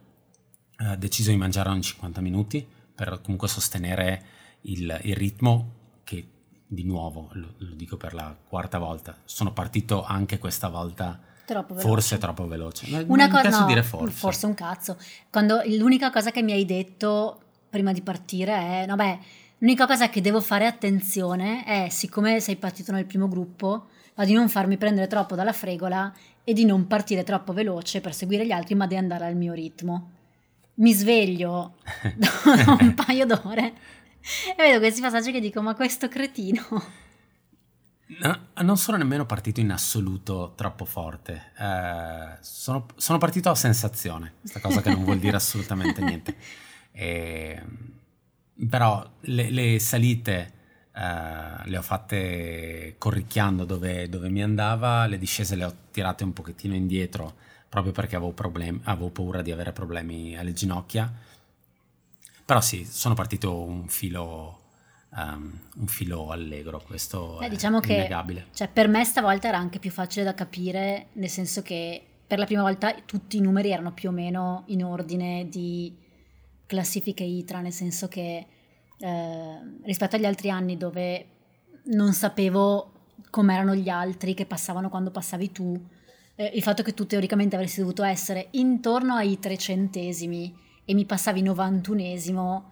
eh, 0.78 0.98
deciso 0.98 1.30
di 1.30 1.36
mangiare 1.36 1.68
ogni 1.68 1.82
50 1.82 2.20
minuti 2.20 2.66
per 3.00 3.18
comunque 3.22 3.48
sostenere 3.48 4.22
il, 4.62 5.00
il 5.04 5.16
ritmo 5.16 5.72
che 6.04 6.28
di 6.66 6.84
nuovo, 6.84 7.30
lo, 7.32 7.54
lo, 7.56 7.74
dico 7.74 7.96
per 7.96 8.12
la 8.12 8.36
quarta 8.46 8.76
volta, 8.76 9.16
sono 9.24 9.54
partito 9.54 10.04
anche 10.04 10.38
questa 10.38 10.68
volta 10.68 11.18
troppo 11.46 11.76
forse 11.76 12.18
troppo 12.18 12.46
veloce. 12.46 13.02
Una 13.06 13.30
cosa, 13.30 13.60
no, 13.60 13.66
dire 13.66 13.82
forse. 13.82 14.14
forse 14.14 14.44
un 14.44 14.52
cazzo. 14.52 14.98
Quando, 15.30 15.62
l'unica 15.64 16.10
cosa 16.10 16.30
che 16.30 16.42
mi 16.42 16.52
hai 16.52 16.66
detto 16.66 17.40
prima 17.70 17.92
di 17.92 18.02
partire 18.02 18.52
è, 18.82 18.86
no 18.86 18.96
beh, 18.96 19.18
l'unica 19.58 19.86
cosa 19.86 20.10
che 20.10 20.20
devo 20.20 20.42
fare 20.42 20.66
attenzione 20.66 21.64
è, 21.64 21.88
siccome 21.88 22.38
sei 22.38 22.56
partito 22.56 22.92
nel 22.92 23.06
primo 23.06 23.28
gruppo, 23.28 23.86
di 24.26 24.34
non 24.34 24.50
farmi 24.50 24.76
prendere 24.76 25.06
troppo 25.06 25.34
dalla 25.34 25.54
fregola 25.54 26.12
e 26.44 26.52
di 26.52 26.66
non 26.66 26.86
partire 26.86 27.22
troppo 27.22 27.54
veloce 27.54 28.02
per 28.02 28.12
seguire 28.12 28.44
gli 28.44 28.52
altri, 28.52 28.74
ma 28.74 28.86
di 28.86 28.96
andare 28.96 29.24
al 29.24 29.36
mio 29.36 29.54
ritmo 29.54 30.18
mi 30.74 30.92
sveglio 30.92 31.76
da 32.14 32.76
un 32.80 32.94
paio 32.94 33.26
d'ore 33.26 33.74
e 34.56 34.62
vedo 34.62 34.78
questi 34.78 35.00
passaggi 35.00 35.32
che 35.32 35.40
dico 35.40 35.62
ma 35.62 35.74
questo 35.74 36.08
cretino? 36.08 36.62
No, 38.18 38.48
non 38.62 38.76
sono 38.76 38.96
nemmeno 38.96 39.24
partito 39.24 39.60
in 39.60 39.70
assoluto 39.70 40.54
troppo 40.56 40.84
forte. 40.84 41.52
Eh, 41.56 42.36
sono, 42.40 42.86
sono, 42.96 43.18
partito 43.18 43.50
a 43.50 43.54
sensazione 43.54 44.34
questa 44.40 44.58
cosa 44.60 44.80
che 44.82 44.90
non 44.90 45.04
vuol 45.04 45.18
dire 45.18 45.36
assolutamente 45.36 46.00
niente. 46.02 46.36
E, 46.92 47.62
però 48.68 49.08
le, 49.20 49.50
le 49.50 49.78
salite 49.78 50.54
Uh, 50.92 51.66
le 51.66 51.78
ho 51.78 51.82
fatte 51.82 52.96
corricchiando 52.98 53.64
dove, 53.64 54.08
dove, 54.08 54.28
mi 54.28 54.42
andava, 54.42 55.06
le 55.06 55.18
discese 55.18 55.54
le 55.54 55.64
ho 55.64 55.74
tirate 55.92 56.24
un 56.24 56.32
pochettino 56.32 56.74
indietro 56.74 57.36
proprio 57.70 57.92
perché 57.92 58.16
avevo, 58.16 58.32
problemi, 58.32 58.80
avevo 58.84 59.08
paura 59.10 59.40
di 59.40 59.52
avere 59.52 59.72
problemi 59.72 60.36
alle 60.36 60.52
ginocchia. 60.52 61.10
Però 62.44 62.60
sì, 62.60 62.84
sono 62.84 63.14
partito 63.14 63.62
un 63.62 63.86
filo, 63.86 64.60
um, 65.10 65.58
un 65.76 65.86
filo 65.86 66.32
allegro, 66.32 66.82
questo 66.84 67.40
eh, 67.40 67.48
diciamo 67.48 67.80
è 67.80 67.92
innegabile. 67.92 68.46
Che, 68.50 68.56
cioè, 68.56 68.68
per 68.68 68.88
me 68.88 69.04
stavolta 69.04 69.46
era 69.46 69.56
anche 69.56 69.78
più 69.78 69.92
facile 69.92 70.24
da 70.24 70.34
capire, 70.34 71.06
nel 71.12 71.28
senso 71.28 71.62
che 71.62 72.04
per 72.26 72.38
la 72.38 72.44
prima 72.44 72.62
volta 72.62 72.92
tutti 73.06 73.36
i 73.36 73.40
numeri 73.40 73.70
erano 73.70 73.92
più 73.92 74.08
o 74.08 74.12
meno 74.12 74.64
in 74.66 74.84
ordine 74.84 75.48
di 75.48 75.96
classifiche 76.66 77.22
ITRA, 77.22 77.60
nel 77.60 77.72
senso 77.72 78.08
che 78.08 78.46
eh, 78.98 79.58
rispetto 79.84 80.16
agli 80.16 80.26
altri 80.26 80.50
anni 80.50 80.76
dove 80.76 81.26
non 81.84 82.12
sapevo 82.12 82.92
com'erano 83.30 83.76
gli 83.76 83.88
altri 83.88 84.34
che 84.34 84.44
passavano 84.44 84.88
quando 84.88 85.10
passavi 85.12 85.52
tu, 85.52 85.80
eh, 86.40 86.52
il 86.54 86.62
fatto 86.62 86.82
che 86.82 86.94
tu 86.94 87.04
teoricamente 87.04 87.54
avresti 87.54 87.80
dovuto 87.80 88.02
essere 88.02 88.48
intorno 88.52 89.14
ai 89.14 89.38
trecentesimi 89.38 90.56
e 90.86 90.94
mi 90.94 91.04
passavi 91.04 91.42
91esimo, 91.42 92.62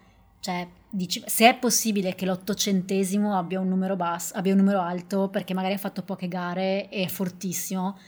cioè 0.40 0.66
dici, 0.88 1.22
se 1.26 1.50
è 1.50 1.58
possibile 1.58 2.14
che 2.14 2.24
l'ottocentesimo 2.24 3.36
abbia 3.36 3.60
un 3.60 3.68
numero 3.68 3.94
basso, 3.94 4.34
abbia 4.36 4.54
un 4.54 4.60
numero 4.60 4.80
alto 4.80 5.28
perché 5.28 5.52
magari 5.52 5.74
ha 5.74 5.78
fatto 5.78 6.02
poche 6.02 6.28
gare 6.28 6.88
e 6.88 7.04
è 7.04 7.08
fortissimo, 7.08 7.98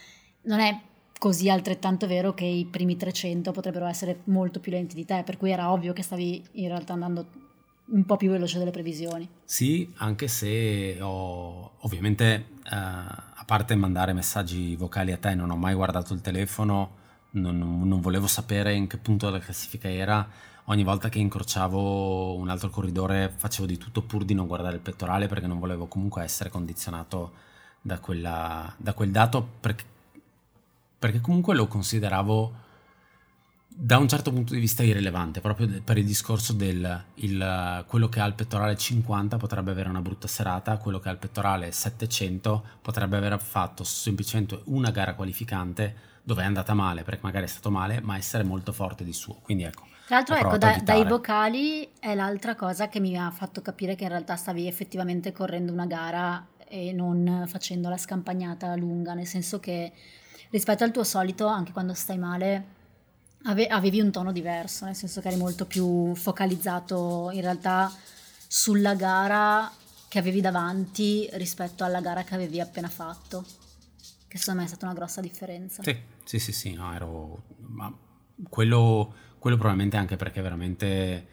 non 0.45 0.61
è 0.61 0.81
così 1.19 1.51
altrettanto 1.51 2.07
vero 2.07 2.33
che 2.33 2.47
i 2.47 2.65
primi 2.65 2.97
300 2.97 3.53
potrebbero 3.53 3.85
essere 3.85 4.21
molto 4.25 4.61
più 4.61 4.73
lenti 4.73 4.95
di 4.95 5.05
te, 5.05 5.23
per 5.23 5.37
cui 5.37 5.51
era 5.51 5.71
ovvio 5.71 5.93
che 5.93 6.03
stavi 6.03 6.43
in 6.53 6.69
realtà 6.69 6.95
andando 6.95 7.50
un 7.91 8.05
po' 8.05 8.17
più 8.17 8.31
veloce 8.31 8.59
delle 8.59 8.71
previsioni. 8.71 9.29
Sì, 9.45 9.93
anche 9.97 10.29
se 10.29 10.99
ho 11.01 11.73
ovviamente, 11.79 12.47
eh, 12.65 12.75
a 12.75 13.43
parte 13.47 13.75
mandare 13.75 14.13
messaggi 14.13 14.77
vocali 14.77 15.13
a 15.13 15.19
te, 15.19 15.35
non 15.35 15.51
ho 15.51 15.57
mai 15.57 15.75
guardato 15.75 16.15
il 16.15 16.21
telefono, 16.21 16.99
non, 17.33 17.59
non, 17.59 18.01
volevo 18.01 18.27
sapere 18.27 18.75
in 18.75 18.87
che 18.87 18.97
punto 18.99 19.27
della 19.27 19.39
classifica 19.39 19.89
era. 19.89 20.29
Ogni 20.65 20.85
volta 20.85 21.09
che 21.09 21.19
incrociavo 21.19 22.37
un 22.37 22.49
altro 22.49 22.71
corridore 22.71 23.33
facevo 23.35 23.67
di 23.67 23.77
tutto 23.77 24.03
pur 24.03 24.25
di 24.25 24.35
non 24.35 24.47
guardare 24.47 24.77
il 24.77 24.83
pettorale 24.83 25.27
perché 25.27 25.47
non 25.47 25.59
volevo 25.59 25.87
comunque 25.87 26.23
essere 26.23 26.49
condizionato 26.49 27.33
da, 27.81 27.99
quella, 27.99 28.73
da 28.77 28.93
quel 28.93 29.11
dato 29.11 29.47
perché, 29.59 29.85
perché 30.99 31.21
comunque 31.21 31.57
lo 31.57 31.67
consideravo 31.67 32.69
da 33.83 33.97
un 33.97 34.09
certo 34.09 34.31
punto 34.31 34.53
di 34.53 34.61
vista 34.61 34.83
irrilevante, 34.83 35.41
proprio 35.41 35.81
per 35.83 35.97
il 35.97 36.05
discorso 36.05 36.53
del 36.53 37.03
il, 37.15 37.85
quello 37.87 38.11
che 38.11 38.21
ha 38.21 38.27
il 38.27 38.35
pettorale 38.35 38.77
50 38.77 39.39
potrebbe 39.39 39.71
avere 39.71 39.89
una 39.89 40.03
brutta 40.03 40.29
serata, 40.29 40.77
quello 40.77 40.99
che 40.99 41.09
ha 41.09 41.13
il 41.13 41.17
pettorale 41.17 41.73
700 41.73 42.63
potrebbe 42.83 43.17
aver 43.17 43.41
fatto 43.41 43.83
semplicemente 43.83 44.61
una 44.65 44.91
gara 44.91 45.15
qualificante 45.15 46.09
dove 46.23 46.43
è 46.43 46.45
andata 46.45 46.75
male, 46.75 47.05
perché 47.05 47.21
magari 47.23 47.47
è 47.47 47.49
stato 47.49 47.71
male, 47.71 48.03
ma 48.03 48.19
essere 48.19 48.45
molto 48.45 48.73
forte 48.73 49.03
di 49.03 49.15
suo. 49.15 49.39
Quindi 49.41 49.63
ecco. 49.65 49.87
Tra 50.07 50.17
l'altro, 50.17 50.35
ecco, 50.35 50.59
da, 50.59 50.79
dai 50.85 51.07
vocali 51.07 51.89
è 51.99 52.15
l'altra 52.15 52.55
cosa 52.57 52.89
che 52.89 53.01
mi 53.01 53.17
ha 53.17 53.31
fatto 53.31 53.63
capire 53.63 53.95
che 53.95 54.03
in 54.03 54.11
realtà 54.11 54.37
stavi 54.37 54.67
effettivamente 54.67 55.33
correndo 55.33 55.73
una 55.73 55.87
gara 55.87 56.47
e 56.69 56.93
non 56.93 57.45
facendo 57.47 57.89
la 57.89 57.97
scampagnata 57.97 58.77
lunga, 58.77 59.15
nel 59.15 59.27
senso 59.27 59.59
che 59.59 59.91
rispetto 60.51 60.85
al 60.85 60.91
tuo 60.91 61.05
solito, 61.05 61.47
anche 61.47 61.73
quando 61.73 61.95
stai 61.95 62.19
male 62.19 62.79
ave- 63.45 63.69
avevi 63.69 64.01
un 64.01 64.11
tono 64.11 64.33
diverso, 64.33 64.85
nel 64.85 64.95
senso 64.95 65.21
che 65.21 65.29
eri 65.29 65.37
molto 65.37 65.67
più 65.67 66.15
focalizzato 66.15 67.31
in 67.33 67.41
realtà 67.41 67.93
sulla 68.47 68.95
gara 68.95 69.71
che 70.09 70.19
avevi 70.19 70.41
davanti 70.41 71.29
rispetto 71.33 71.85
alla 71.85 72.01
gara 72.01 72.25
che 72.25 72.35
avevi 72.35 72.61
appena 72.61 72.89
fatto, 72.89 73.45
che 74.27 74.39
secondo 74.39 74.61
me 74.61 74.67
è 74.67 74.69
stata 74.69 74.87
una 74.87 74.95
grossa 74.95 75.21
differenza. 75.21 75.83
Sì, 75.83 75.97
sì, 76.25 76.39
sì, 76.39 76.53
sì 76.53 76.73
no, 76.75 76.93
ero... 76.93 77.43
Ma 77.59 77.93
quello, 78.49 79.15
quello 79.39 79.57
probabilmente 79.57 79.97
anche 79.97 80.17
perché 80.17 80.41
veramente 80.41 81.27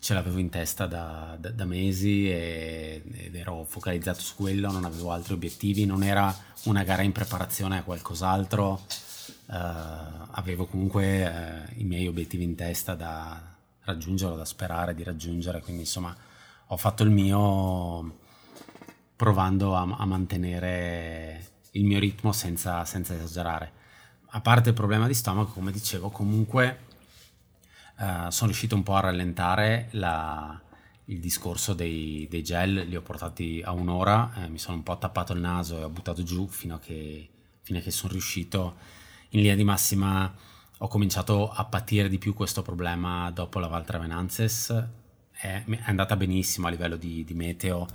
ce 0.00 0.14
l'avevo 0.14 0.38
in 0.38 0.50
testa 0.50 0.86
da, 0.86 1.36
da, 1.38 1.50
da 1.50 1.64
mesi 1.64 2.28
e, 2.28 3.02
ed 3.10 3.36
ero 3.36 3.64
focalizzato 3.64 4.20
su 4.20 4.34
quello, 4.34 4.70
non 4.70 4.84
avevo 4.84 5.12
altri 5.12 5.34
obiettivi, 5.34 5.86
non 5.86 6.02
era 6.02 6.34
una 6.64 6.82
gara 6.82 7.02
in 7.02 7.12
preparazione 7.12 7.78
a 7.78 7.82
qualcos'altro 7.84 8.82
avevo 9.46 10.66
comunque 10.66 11.26
uh, 11.26 11.80
i 11.80 11.84
miei 11.84 12.06
obiettivi 12.06 12.44
in 12.44 12.54
testa 12.54 12.94
da 12.94 13.40
raggiungere, 13.84 14.36
da 14.36 14.44
sperare 14.44 14.94
di 14.94 15.02
raggiungere, 15.02 15.60
quindi 15.60 15.82
insomma 15.82 16.16
ho 16.68 16.76
fatto 16.76 17.02
il 17.02 17.10
mio 17.10 18.18
provando 19.16 19.76
a, 19.76 19.82
a 19.82 20.04
mantenere 20.06 21.52
il 21.72 21.84
mio 21.84 21.98
ritmo 21.98 22.32
senza, 22.32 22.84
senza, 22.84 23.14
esagerare. 23.14 23.82
A 24.30 24.40
parte 24.40 24.70
il 24.70 24.74
problema 24.74 25.06
di 25.06 25.14
stomaco, 25.14 25.52
come 25.52 25.70
dicevo, 25.70 26.10
comunque 26.10 26.78
uh, 27.98 28.30
sono 28.30 28.46
riuscito 28.46 28.74
un 28.74 28.82
po' 28.82 28.94
a 28.94 29.00
rallentare 29.00 29.88
la, 29.92 30.60
il 31.06 31.20
discorso 31.20 31.74
dei, 31.74 32.26
dei, 32.28 32.42
gel, 32.42 32.86
li 32.88 32.96
ho 32.96 33.02
portati 33.02 33.62
a 33.64 33.72
un'ora, 33.72 34.44
eh, 34.44 34.48
mi 34.48 34.58
sono 34.58 34.76
un 34.76 34.82
po' 34.82 34.98
tappato 34.98 35.32
il 35.32 35.40
naso 35.40 35.78
e 35.78 35.84
ho 35.84 35.90
buttato 35.90 36.22
giù 36.22 36.46
fino 36.48 36.76
a 36.76 36.80
che, 36.80 37.28
fino 37.62 37.78
a 37.78 37.82
che 37.82 37.90
sono 37.90 38.12
riuscito 38.12 39.02
in 39.34 39.40
linea 39.40 39.56
di 39.56 39.64
massima 39.64 40.32
ho 40.78 40.88
cominciato 40.88 41.50
a 41.50 41.64
patire 41.64 42.08
di 42.08 42.18
più 42.18 42.34
questo 42.34 42.62
problema 42.62 43.30
dopo 43.30 43.58
la 43.58 43.66
Val 43.66 43.84
Travenanzes. 43.84 44.88
È, 45.30 45.64
è 45.64 45.80
andata 45.84 46.16
benissimo 46.16 46.66
a 46.66 46.70
livello 46.70 46.96
di, 46.96 47.24
di 47.24 47.34
meteo 47.34 47.86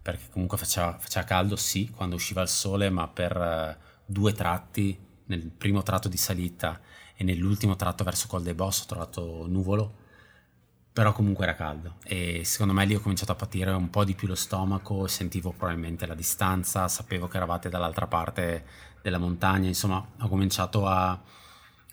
perché 0.00 0.28
comunque 0.30 0.58
faceva, 0.58 0.96
faceva, 0.98 1.24
caldo, 1.24 1.56
sì, 1.56 1.90
quando 1.90 2.16
usciva 2.16 2.42
il 2.42 2.48
sole, 2.48 2.90
ma 2.90 3.08
per 3.08 3.36
uh, 3.36 3.82
due 4.04 4.32
tratti, 4.32 4.96
nel 5.26 5.48
primo 5.48 5.82
tratto 5.82 6.08
di 6.08 6.18
salita 6.18 6.78
e 7.16 7.24
nell'ultimo 7.24 7.74
tratto 7.74 8.04
verso 8.04 8.26
Col 8.28 8.42
dei 8.42 8.54
Boss 8.54 8.82
ho 8.82 8.86
trovato 8.86 9.46
nuvolo, 9.48 10.02
però 10.92 11.12
comunque 11.12 11.44
era 11.44 11.54
caldo 11.54 11.96
e 12.04 12.42
secondo 12.44 12.74
me 12.74 12.84
lì 12.84 12.94
ho 12.94 13.00
cominciato 13.00 13.32
a 13.32 13.36
patire 13.36 13.70
un 13.70 13.88
po' 13.88 14.04
di 14.04 14.14
più 14.14 14.28
lo 14.28 14.34
stomaco, 14.34 15.06
sentivo 15.06 15.50
probabilmente 15.50 16.06
la 16.06 16.14
distanza, 16.14 16.86
sapevo 16.86 17.26
che 17.26 17.38
eravate 17.38 17.70
dall'altra 17.70 18.06
parte 18.06 18.64
della 19.04 19.18
montagna, 19.18 19.68
insomma 19.68 20.02
ho 20.18 20.28
cominciato 20.28 20.86
a, 20.86 21.20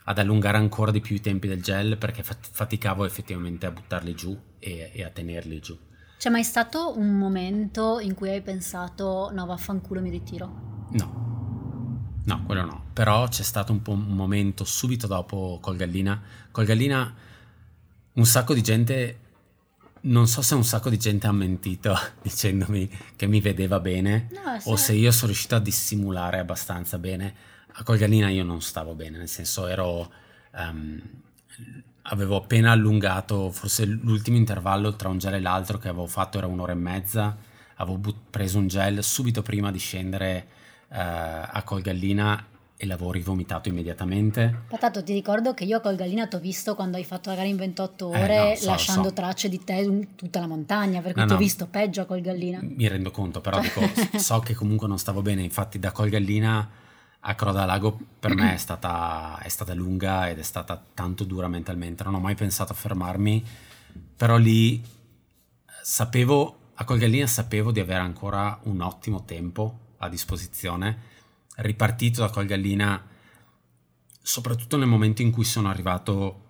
ad 0.06 0.18
allungare 0.18 0.56
ancora 0.56 0.92
di 0.92 1.02
più 1.02 1.14
i 1.14 1.20
tempi 1.20 1.50
del 1.50 1.62
gel 1.62 1.98
perché 1.98 2.24
faticavo 2.24 3.04
effettivamente 3.04 3.66
a 3.66 3.72
buttarli 3.72 4.16
giù 4.16 4.40
e, 4.60 4.92
e 4.94 5.04
a 5.04 5.10
tenerli 5.10 5.60
giù. 5.60 5.78
C'è 6.18 6.30
mai 6.30 6.46
stato 6.46 6.98
un 6.98 7.18
momento 7.18 8.00
in 8.00 8.14
cui 8.14 8.30
hai 8.30 8.42
pensato 8.42 9.30
no 9.34 9.46
vaffanculo 9.46 10.00
mi 10.00 10.10
ritiro? 10.10 10.88
No, 10.92 12.22
no, 12.24 12.44
quello 12.46 12.64
no. 12.64 12.84
Però 12.94 13.28
c'è 13.28 13.44
stato 13.44 13.74
un, 13.74 13.82
po 13.82 13.92
un 13.92 14.04
momento 14.04 14.64
subito 14.64 15.06
dopo 15.06 15.60
col 15.62 15.76
Gallina. 15.76 16.22
Col 16.50 16.64
Gallina 16.64 17.14
un 18.14 18.26
sacco 18.26 18.54
di 18.54 18.64
gente, 18.64 19.20
non 20.02 20.28
so 20.28 20.42
se 20.42 20.56
un 20.56 20.64
sacco 20.64 20.90
di 20.90 20.98
gente 20.98 21.28
ha 21.28 21.32
mentito 21.32 21.96
dicendomi 22.22 22.90
che 23.16 23.28
mi 23.28 23.42
vedeva 23.42 23.80
bene 23.80 24.28
no, 24.32 24.58
o 24.66 24.76
se 24.76 24.94
io 24.94 25.12
sono 25.12 25.28
riuscito 25.28 25.56
a 25.56 25.60
dissimulare 25.60 26.40
abbastanza 26.40 26.98
bene. 26.98 27.34
A 27.74 27.84
Colgalina 27.84 28.30
io 28.30 28.44
non 28.44 28.62
stavo 28.62 28.94
bene, 28.96 29.18
nel 29.18 29.30
senso 29.30 29.68
ero... 29.68 30.12
Um, 30.54 31.02
avevo 32.04 32.36
appena 32.36 32.72
allungato, 32.72 33.52
forse 33.52 33.86
l'ultimo 33.86 34.38
intervallo 34.38 34.96
tra 34.96 35.10
un 35.10 35.18
gel 35.18 35.36
e 35.36 35.40
l'altro 35.40 35.78
che 35.78 35.88
avevo 35.88 36.08
fatto 36.08 36.38
era 36.40 36.48
un'ora 36.48 36.72
e 36.72 36.76
mezza, 36.76 37.38
avevo 37.76 37.98
but- 37.98 38.18
preso 38.30 38.58
un 38.58 38.68
gel 38.68 39.04
subito 39.04 39.42
prima 39.42 39.72
di 39.72 39.78
scendere 39.78 40.48
uh, 40.90 40.96
a 40.96 41.62
Colgallina 41.64 42.48
e 42.82 42.88
l'avevo 42.88 43.12
rivomitato 43.12 43.70
immediatamente. 43.70 44.64
Patato, 44.68 45.04
ti 45.04 45.14
ricordo 45.14 45.54
che 45.54 45.66
io 45.66 45.78
a 45.78 45.82
Colgallina 45.82 46.26
ti 46.26 46.36
ho 46.36 46.40
visto 46.40 46.74
quando 46.74 46.98
hai 46.98 47.04
fatto 47.04 47.30
la 47.30 47.36
gara 47.36 47.48
in 47.48 47.56
28 47.56 48.08
ore, 48.08 48.36
eh, 48.36 48.50
no, 48.50 48.56
so, 48.56 48.66
lasciando 48.66 49.10
so. 49.10 49.14
tracce 49.14 49.50
di 49.50 49.64
te 49.64 49.74
in 49.74 50.16
tutta 50.16 50.40
la 50.40 50.48
montagna, 50.48 51.00
per 51.00 51.14
cui 51.14 51.22
no, 51.22 51.28
ti 51.28 51.34
ho 51.34 51.38
visto 51.38 51.68
peggio 51.68 52.02
a 52.02 52.06
Colgallina. 52.06 52.60
Mi 52.60 52.88
rendo 52.88 53.12
conto, 53.12 53.40
però 53.40 53.60
dico, 53.60 53.82
so 54.18 54.40
che 54.40 54.56
comunque 54.56 54.88
non 54.88 54.98
stavo 54.98 55.22
bene, 55.22 55.44
infatti 55.44 55.78
da 55.78 55.92
Colgallina 55.92 56.68
a 57.20 57.36
Croda 57.36 57.66
Lago 57.66 58.00
per 58.18 58.34
me 58.34 58.56
è 58.56 58.58
stata, 58.58 59.38
è 59.44 59.50
stata 59.50 59.76
lunga 59.76 60.28
ed 60.28 60.40
è 60.40 60.44
stata 60.44 60.84
tanto 60.96 61.24
dura 61.24 61.48
mentalmente, 61.48 62.04
non 62.04 62.16
ho 62.16 62.20
mai 62.20 62.34
pensato 62.34 62.72
a 62.72 62.76
fermarmi, 62.76 63.46
però 64.18 64.38
lì 64.38 64.84
sapevo, 65.84 66.58
a 66.74 66.84
Colgallina 66.84 67.28
sapevo 67.28 67.72
di 67.72 67.80
avere 67.80 68.00
ancora 68.00 68.58
un 68.64 68.82
ottimo 68.82 69.24
tempo 69.24 69.78
a 69.98 70.10
disposizione 70.10 71.10
ripartito 71.58 72.22
da 72.22 72.30
Colgallina, 72.30 73.08
soprattutto 74.22 74.78
nel 74.78 74.88
momento 74.88 75.22
in 75.22 75.32
cui 75.32 75.44
sono 75.44 75.70
arrivato 75.70 76.50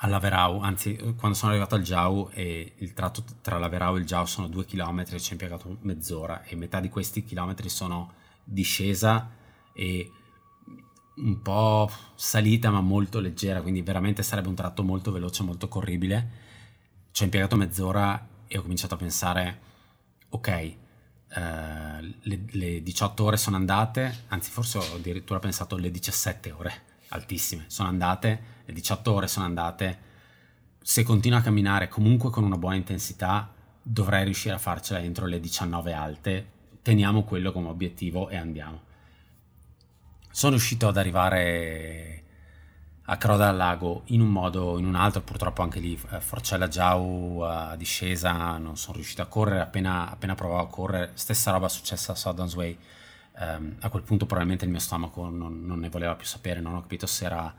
alla 0.00 0.18
Verau, 0.18 0.60
anzi 0.60 0.96
quando 1.16 1.36
sono 1.36 1.52
arrivato 1.52 1.74
al 1.74 1.82
Giau 1.82 2.28
e 2.32 2.74
il 2.76 2.92
tratto 2.92 3.24
tra 3.40 3.58
la 3.58 3.68
Verau 3.68 3.96
e 3.96 4.00
il 4.00 4.06
Giau 4.06 4.26
sono 4.26 4.46
due 4.48 4.66
chilometri 4.66 5.18
ci 5.18 5.30
ho 5.30 5.32
impiegato 5.32 5.78
mezz'ora 5.80 6.42
e 6.42 6.54
metà 6.54 6.80
di 6.80 6.90
questi 6.90 7.24
chilometri 7.24 7.70
sono 7.70 8.12
discesa 8.44 9.30
e 9.72 10.10
un 11.16 11.40
po' 11.40 11.90
salita 12.14 12.70
ma 12.70 12.80
molto 12.80 13.20
leggera, 13.20 13.62
quindi 13.62 13.80
veramente 13.80 14.22
sarebbe 14.22 14.48
un 14.48 14.54
tratto 14.54 14.82
molto 14.82 15.12
veloce, 15.12 15.42
molto 15.42 15.68
corribile. 15.68 16.44
Ci 17.10 17.22
ho 17.22 17.24
impiegato 17.24 17.56
mezz'ora 17.56 18.28
e 18.46 18.58
ho 18.58 18.62
cominciato 18.62 18.94
a 18.94 18.98
pensare, 18.98 19.60
ok, 20.28 20.76
eh, 21.28 22.14
le, 22.22 22.40
le, 22.50 22.82
18 22.82 23.24
ore 23.24 23.36
sono 23.36 23.56
andate, 23.56 24.24
anzi 24.28 24.50
forse 24.50 24.78
ho 24.78 24.94
addirittura 24.94 25.38
pensato 25.38 25.76
le 25.76 25.90
17 25.90 26.50
ore, 26.52 26.82
altissime, 27.08 27.64
sono 27.68 27.88
andate, 27.88 28.40
le 28.64 28.72
18 28.72 29.12
ore 29.12 29.26
sono 29.28 29.44
andate, 29.44 29.98
se 30.80 31.02
continuo 31.02 31.38
a 31.38 31.42
camminare 31.42 31.88
comunque 31.88 32.30
con 32.30 32.44
una 32.44 32.56
buona 32.56 32.76
intensità 32.76 33.52
dovrei 33.82 34.24
riuscire 34.24 34.54
a 34.54 34.58
farcela 34.58 35.00
entro 35.00 35.26
le 35.26 35.40
19 35.40 35.92
alte, 35.92 36.50
teniamo 36.82 37.24
quello 37.24 37.52
come 37.52 37.68
obiettivo 37.68 38.28
e 38.28 38.36
andiamo. 38.36 38.82
Sono 40.30 40.52
riuscito 40.52 40.88
ad 40.88 40.96
arrivare 40.96 42.22
a 43.08 43.16
Croda 43.18 43.48
al 43.48 43.56
Lago 43.56 44.02
in 44.06 44.20
un 44.20 44.28
modo 44.28 44.62
o 44.62 44.78
in 44.78 44.86
un 44.86 44.94
altro, 44.94 45.20
purtroppo 45.20 45.62
anche 45.62 45.78
lì 45.78 45.98
eh, 46.10 46.20
Forcella 46.20 46.68
Giau 46.68 47.40
a 47.40 47.72
eh, 47.72 47.76
discesa, 47.76 48.56
non 48.58 48.76
sono 48.76 48.96
riuscito 48.96 49.22
a 49.22 49.26
correre, 49.26 49.60
appena, 49.60 50.10
appena 50.10 50.34
provavo 50.34 50.62
a 50.62 50.68
correre, 50.68 51.12
stessa 51.14 51.52
roba 51.52 51.68
successa 51.68 52.12
a 52.12 52.14
Southern 52.16 52.50
Way, 52.54 52.78
um, 53.38 53.76
a 53.80 53.88
quel 53.88 54.02
punto 54.02 54.26
probabilmente 54.26 54.64
il 54.64 54.70
mio 54.70 54.80
stomaco 54.80 55.28
non, 55.28 55.64
non, 55.64 55.78
ne 55.78 55.88
voleva 55.88 56.14
più 56.16 56.26
sapere, 56.26 56.60
non 56.60 56.74
ho 56.74 56.80
capito 56.80 57.06
se 57.06 57.24
era 57.24 57.54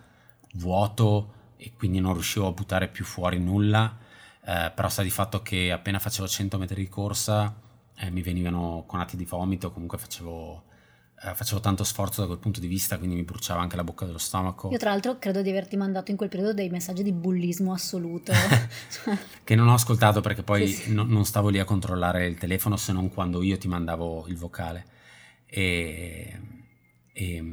vuoto 0.55 1.33
e 1.57 1.73
quindi 1.75 1.99
non 1.99 2.13
riuscivo 2.13 2.47
a 2.47 2.51
buttare 2.51 2.89
più 2.89 3.05
fuori 3.05 3.39
nulla, 3.39 3.97
eh, 4.43 4.71
però 4.75 4.89
sta 4.89 5.01
di 5.01 5.09
fatto 5.09 5.41
che 5.41 5.71
appena 5.71 5.99
facevo 5.99 6.27
100 6.27 6.57
metri 6.57 6.81
di 6.81 6.89
corsa 6.89 7.53
eh, 7.95 8.11
mi 8.11 8.21
venivano 8.21 8.83
conati 8.85 9.17
di 9.17 9.25
vomito, 9.25 9.71
comunque 9.71 9.97
facevo 9.97 10.63
eh, 11.24 11.34
facevo 11.34 11.59
tanto 11.59 11.84
sforzo 11.84 12.22
da 12.22 12.28
quel 12.28 12.38
punto 12.38 12.59
di 12.59 12.68
vista, 12.68 12.97
quindi 12.99 13.15
mi 13.15 13.24
bruciava 13.24 13.59
anche 13.59 13.76
la 13.76 13.84
bocca 13.84 14.05
dello 14.05 14.20
stomaco. 14.20 14.70
Io 14.70 14.78
tra 14.78 14.91
l'altro 14.91 15.18
credo 15.18 15.41
di 15.41 15.49
averti 15.49 15.76
mandato 15.76 16.11
in 16.11 16.18
quel 16.18 16.30
periodo 16.30 16.53
dei 16.53 16.70
messaggi 16.70 17.01
di 17.01 17.11
bullismo 17.11 17.74
assoluto. 17.74 18.32
che 19.43 19.55
non 19.55 19.68
ho 19.68 19.74
ascoltato 19.74 20.22
perché 20.22 20.43
poi 20.43 20.68
sì, 20.68 20.74
sì. 20.84 20.93
No, 20.93 21.03
non 21.03 21.26
stavo 21.26 21.49
lì 21.49 21.57
a 21.59 21.65
controllare 21.65 22.28
il 22.28 22.38
telefono 22.38 22.78
se 22.78 22.93
non 22.93 23.09
quando 23.09 23.41
io 23.41 23.57
ti 23.57 23.68
mandavo 23.68 24.28
il 24.28 24.38
vocale. 24.38 24.86
E, 25.47 26.39
e, 27.13 27.43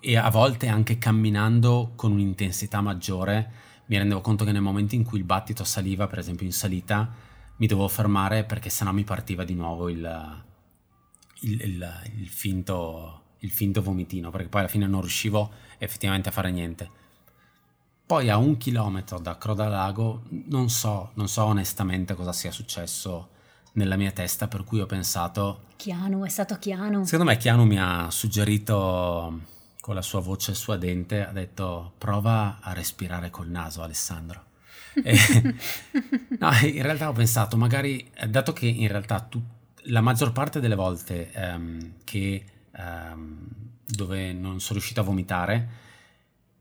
e 0.00 0.16
a 0.16 0.30
volte 0.30 0.68
anche 0.68 0.96
camminando 0.96 1.92
con 1.94 2.12
un'intensità 2.12 2.80
maggiore 2.80 3.70
mi 3.86 3.98
rendevo 3.98 4.22
conto 4.22 4.44
che 4.44 4.52
nel 4.52 4.62
momento 4.62 4.94
in 4.94 5.04
cui 5.04 5.18
il 5.18 5.24
battito 5.24 5.64
saliva, 5.64 6.06
per 6.06 6.18
esempio 6.18 6.46
in 6.46 6.52
salita, 6.52 7.12
mi 7.56 7.66
dovevo 7.66 7.88
fermare 7.88 8.44
perché 8.44 8.70
sennò 8.70 8.92
mi 8.92 9.04
partiva 9.04 9.44
di 9.44 9.54
nuovo 9.54 9.90
il 9.90 10.50
il, 11.42 11.60
il, 11.60 12.00
il, 12.18 12.28
finto, 12.28 13.22
il 13.38 13.50
finto 13.50 13.82
vomitino, 13.82 14.30
perché 14.30 14.48
poi 14.48 14.60
alla 14.60 14.70
fine 14.70 14.86
non 14.86 15.00
riuscivo 15.00 15.50
effettivamente 15.78 16.28
a 16.28 16.32
fare 16.32 16.50
niente. 16.50 17.00
Poi 18.04 18.28
a 18.28 18.36
un 18.36 18.56
chilometro 18.56 19.18
da 19.18 19.38
Crodalago 19.38 20.24
non 20.48 20.68
so, 20.68 21.12
non 21.14 21.28
so 21.28 21.44
onestamente 21.44 22.14
cosa 22.14 22.32
sia 22.32 22.50
successo 22.50 23.30
nella 23.74 23.96
mia 23.96 24.10
testa, 24.10 24.48
per 24.48 24.64
cui 24.64 24.80
ho 24.80 24.86
pensato... 24.86 25.64
Chiano, 25.76 26.24
è 26.24 26.28
stato 26.28 26.58
Chiano. 26.58 27.04
Secondo 27.04 27.30
me 27.30 27.38
Chiano 27.38 27.64
mi 27.64 27.78
ha 27.78 28.10
suggerito 28.10 29.40
con 29.80 29.94
la 29.94 30.02
sua 30.02 30.20
voce 30.20 30.54
suadente, 30.54 31.26
ha 31.26 31.32
detto 31.32 31.94
prova 31.98 32.58
a 32.60 32.72
respirare 32.72 33.30
col 33.30 33.48
naso 33.48 33.82
Alessandro. 33.82 34.44
e, 35.02 35.16
no, 36.38 36.50
in 36.62 36.82
realtà 36.82 37.08
ho 37.08 37.12
pensato, 37.12 37.56
magari, 37.56 38.10
dato 38.28 38.52
che 38.52 38.66
in 38.66 38.88
realtà 38.88 39.20
tutti 39.20 39.60
la 39.84 40.00
maggior 40.00 40.32
parte 40.32 40.60
delle 40.60 40.74
volte 40.74 41.30
um, 41.34 41.92
che 42.04 42.44
um, 42.76 43.48
dove 43.84 44.32
non 44.32 44.60
sono 44.60 44.78
riuscito 44.78 45.00
a 45.00 45.04
vomitare 45.04 45.68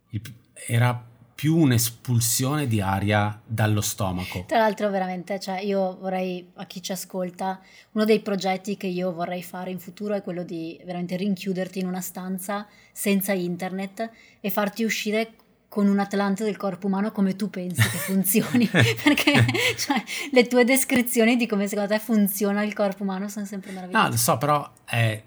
il, 0.09 0.21
era 0.67 1.09
più 1.41 1.57
un'espulsione 1.57 2.67
di 2.67 2.81
aria 2.81 3.41
dallo 3.43 3.81
stomaco. 3.81 4.43
Tra 4.45 4.59
l'altro 4.59 4.91
veramente, 4.91 5.39
cioè 5.39 5.59
io 5.59 5.97
vorrei, 5.97 6.51
a 6.55 6.65
chi 6.65 6.83
ci 6.83 6.91
ascolta, 6.91 7.59
uno 7.93 8.05
dei 8.05 8.19
progetti 8.19 8.77
che 8.77 8.85
io 8.85 9.11
vorrei 9.11 9.41
fare 9.41 9.71
in 9.71 9.79
futuro 9.79 10.13
è 10.13 10.21
quello 10.21 10.43
di 10.43 10.79
veramente 10.85 11.15
rinchiuderti 11.15 11.79
in 11.79 11.87
una 11.87 12.01
stanza 12.01 12.67
senza 12.91 13.33
internet 13.33 14.07
e 14.39 14.49
farti 14.51 14.83
uscire 14.83 15.33
con 15.71 15.87
un 15.87 15.99
atlante 15.99 16.43
del 16.43 16.57
corpo 16.57 16.87
umano 16.87 17.13
come 17.13 17.37
tu 17.37 17.49
pensi 17.49 17.81
che 17.81 17.97
funzioni, 17.97 18.67
perché 18.67 19.45
cioè, 19.77 20.03
le 20.33 20.45
tue 20.45 20.65
descrizioni 20.65 21.37
di 21.37 21.47
come 21.47 21.65
secondo 21.69 21.93
te 21.93 21.99
funziona 21.99 22.61
il 22.61 22.73
corpo 22.73 23.03
umano 23.03 23.29
sono 23.29 23.45
sempre 23.45 23.71
meravigliose. 23.71 24.03
No, 24.03 24.09
lo 24.11 24.17
so, 24.17 24.37
però 24.37 24.69
è... 24.83 25.23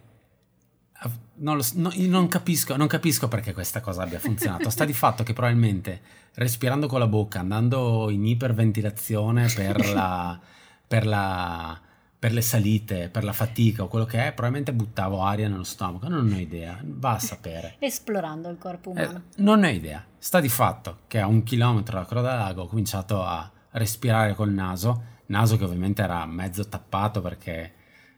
non, 1.36 1.57
lo, 1.57 1.64
no, 1.76 1.90
non, 1.97 2.28
capisco, 2.28 2.76
non 2.76 2.88
capisco 2.88 3.26
perché 3.26 3.55
questa 3.55 3.80
cosa 3.80 4.03
abbia 4.03 4.18
funzionato. 4.18 4.68
Sta 4.68 4.84
di 4.84 4.92
fatto 4.92 5.22
che 5.22 5.32
probabilmente 5.32 6.03
respirando 6.34 6.88
con 6.88 6.99
la 6.99 7.07
bocca, 7.07 7.40
andando 7.40 8.11
in 8.11 8.26
iperventilazione 8.26 9.51
per 9.55 9.95
la... 9.95 10.38
Per 10.86 11.07
la 11.07 11.80
per 12.25 12.33
le 12.33 12.41
salite, 12.41 13.11
per 13.11 13.22
la 13.22 13.35
fatica 13.35 13.83
o 13.83 13.87
quello 13.87 14.07
che 14.07 14.16
è, 14.16 14.33
probabilmente 14.33 14.72
buttavo 14.72 15.20
aria 15.20 15.47
nello 15.47 15.62
stomaco, 15.62 16.09
non 16.09 16.33
ho 16.33 16.39
idea, 16.39 16.81
va 16.83 17.16
a 17.16 17.18
sapere. 17.18 17.77
Esplorando 17.81 18.49
il 18.49 18.57
corpo 18.57 18.93
umano. 18.93 19.18
Eh, 19.18 19.43
non 19.43 19.62
ho 19.62 19.68
idea. 19.68 20.03
Sta 20.16 20.41
di 20.41 20.49
fatto 20.49 21.01
che 21.07 21.20
a 21.20 21.27
un 21.27 21.43
chilometro 21.43 21.99
da 21.99 22.07
Croda 22.07 22.35
Lago 22.35 22.62
ho 22.62 22.66
cominciato 22.66 23.22
a 23.22 23.53
respirare 23.72 24.35
col 24.35 24.53
naso, 24.53 25.03
naso 25.27 25.59
che 25.59 25.64
ovviamente 25.64 26.01
era 26.01 26.25
mezzo 26.25 26.66
tappato 26.66 27.20
perché 27.20 27.75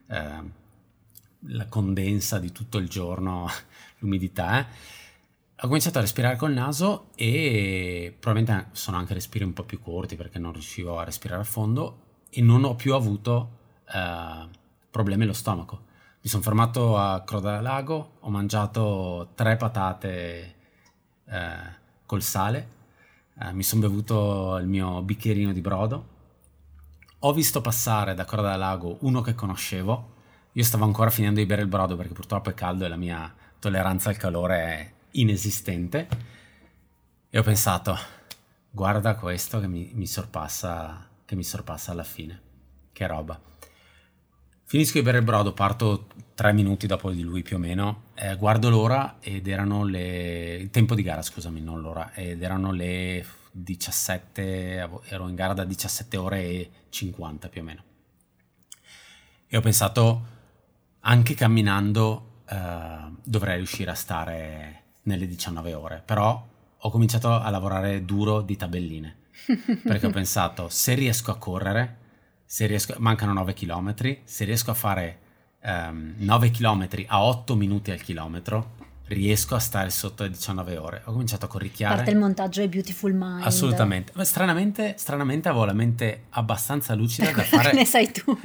eh, 0.06 0.42
la 1.40 1.66
condensa 1.66 2.38
di 2.38 2.52
tutto 2.52 2.78
il 2.78 2.88
giorno, 2.88 3.48
l'umidità, 3.98 4.60
eh. 4.60 4.66
ho 5.62 5.66
cominciato 5.66 5.98
a 5.98 6.02
respirare 6.02 6.36
col 6.36 6.52
naso 6.52 7.08
e 7.16 8.14
probabilmente 8.20 8.68
sono 8.70 8.98
anche 8.98 9.14
respiri 9.14 9.42
un 9.42 9.52
po' 9.52 9.64
più 9.64 9.80
corti 9.80 10.14
perché 10.14 10.38
non 10.38 10.52
riuscivo 10.52 10.96
a 10.96 11.02
respirare 11.02 11.40
a 11.40 11.44
fondo 11.44 12.02
e 12.30 12.40
non 12.40 12.62
ho 12.62 12.76
più 12.76 12.94
avuto 12.94 13.55
eh, 13.92 14.48
problemi 14.90 15.24
allo 15.24 15.32
stomaco. 15.32 15.84
Mi 16.22 16.28
sono 16.28 16.42
fermato 16.42 16.98
a 16.98 17.22
Croda 17.22 17.60
Lago, 17.60 18.14
ho 18.20 18.30
mangiato 18.30 19.30
tre 19.34 19.56
patate 19.56 20.54
eh, 21.24 21.74
col 22.04 22.22
sale, 22.22 22.68
eh, 23.40 23.52
mi 23.52 23.62
sono 23.62 23.82
bevuto 23.82 24.56
il 24.56 24.66
mio 24.66 25.02
bicchierino 25.02 25.52
di 25.52 25.60
brodo, 25.60 26.14
ho 27.20 27.32
visto 27.32 27.60
passare 27.60 28.14
da 28.14 28.24
Croda 28.24 28.56
Lago 28.56 28.98
uno 29.00 29.20
che 29.20 29.34
conoscevo, 29.34 30.14
io 30.52 30.64
stavo 30.64 30.84
ancora 30.84 31.10
finendo 31.10 31.38
di 31.38 31.46
bere 31.46 31.62
il 31.62 31.68
brodo 31.68 31.96
perché 31.96 32.12
purtroppo 32.12 32.50
è 32.50 32.54
caldo 32.54 32.84
e 32.84 32.88
la 32.88 32.96
mia 32.96 33.32
tolleranza 33.58 34.08
al 34.08 34.16
calore 34.16 34.56
è 34.58 34.92
inesistente. 35.12 36.08
E 37.28 37.38
ho 37.38 37.42
pensato 37.42 37.96
guarda 38.70 39.16
questo 39.16 39.60
che 39.60 39.68
mi, 39.68 39.90
mi 39.94 40.06
sorpassa 40.06 41.08
che 41.26 41.34
mi 41.34 41.44
sorpassa 41.44 41.92
alla 41.92 42.04
fine. 42.04 42.40
Che 42.92 43.06
roba 43.06 43.38
Finisco 44.68 45.00
bere 45.00 45.18
il 45.18 45.24
brodo, 45.24 45.52
parto 45.52 46.08
tre 46.34 46.52
minuti 46.52 46.88
dopo 46.88 47.12
di 47.12 47.22
lui 47.22 47.42
più 47.42 47.54
o 47.54 47.58
meno, 47.60 48.06
eh, 48.14 48.34
guardo 48.34 48.68
l'ora 48.68 49.18
ed 49.20 49.46
erano 49.46 49.84
le... 49.84 50.56
il 50.56 50.70
tempo 50.70 50.96
di 50.96 51.04
gara, 51.04 51.22
scusami, 51.22 51.60
non 51.60 51.80
l'ora, 51.80 52.12
ed 52.14 52.42
erano 52.42 52.72
le 52.72 53.24
17, 53.52 54.90
ero 55.04 55.28
in 55.28 55.36
gara 55.36 55.52
da 55.52 55.62
17 55.62 56.16
ore 56.16 56.40
e 56.40 56.70
50 56.88 57.48
più 57.48 57.60
o 57.60 57.64
meno. 57.64 57.82
E 59.46 59.56
ho 59.56 59.60
pensato, 59.60 60.26
anche 60.98 61.34
camminando 61.34 62.42
eh, 62.48 63.12
dovrei 63.22 63.58
riuscire 63.58 63.92
a 63.92 63.94
stare 63.94 64.82
nelle 65.02 65.28
19 65.28 65.74
ore, 65.74 66.02
però 66.04 66.44
ho 66.76 66.90
cominciato 66.90 67.32
a 67.32 67.48
lavorare 67.50 68.04
duro 68.04 68.40
di 68.40 68.56
tabelline, 68.56 69.16
perché 69.84 70.06
ho 70.06 70.10
pensato, 70.10 70.68
se 70.68 70.94
riesco 70.94 71.30
a 71.30 71.38
correre 71.38 72.04
se 72.46 72.66
riesco, 72.66 72.94
mancano 72.98 73.32
9 73.32 73.52
km, 73.52 73.94
se 74.24 74.44
riesco 74.44 74.70
a 74.70 74.74
fare 74.74 75.18
um, 75.62 75.70
ehm, 75.70 76.14
9 76.18 76.50
km 76.50 76.88
a 77.08 77.22
8 77.24 77.56
minuti 77.56 77.90
al 77.90 78.00
chilometro, 78.00 78.74
riesco 79.08 79.54
a 79.54 79.58
stare 79.58 79.90
sotto 79.90 80.22
le 80.22 80.30
19 80.30 80.76
ore. 80.76 81.02
Ho 81.04 81.12
cominciato 81.12 81.44
a 81.44 81.48
corricchiare. 81.48 81.96
Parte 81.96 82.10
il 82.10 82.18
montaggio 82.18 82.62
è 82.62 82.68
Beautiful 82.68 83.12
Mind. 83.12 83.44
Assolutamente. 83.44 84.12
Ma 84.14 84.24
stranamente, 84.24 84.94
stranamente 84.96 85.48
avevo 85.48 85.64
la 85.64 85.72
mente 85.72 86.24
abbastanza 86.30 86.94
lucida 86.94 87.30
da 87.30 87.42
fare... 87.44 87.72
ne 87.72 87.84
sai 87.84 88.10
tu. 88.10 88.36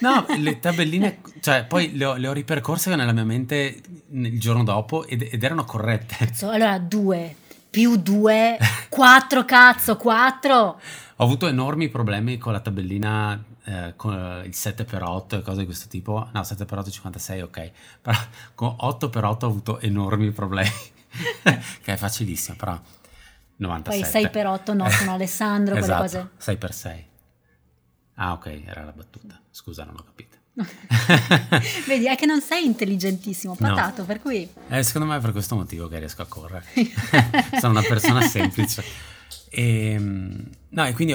no, 0.00 0.26
le 0.38 0.58
tabelline, 0.58 1.20
cioè 1.40 1.64
poi 1.64 1.96
le 1.96 2.04
ho, 2.04 2.14
le 2.16 2.28
ho, 2.28 2.32
ripercorse 2.32 2.94
nella 2.94 3.12
mia 3.12 3.24
mente 3.24 3.80
il 4.10 4.40
giorno 4.40 4.64
dopo 4.64 5.06
ed, 5.06 5.26
ed 5.30 5.42
erano 5.42 5.64
corrette. 5.64 6.32
Allora, 6.42 6.78
due 6.78 7.36
più 7.70 7.96
due, 7.96 8.58
quattro 8.88 9.44
cazzo, 9.44 9.96
quattro. 9.96 10.80
Ho 11.16 11.24
avuto 11.24 11.46
enormi 11.46 11.88
problemi 11.88 12.36
con 12.36 12.52
la 12.52 12.60
tabellina 12.60 13.40
eh, 13.64 13.92
con 13.96 14.42
il 14.44 14.50
7x8 14.54 15.38
e 15.38 15.42
cose 15.42 15.58
di 15.58 15.64
questo 15.64 15.88
tipo. 15.88 16.28
No, 16.32 16.40
7x8 16.40 16.90
56, 16.90 17.40
ok. 17.42 17.70
Però 18.02 18.18
con 18.54 18.76
8x8 18.80 19.22
ho 19.24 19.46
avuto 19.46 19.80
enormi 19.80 20.30
problemi. 20.30 20.70
che 21.42 21.92
è 21.92 21.96
facilissimo, 21.96 22.56
però 22.56 22.80
97. 23.56 24.30
Poi 24.30 24.42
6x8 24.42 24.74
no, 24.74 24.90
sono 24.90 25.12
Alessandro, 25.14 25.76
esatto, 25.76 26.08
quelle 26.08 26.28
cose. 26.36 26.58
6x6. 26.58 27.04
Ah, 28.14 28.32
ok, 28.32 28.62
era 28.66 28.84
la 28.84 28.92
battuta. 28.92 29.40
Scusa, 29.50 29.84
non 29.84 29.96
ho 29.98 30.04
capito. 30.04 30.38
Vedi, 31.86 32.06
è 32.06 32.16
che 32.16 32.26
non 32.26 32.40
sei 32.40 32.66
intelligentissimo, 32.66 33.54
patato, 33.54 34.00
no. 34.00 34.06
per 34.06 34.20
cui... 34.20 34.48
Eh, 34.68 34.82
secondo 34.82 35.08
me 35.08 35.16
è 35.16 35.20
per 35.20 35.32
questo 35.32 35.54
motivo 35.54 35.88
che 35.88 35.98
riesco 35.98 36.22
a 36.22 36.26
correre. 36.26 36.66
Sono 37.58 37.78
una 37.78 37.82
persona 37.82 38.20
semplice. 38.22 38.84
E, 39.48 39.92
ehm, 39.92 40.48
no, 40.68 40.86
e 40.86 40.92
quindi 40.92 41.14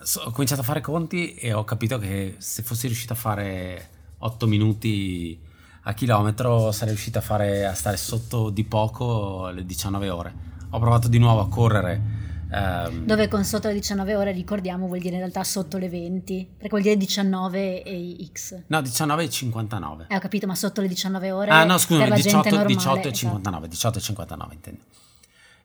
ho, 0.00 0.20
ho, 0.24 0.30
cominciato 0.30 0.62
a 0.62 0.64
fare 0.64 0.80
conti 0.80 1.34
e 1.34 1.52
ho 1.52 1.64
capito 1.64 1.98
che 1.98 2.36
se 2.38 2.62
fossi 2.62 2.86
riuscito 2.86 3.12
a 3.12 3.16
fare 3.16 3.88
8 4.18 4.46
minuti 4.46 5.38
a 5.82 5.92
chilometro 5.94 6.72
sarei 6.72 6.94
riuscito 6.94 7.18
a, 7.18 7.22
fare, 7.22 7.66
a 7.66 7.74
stare 7.74 7.96
sotto 7.96 8.50
di 8.50 8.64
poco 8.64 9.50
le 9.50 9.64
19 9.64 10.08
ore. 10.10 10.34
Ho 10.70 10.78
provato 10.78 11.08
di 11.08 11.18
nuovo 11.18 11.40
a 11.40 11.48
correre 11.48 12.28
Um, 12.50 13.04
Dove 13.04 13.28
con 13.28 13.44
sotto 13.44 13.68
le 13.68 13.74
19 13.74 14.16
ore, 14.16 14.32
ricordiamo, 14.32 14.88
vuol 14.88 14.98
dire 14.98 15.14
in 15.14 15.20
realtà 15.20 15.44
sotto 15.44 15.78
le 15.78 15.88
20, 15.88 16.54
perché 16.56 16.68
vuol 16.68 16.82
dire 16.82 16.96
19 16.96 17.82
e 17.84 18.28
X. 18.32 18.62
No, 18.66 18.82
19 18.82 19.22
e 19.22 19.30
59. 19.30 20.06
Eh, 20.08 20.16
ho 20.16 20.18
capito, 20.18 20.48
ma 20.48 20.56
sotto 20.56 20.80
le 20.80 20.88
19 20.88 21.30
ore 21.30 21.50
Ah, 21.50 21.64
no, 21.64 21.78
scusa, 21.78 22.08
18, 22.10 22.64
18 22.64 23.08
e 23.08 23.12
59, 23.12 23.66
esatto. 23.66 23.66
18 23.68 23.98
e 23.98 24.00
59 24.00 24.54
intendo. 24.54 24.80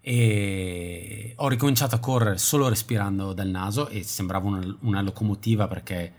E 0.07 1.33
ho 1.37 1.47
ricominciato 1.47 1.95
a 1.95 1.99
correre 1.99 2.37
solo 2.37 2.67
respirando 2.67 3.33
dal 3.33 3.47
naso 3.47 3.87
e 3.87 4.03
sembrava 4.03 4.47
una, 4.47 4.77
una 4.81 5.01
locomotiva 5.01 5.67
perché 5.67 6.13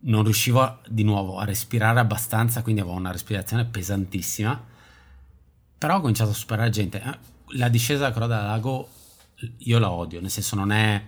non 0.00 0.22
riuscivo 0.22 0.80
di 0.86 1.02
nuovo 1.02 1.38
a 1.38 1.46
respirare 1.46 1.98
abbastanza, 1.98 2.62
quindi 2.62 2.82
avevo 2.82 2.96
una 2.96 3.10
respirazione 3.10 3.64
pesantissima. 3.64 4.62
Però 5.78 5.96
ho 5.96 6.00
cominciato 6.00 6.30
a 6.30 6.34
superare 6.34 6.68
gente. 6.68 7.02
Eh, 7.02 7.18
la 7.56 7.70
discesa 7.70 8.02
da 8.02 8.12
Croda 8.12 8.42
Lago 8.42 8.88
io 9.58 9.78
la 9.78 9.90
odio, 9.90 10.20
nel 10.20 10.30
senso 10.30 10.54
non 10.56 10.70
è... 10.70 11.02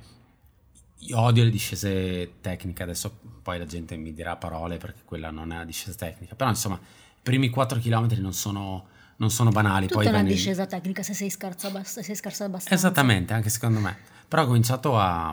Io 1.01 1.18
odio 1.20 1.45
le 1.45 1.51
discese 1.51 2.40
tecniche, 2.40 2.82
adesso 2.82 3.18
poi 3.43 3.59
la 3.59 3.66
gente 3.66 3.97
mi 3.97 4.14
dirà 4.14 4.36
parole 4.36 4.78
perché 4.78 5.01
quella 5.05 5.30
non 5.30 5.51
è 5.51 5.57
una 5.57 5.64
discesa 5.66 5.95
tecnica, 5.95 6.36
però 6.36 6.49
insomma 6.49 6.80
primi 7.22 7.51
4 7.51 7.80
km 7.80 8.09
non 8.18 8.32
sono, 8.32 8.86
non 9.23 9.31
sono 9.31 9.51
banali. 9.51 9.87
Tutta 9.87 10.01
poi 10.01 10.09
una 10.09 10.16
venne- 10.18 10.31
discesa 10.31 10.66
tecnica 10.66 11.03
se 11.05 11.14
sei 11.14 11.31
scarso, 11.31 11.68
abbast- 11.68 12.01
sei 12.01 12.16
scarso 12.16 12.43
abbastanza. 12.43 12.75
Esattamente, 12.75 13.33
anche 13.33 13.49
secondo 13.51 13.79
me. 13.79 13.97
Però 14.27 14.43
ho 14.43 14.47
cominciato 14.47 14.99
a, 14.99 15.29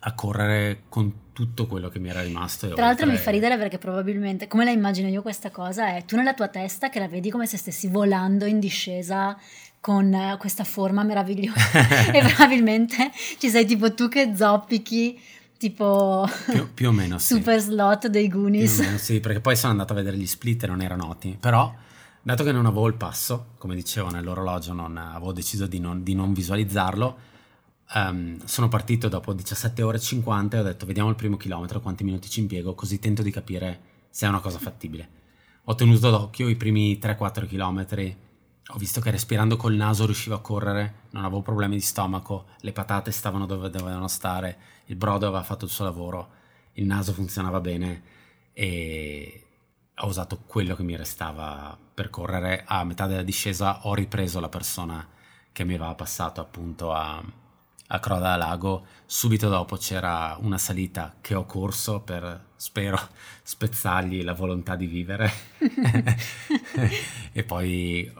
a 0.00 0.12
correre 0.14 0.82
con 0.90 1.20
tutto 1.32 1.66
quello 1.66 1.88
che 1.88 1.98
mi 1.98 2.10
era 2.10 2.20
rimasto. 2.22 2.68
Tra 2.74 2.84
l'altro 2.84 3.06
mi 3.06 3.12
oltre- 3.12 3.24
fa 3.24 3.30
ridere 3.30 3.56
perché 3.56 3.78
probabilmente, 3.78 4.46
come 4.46 4.64
la 4.64 4.70
immagino 4.70 5.08
io 5.08 5.22
questa 5.22 5.50
cosa, 5.50 5.96
è 5.96 6.04
tu 6.04 6.16
nella 6.16 6.34
tua 6.34 6.48
testa 6.48 6.90
che 6.90 6.98
la 6.98 7.08
vedi 7.08 7.30
come 7.30 7.46
se 7.46 7.56
stessi 7.56 7.88
volando 7.88 8.44
in 8.44 8.58
discesa 8.60 9.38
con 9.80 10.12
eh, 10.12 10.36
questa 10.38 10.62
forma 10.64 11.02
meravigliosa 11.02 12.12
e 12.12 12.22
probabilmente 12.22 13.10
ci 13.38 13.48
sei 13.48 13.64
tipo 13.64 13.92
tu 13.94 14.08
che 14.08 14.32
zoppichi 14.36 15.18
tipo 15.58 16.28
Più, 16.50 16.72
più 16.74 16.88
o 16.88 16.92
meno 16.92 17.18
sì. 17.18 17.34
super 17.34 17.58
slot 17.58 18.08
dei 18.08 18.28
Più 18.28 18.36
o 18.38 18.40
Goonies. 18.42 18.78
meno 18.80 18.98
sì, 18.98 19.18
perché 19.20 19.40
poi 19.40 19.56
sono 19.56 19.72
andato 19.72 19.92
a 19.92 19.96
vedere 19.96 20.16
gli 20.18 20.26
split 20.26 20.64
e 20.64 20.66
non 20.66 20.82
erano 20.82 21.06
noti. 21.06 21.36
Però, 21.40 21.72
dato 22.22 22.44
che 22.44 22.52
non 22.52 22.66
avevo 22.66 22.86
il 22.86 22.94
passo, 22.94 23.54
come 23.58 23.74
dicevo 23.74 24.10
nell'orologio, 24.10 24.72
non, 24.72 24.96
avevo 24.96 25.32
deciso 25.32 25.66
di 25.66 25.80
non, 25.80 26.02
di 26.02 26.14
non 26.14 26.32
visualizzarlo. 26.32 27.18
ehm, 27.94 28.44
sono 28.44 28.68
partito 28.68 29.08
dopo 29.08 29.32
17 29.32 29.82
ore 29.82 29.96
e 29.98 30.00
50 30.00 30.56
e 30.56 30.60
ho 30.60 30.62
detto 30.62 30.86
vediamo 30.86 31.08
il 31.10 31.16
primo 31.16 31.36
chilometro, 31.36 31.80
quanti 31.80 32.04
minuti 32.04 32.28
ci 32.28 32.40
impiego, 32.40 32.74
così 32.74 32.98
tento 32.98 33.22
di 33.22 33.30
capire 33.30 33.80
se 34.10 34.26
è 34.26 34.28
una 34.28 34.40
cosa 34.40 34.58
fattibile. 34.58 35.20
Ho 35.64 35.74
tenuto 35.74 36.10
d'occhio 36.10 36.48
i 36.48 36.56
primi 36.56 36.98
3-4 37.00 37.46
chilometri, 37.46 38.16
ho 38.68 38.78
visto 38.78 39.00
che 39.00 39.10
respirando 39.10 39.56
col 39.56 39.74
naso 39.74 40.04
riuscivo 40.06 40.34
a 40.34 40.40
correre, 40.40 40.94
non 41.10 41.24
avevo 41.24 41.42
problemi 41.42 41.74
di 41.74 41.80
stomaco, 41.82 42.46
le 42.60 42.72
patate 42.72 43.10
stavano 43.10 43.46
dove 43.46 43.70
dovevano 43.70 44.08
stare, 44.08 44.58
il 44.86 44.96
brodo 44.96 45.26
aveva 45.26 45.42
fatto 45.42 45.64
il 45.64 45.70
suo 45.70 45.84
lavoro, 45.84 46.30
il 46.74 46.86
naso 46.86 47.12
funzionava 47.12 47.60
bene 47.60 48.02
e 48.52 49.41
ho 49.96 50.06
usato 50.06 50.42
quello 50.46 50.74
che 50.74 50.82
mi 50.82 50.96
restava 50.96 51.76
per 51.94 52.10
correre. 52.10 52.64
A 52.66 52.84
metà 52.84 53.06
della 53.06 53.22
discesa 53.22 53.86
ho 53.86 53.94
ripreso 53.94 54.40
la 54.40 54.48
persona 54.48 55.06
che 55.52 55.64
mi 55.64 55.74
aveva 55.74 55.94
passato 55.94 56.40
appunto 56.40 56.92
a, 56.92 57.22
a 57.88 58.00
Croda 58.00 58.36
Lago. 58.36 58.86
Subito 59.04 59.48
dopo 59.48 59.76
c'era 59.76 60.36
una 60.40 60.58
salita 60.58 61.16
che 61.20 61.34
ho 61.34 61.44
corso 61.44 62.00
per, 62.00 62.52
spero, 62.56 62.98
spezzargli 63.42 64.22
la 64.22 64.32
volontà 64.32 64.76
di 64.76 64.86
vivere. 64.86 65.30
e 67.32 67.44
poi 67.44 68.12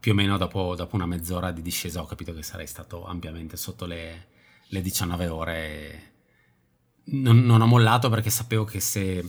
più 0.00 0.12
o 0.12 0.14
meno 0.16 0.36
dopo, 0.36 0.74
dopo 0.74 0.96
una 0.96 1.06
mezz'ora 1.06 1.52
di 1.52 1.62
discesa 1.62 2.02
ho 2.02 2.06
capito 2.06 2.34
che 2.34 2.42
sarei 2.42 2.66
stato 2.66 3.06
ampiamente 3.06 3.56
sotto 3.56 3.86
le, 3.86 4.26
le 4.66 4.80
19 4.80 5.28
ore. 5.28 6.12
Non, 7.04 7.44
non 7.44 7.60
ho 7.60 7.66
mollato 7.66 8.08
perché 8.08 8.28
sapevo 8.30 8.64
che 8.64 8.80
se, 8.80 9.24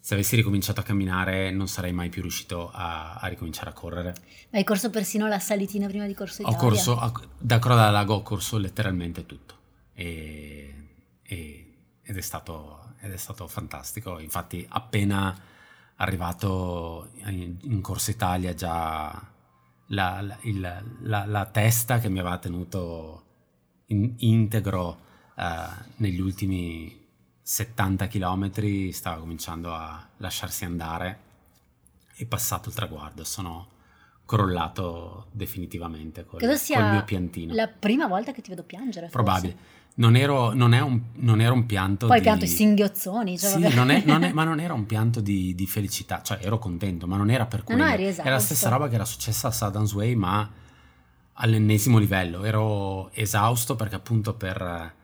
se 0.00 0.14
avessi 0.14 0.34
ricominciato 0.36 0.80
a 0.80 0.82
camminare 0.82 1.50
non 1.50 1.68
sarei 1.68 1.92
mai 1.92 2.08
più 2.08 2.22
riuscito 2.22 2.70
a, 2.72 3.14
a 3.16 3.26
ricominciare 3.28 3.70
a 3.70 3.72
correre. 3.74 4.14
Hai 4.50 4.64
corso 4.64 4.88
persino 4.90 5.28
la 5.28 5.38
salitina 5.38 5.86
prima 5.88 6.06
di 6.06 6.14
Corso 6.14 6.42
Ho 6.42 6.48
Italia. 6.48 6.58
corso, 6.68 6.98
a- 6.98 7.12
da 7.38 7.58
Croda 7.58 7.86
al 7.86 7.92
Lago 7.92 8.14
ho 8.14 8.22
corso 8.22 8.56
letteralmente 8.58 9.26
tutto 9.26 9.54
e, 9.94 10.74
e- 11.22 11.74
ed, 12.02 12.16
è 12.16 12.20
stato, 12.20 12.94
ed 13.00 13.12
è 13.12 13.16
stato 13.16 13.46
fantastico. 13.46 14.18
Infatti 14.18 14.64
appena 14.68 15.38
arrivato 15.96 17.10
in, 17.26 17.56
in 17.62 17.80
Corsa 17.82 18.10
Italia 18.10 18.54
già 18.54 19.10
la, 19.88 20.20
la- 20.22 20.38
il- 20.42 20.82
la- 21.02 21.26
la 21.26 21.44
testa 21.46 21.98
che 21.98 22.08
mi 22.08 22.18
aveva 22.20 22.38
tenuto 22.38 23.24
in- 23.86 24.14
integro 24.18 24.98
eh, 25.36 25.44
negli 25.96 26.20
ultimi 26.20 26.99
70 27.42 28.06
km 28.08 28.90
stava 28.90 29.18
cominciando 29.18 29.72
a 29.74 30.06
lasciarsi 30.18 30.64
andare 30.64 31.18
e 32.16 32.26
passato 32.26 32.68
il 32.68 32.74
traguardo 32.74 33.24
sono 33.24 33.68
crollato 34.26 35.26
definitivamente 35.32 36.24
col, 36.24 36.38
Credo 36.38 36.54
sia 36.56 36.80
col 36.80 36.90
mio 36.92 37.04
piantino. 37.04 37.52
la 37.54 37.66
prima 37.66 38.06
volta 38.06 38.30
che 38.32 38.42
ti 38.42 38.50
vedo 38.50 38.62
piangere. 38.62 39.08
forse. 39.08 39.10
Probabile. 39.10 39.56
Non, 39.92 40.14
ero, 40.16 40.54
non, 40.54 40.72
è 40.72 40.80
un, 40.80 41.00
non 41.14 41.40
era 41.40 41.52
un 41.52 41.66
pianto 41.66 42.06
Poi 42.06 42.18
di... 42.18 42.22
pianto 42.22 42.44
i 42.44 42.48
singhiozzoni. 42.48 43.36
Cioè, 43.36 43.50
Sì, 43.50 43.74
non 43.74 43.90
è- 43.90 44.02
non 44.06 44.22
è- 44.22 44.32
ma 44.32 44.44
non 44.44 44.60
era 44.60 44.72
un 44.72 44.86
pianto 44.86 45.20
di, 45.20 45.54
di 45.56 45.66
felicità, 45.66 46.22
cioè 46.22 46.38
ero 46.40 46.58
contento, 46.58 47.06
ma 47.08 47.16
non 47.16 47.28
era 47.28 47.46
per 47.46 47.58
No, 47.60 47.64
quello. 47.64 47.82
no, 47.84 47.90
eri 47.90 48.04
Era 48.04 48.30
la 48.30 48.38
stessa 48.38 48.68
roba 48.68 48.88
che 48.88 48.94
era 48.94 49.04
successa 49.04 49.48
a 49.48 49.50
Saddam's 49.50 49.92
Way, 49.92 50.14
ma 50.14 50.48
all'ennesimo 51.34 51.98
livello. 51.98 52.44
Ero 52.44 53.10
esausto 53.12 53.74
perché 53.74 53.96
appunto 53.96 54.34
per 54.34 54.94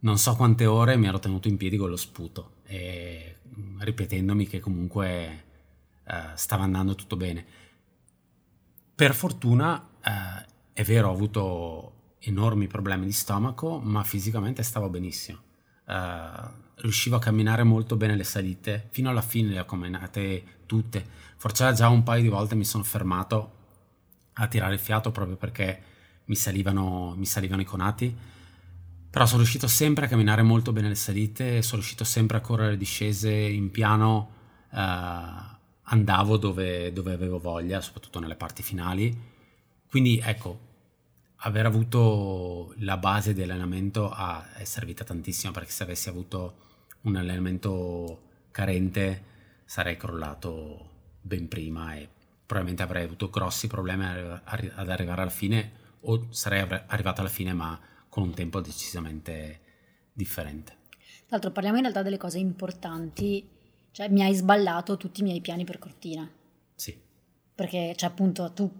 non 0.00 0.18
so 0.18 0.36
quante 0.36 0.66
ore 0.66 0.96
mi 0.96 1.06
ero 1.06 1.18
tenuto 1.18 1.48
in 1.48 1.56
piedi 1.56 1.76
con 1.76 1.88
lo 1.88 1.96
sputo 1.96 2.56
e 2.64 3.38
mm, 3.58 3.80
ripetendomi 3.80 4.46
che 4.46 4.60
comunque 4.60 5.44
eh, 6.04 6.22
stava 6.34 6.64
andando 6.64 6.94
tutto 6.94 7.16
bene. 7.16 7.44
Per 8.94 9.14
fortuna, 9.14 9.88
eh, 10.02 10.46
è 10.72 10.82
vero, 10.84 11.08
ho 11.08 11.12
avuto 11.12 11.92
enormi 12.20 12.66
problemi 12.66 13.04
di 13.04 13.12
stomaco, 13.12 13.78
ma 13.78 14.02
fisicamente 14.04 14.62
stavo 14.62 14.88
benissimo. 14.88 15.38
Eh, 15.86 16.64
riuscivo 16.76 17.16
a 17.16 17.20
camminare 17.20 17.62
molto 17.62 17.96
bene 17.96 18.16
le 18.16 18.24
salite, 18.24 18.88
fino 18.90 19.10
alla 19.10 19.22
fine 19.22 19.50
le 19.50 19.60
ho 19.60 19.64
camminate 19.64 20.60
tutte. 20.66 21.04
Forse 21.36 21.72
già 21.72 21.88
un 21.88 22.02
paio 22.02 22.22
di 22.22 22.28
volte 22.28 22.54
mi 22.54 22.64
sono 22.64 22.84
fermato 22.84 23.52
a 24.34 24.46
tirare 24.48 24.74
il 24.74 24.80
fiato 24.80 25.10
proprio 25.10 25.36
perché 25.36 25.82
mi 26.26 26.34
salivano, 26.34 27.14
mi 27.16 27.26
salivano 27.26 27.62
i 27.62 27.64
conati. 27.66 28.16
Però 29.16 29.26
sono 29.26 29.40
riuscito 29.40 29.66
sempre 29.66 30.04
a 30.04 30.08
camminare 30.10 30.42
molto 30.42 30.72
bene 30.72 30.88
le 30.88 30.94
salite, 30.94 31.62
sono 31.62 31.76
riuscito 31.76 32.04
sempre 32.04 32.36
a 32.36 32.42
correre 32.42 32.72
le 32.72 32.76
discese 32.76 33.32
in 33.32 33.70
piano, 33.70 34.30
eh, 34.70 34.78
andavo 35.84 36.36
dove, 36.36 36.92
dove 36.92 37.14
avevo 37.14 37.38
voglia, 37.38 37.80
soprattutto 37.80 38.20
nelle 38.20 38.36
parti 38.36 38.62
finali. 38.62 39.18
Quindi 39.88 40.20
ecco, 40.22 40.60
aver 41.36 41.64
avuto 41.64 42.74
la 42.80 42.98
base 42.98 43.32
di 43.32 43.40
allenamento 43.40 44.10
ha- 44.10 44.52
è 44.52 44.64
servita 44.64 45.02
tantissimo 45.02 45.50
perché 45.50 45.70
se 45.70 45.84
avessi 45.84 46.10
avuto 46.10 46.56
un 47.04 47.16
allenamento 47.16 48.20
carente 48.50 49.24
sarei 49.64 49.96
crollato 49.96 50.90
ben 51.22 51.48
prima 51.48 51.94
e 51.94 52.06
probabilmente 52.44 52.82
avrei 52.82 53.04
avuto 53.04 53.30
grossi 53.30 53.66
problemi 53.66 54.04
ad 54.04 54.42
arrivare 54.44 55.22
alla 55.22 55.30
fine 55.30 55.72
o 56.00 56.26
sarei 56.28 56.68
arrivato 56.88 57.22
alla 57.22 57.30
fine 57.30 57.54
ma 57.54 57.80
con 58.16 58.24
un 58.24 58.32
tempo 58.32 58.62
decisamente 58.62 59.60
differente. 60.10 60.72
Tra 60.88 61.36
l'altro 61.36 61.50
parliamo 61.50 61.76
in 61.76 61.82
realtà 61.82 62.00
delle 62.00 62.16
cose 62.16 62.38
importanti. 62.38 63.46
Cioè, 63.90 64.08
mi 64.08 64.22
hai 64.22 64.34
sballato 64.34 64.96
tutti 64.96 65.20
i 65.20 65.22
miei 65.22 65.42
piani 65.42 65.64
per 65.64 65.78
Cortina. 65.78 66.26
Sì, 66.74 66.98
Perché, 67.54 67.92
cioè, 67.94 68.08
appunto, 68.08 68.54
tu 68.54 68.72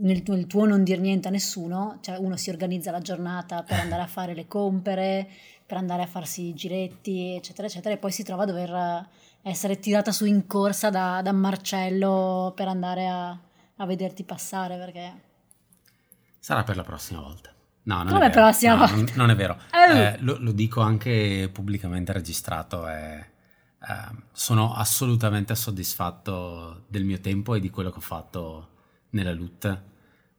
nel 0.00 0.22
tuo, 0.22 0.34
nel 0.34 0.46
tuo 0.46 0.66
non 0.66 0.84
dir 0.84 1.00
niente 1.00 1.28
a 1.28 1.30
nessuno, 1.30 1.96
cioè 2.02 2.18
uno 2.18 2.36
si 2.36 2.50
organizza 2.50 2.90
la 2.90 3.00
giornata 3.00 3.62
per 3.62 3.78
andare 3.78 4.02
a 4.02 4.06
fare 4.06 4.34
le 4.34 4.46
compere, 4.46 5.30
per 5.64 5.78
andare 5.78 6.02
a 6.02 6.06
farsi 6.06 6.48
i 6.48 6.54
giretti, 6.54 7.36
eccetera, 7.36 7.66
eccetera, 7.66 7.94
e 7.94 7.98
poi 7.98 8.12
si 8.12 8.22
trova 8.22 8.42
a 8.42 8.46
dover 8.46 9.08
essere 9.40 9.78
tirata 9.78 10.12
su 10.12 10.26
in 10.26 10.46
corsa 10.46 10.90
da, 10.90 11.22
da 11.22 11.32
Marcello 11.32 12.52
per 12.54 12.68
andare 12.68 13.08
a, 13.08 13.30
a 13.76 13.86
vederti 13.86 14.24
passare, 14.24 14.76
perché... 14.76 15.22
sarà 16.38 16.64
per 16.64 16.76
la 16.76 16.84
prossima 16.84 17.22
volta. 17.22 17.53
No, 17.84 17.96
non 18.02 18.06
Come 18.12 18.26
è 18.26 18.28
vero. 18.30 18.40
prossima 18.42 18.74
No? 18.76 18.86
Non, 18.96 19.06
non 19.14 19.30
è 19.30 19.34
vero. 19.36 19.58
Oh. 19.72 19.92
Eh, 19.92 20.16
lo, 20.20 20.36
lo 20.38 20.52
dico 20.52 20.80
anche 20.80 21.48
pubblicamente 21.52 22.12
registrato. 22.12 22.88
eh, 22.88 23.32
eh, 23.86 24.16
sono 24.32 24.74
assolutamente 24.74 25.54
soddisfatto 25.54 26.84
del 26.88 27.04
mio 27.04 27.20
tempo 27.20 27.54
e 27.54 27.60
di 27.60 27.68
quello 27.70 27.90
che 27.90 27.98
ho 27.98 28.00
fatto 28.00 28.68
nella 29.10 29.32
LUT 29.32 29.82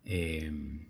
e, 0.02 0.88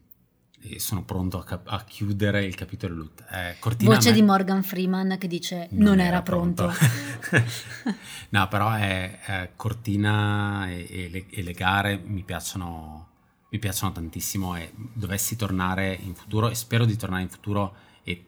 e 0.62 0.80
sono 0.80 1.04
pronto 1.04 1.38
a, 1.40 1.44
cap- 1.44 1.68
a 1.68 1.84
chiudere 1.84 2.46
il 2.46 2.56
capitolo 2.56 2.96
LUT. 2.96 3.26
Eh, 3.30 3.58
Voce 3.80 4.14
di 4.14 4.22
Morgan 4.22 4.64
Freeman 4.64 5.18
che 5.20 5.28
dice 5.28 5.68
non, 5.72 6.00
era, 6.00 6.22
pronto. 6.22 6.72
no, 8.30 8.48
però 8.48 8.72
è, 8.72 9.20
è 9.20 9.52
Cortina 9.56 10.70
e, 10.70 10.88
e 10.90 11.10
le, 11.10 11.26
e 11.30 11.44
le 11.44 11.52
gare 11.54 11.98
mi 11.98 12.24
piacciono, 12.24 13.08
mi 13.50 13.60
piacciono 13.60 13.92
tantissimo 13.92 14.56
e 14.56 14.72
dovessi 14.76 15.36
tornare 15.36 15.94
in 15.94 16.16
futuro 16.16 16.50
e 16.50 16.56
spero 16.56 16.86
di 16.86 16.98
tornare 16.98 17.24
in 17.24 17.30
futuro 17.30 17.76
e 18.04 18.26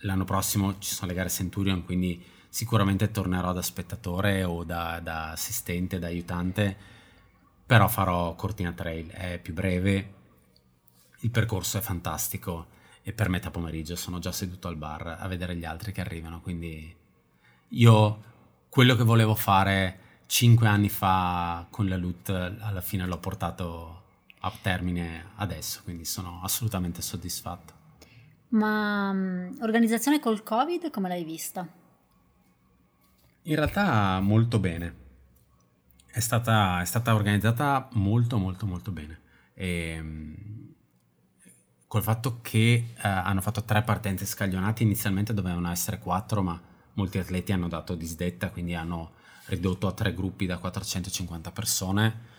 l'anno 0.00 0.24
prossimo 0.24 0.78
ci 0.78 0.94
sono 0.94 1.08
le 1.08 1.16
gare 1.16 1.28
Centurion 1.28 1.84
quindi 1.84 2.22
sicuramente 2.48 3.10
tornerò 3.10 3.52
da 3.52 3.62
spettatore 3.62 4.44
o 4.44 4.64
da, 4.64 5.00
da 5.00 5.32
assistente, 5.32 5.98
da 5.98 6.06
aiutante 6.06 6.94
però 7.66 7.88
farò 7.88 8.36
Cortina 8.36 8.72
Trail, 8.72 9.08
è 9.08 9.40
più 9.40 9.52
breve, 9.52 10.14
il 11.20 11.30
percorso 11.30 11.78
è 11.78 11.80
fantastico 11.80 12.68
e 13.02 13.12
per 13.12 13.28
metà 13.28 13.50
pomeriggio 13.50 13.96
sono 13.96 14.20
già 14.20 14.30
seduto 14.30 14.68
al 14.68 14.76
bar 14.76 15.16
a 15.18 15.26
vedere 15.26 15.56
gli 15.56 15.64
altri 15.64 15.90
che 15.90 16.00
arrivano, 16.00 16.40
quindi 16.40 16.94
io 17.70 18.22
quello 18.68 18.94
che 18.94 19.02
volevo 19.02 19.34
fare 19.34 20.00
cinque 20.26 20.68
anni 20.68 20.88
fa 20.88 21.66
con 21.70 21.88
la 21.88 21.96
LUT 21.96 22.28
alla 22.28 22.80
fine 22.80 23.04
l'ho 23.06 23.18
portato 23.18 23.95
a 24.46 24.52
termine 24.60 25.32
adesso, 25.36 25.80
quindi 25.82 26.04
sono 26.04 26.40
assolutamente 26.42 27.02
soddisfatto. 27.02 27.74
Ma 28.48 29.12
mm, 29.12 29.60
organizzazione 29.60 30.20
col 30.20 30.42
Covid 30.42 30.90
come 30.90 31.08
l'hai 31.08 31.24
vista? 31.24 31.66
In 33.42 33.54
realtà 33.54 34.20
molto 34.20 34.58
bene. 34.58 35.04
È 36.06 36.20
stata, 36.20 36.80
è 36.80 36.84
stata 36.84 37.14
organizzata 37.14 37.88
molto 37.92 38.38
molto 38.38 38.66
molto 38.66 38.90
bene. 38.92 39.20
E, 39.54 39.68
ehm, 39.68 40.74
col 41.86 42.02
fatto 42.02 42.38
che 42.42 42.94
uh, 42.94 43.00
hanno 43.02 43.40
fatto 43.40 43.64
tre 43.64 43.82
partenze 43.82 44.26
scaglionate, 44.26 44.82
inizialmente 44.82 45.34
dovevano 45.34 45.70
essere 45.70 45.98
quattro, 45.98 46.42
ma 46.42 46.60
molti 46.94 47.18
atleti 47.18 47.52
hanno 47.52 47.68
dato 47.68 47.94
disdetta, 47.94 48.50
quindi 48.50 48.74
hanno 48.74 49.12
ridotto 49.46 49.86
a 49.86 49.92
tre 49.92 50.14
gruppi 50.14 50.46
da 50.46 50.58
450 50.58 51.50
persone. 51.52 52.34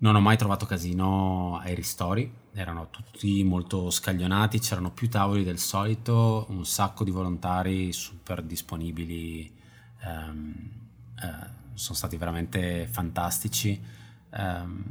Non 0.00 0.14
ho 0.14 0.20
mai 0.20 0.36
trovato 0.36 0.64
casino 0.64 1.58
ai 1.58 1.74
ristori, 1.74 2.32
erano 2.52 2.88
tutti 2.88 3.42
molto 3.42 3.90
scaglionati, 3.90 4.60
c'erano 4.60 4.92
più 4.92 5.08
tavoli 5.08 5.42
del 5.42 5.58
solito, 5.58 6.46
un 6.50 6.64
sacco 6.64 7.02
di 7.02 7.10
volontari 7.10 7.92
super 7.92 8.42
disponibili, 8.42 9.52
um, 10.04 10.70
uh, 11.20 11.46
sono 11.74 11.96
stati 11.96 12.16
veramente 12.16 12.86
fantastici. 12.86 13.80
Um, 14.30 14.84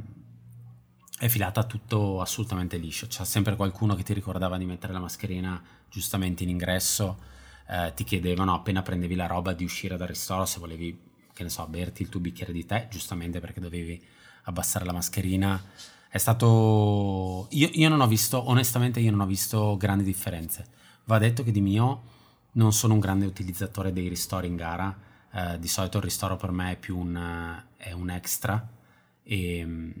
è 1.18 1.28
filata 1.28 1.64
tutto 1.64 2.20
assolutamente 2.20 2.76
liscio, 2.76 3.06
c'è 3.06 3.24
sempre 3.24 3.56
qualcuno 3.56 3.94
che 3.94 4.02
ti 4.02 4.12
ricordava 4.12 4.58
di 4.58 4.66
mettere 4.66 4.92
la 4.92 5.00
mascherina 5.00 5.60
giustamente 5.88 6.42
in 6.42 6.50
ingresso, 6.50 7.18
eh, 7.66 7.92
ti 7.94 8.04
chiedevano 8.04 8.54
appena 8.54 8.82
prendevi 8.82 9.16
la 9.16 9.26
roba 9.26 9.52
di 9.52 9.64
uscire 9.64 9.96
dal 9.96 10.06
ristoro 10.06 10.44
se 10.44 10.60
volevi, 10.60 10.96
che 11.32 11.42
ne 11.42 11.48
so, 11.48 11.66
berti 11.66 12.02
il 12.02 12.08
tuo 12.08 12.20
bicchiere 12.20 12.52
di 12.52 12.64
tè, 12.64 12.86
giustamente 12.88 13.40
perché 13.40 13.58
dovevi 13.58 14.00
abbassare 14.48 14.84
la 14.84 14.92
mascherina. 14.92 15.62
È 16.08 16.18
stato... 16.18 17.46
Io, 17.50 17.68
io 17.72 17.88
non 17.88 18.00
ho 18.00 18.06
visto, 18.06 18.48
onestamente 18.48 19.00
io 19.00 19.10
non 19.10 19.20
ho 19.20 19.26
visto 19.26 19.76
grandi 19.76 20.04
differenze. 20.04 20.66
Va 21.04 21.18
detto 21.18 21.42
che 21.42 21.52
di 21.52 21.60
mio 21.60 22.02
non 22.52 22.72
sono 22.72 22.94
un 22.94 23.00
grande 23.00 23.26
utilizzatore 23.26 23.92
dei 23.92 24.08
ristori 24.08 24.46
in 24.46 24.56
gara, 24.56 24.96
eh, 25.32 25.58
di 25.58 25.68
solito 25.68 25.98
il 25.98 26.04
ristoro 26.04 26.36
per 26.36 26.50
me 26.50 26.72
è 26.72 26.76
più 26.76 26.98
un, 26.98 27.62
è 27.76 27.92
un 27.92 28.10
extra 28.10 28.66
e, 29.22 29.92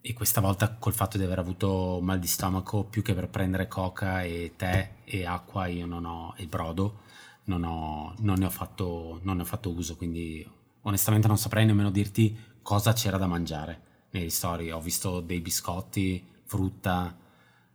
e, 0.00 0.12
questa 0.12 0.40
volta 0.40 0.74
col 0.74 0.92
fatto 0.92 1.16
di 1.16 1.24
aver 1.24 1.38
avuto 1.38 1.98
mal 2.02 2.18
di 2.18 2.26
stomaco 2.26 2.84
più 2.84 3.02
che 3.02 3.14
per 3.14 3.28
prendere 3.28 3.66
coca 3.66 4.22
e 4.22 4.52
tè 4.56 4.96
e 5.04 5.24
acqua 5.24 5.66
io 5.66 5.86
non 5.86 6.04
ho 6.04 6.34
il 6.36 6.48
brodo 6.48 7.00
non, 7.44 7.64
ho, 7.64 8.14
non, 8.18 8.38
ne 8.38 8.50
fatto, 8.50 9.20
non, 9.22 9.36
ne 9.36 9.42
ho 9.42 9.46
fatto, 9.46 9.70
uso, 9.70 9.96
quindi 9.96 10.46
onestamente 10.82 11.26
non 11.28 11.38
saprei 11.38 11.66
nemmeno 11.66 11.90
dirti 11.90 12.36
cosa 12.62 12.92
c'era 12.92 13.18
da 13.18 13.26
mangiare 13.26 13.80
nei 14.14 14.24
ristori. 14.24 14.70
Ho 14.70 14.80
visto 14.80 15.20
dei 15.20 15.40
biscotti, 15.40 16.24
frutta, 16.44 17.16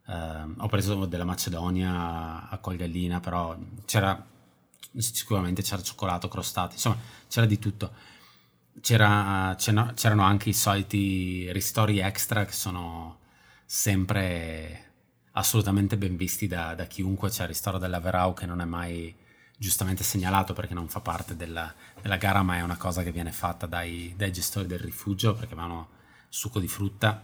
eh, 0.08 0.46
ho 0.58 0.68
preso 0.68 1.06
della 1.06 1.26
Macedonia 1.26 2.50
a 2.50 2.58
Colgallina, 2.58 3.20
però 3.20 3.58
c'era 3.86 4.26
sicuramente 4.98 5.62
c'era 5.62 5.84
cioccolato, 5.84 6.28
crostati, 6.28 6.74
insomma 6.76 6.98
c'era 7.28 7.46
di 7.46 7.60
tutto. 7.60 7.92
C'era, 8.82 9.56
c'erano 9.58 10.24
anche 10.24 10.50
i 10.50 10.54
soliti 10.54 11.52
ristori 11.52 12.00
extra 12.00 12.46
che 12.46 12.54
sono 12.54 13.20
sempre 13.66 14.86
assolutamente 15.32 15.98
ben 15.98 16.16
visti 16.16 16.48
da, 16.48 16.76
da 16.76 16.86
chiunque. 16.86 17.30
C'è 17.30 17.42
il 17.44 17.50
ristoro 17.50 17.78
della 17.78 18.00
Verau 18.00 18.34
che 18.34 18.46
non 18.46 18.62
è 18.62 18.66
mai 18.66 19.14
giustamente 19.58 20.04
segnalato 20.06 20.54
perché 20.54 20.74
non 20.74 20.88
fa 20.88 21.02
parte 21.02 21.36
della, 21.36 21.74
della, 22.02 22.16
gara, 22.16 22.42
ma 22.42 22.56
è 22.56 22.62
una 22.62 22.78
cosa 22.78 23.04
che 23.04 23.12
viene 23.12 23.34
fatta 23.34 23.66
dai, 23.66 24.14
dai 24.16 24.32
gestori 24.32 24.68
del 24.68 24.80
rifugio 24.80 25.34
perché 25.34 25.56
vanno 25.56 25.98
succo 26.30 26.60
di 26.60 26.68
frutta. 26.68 27.24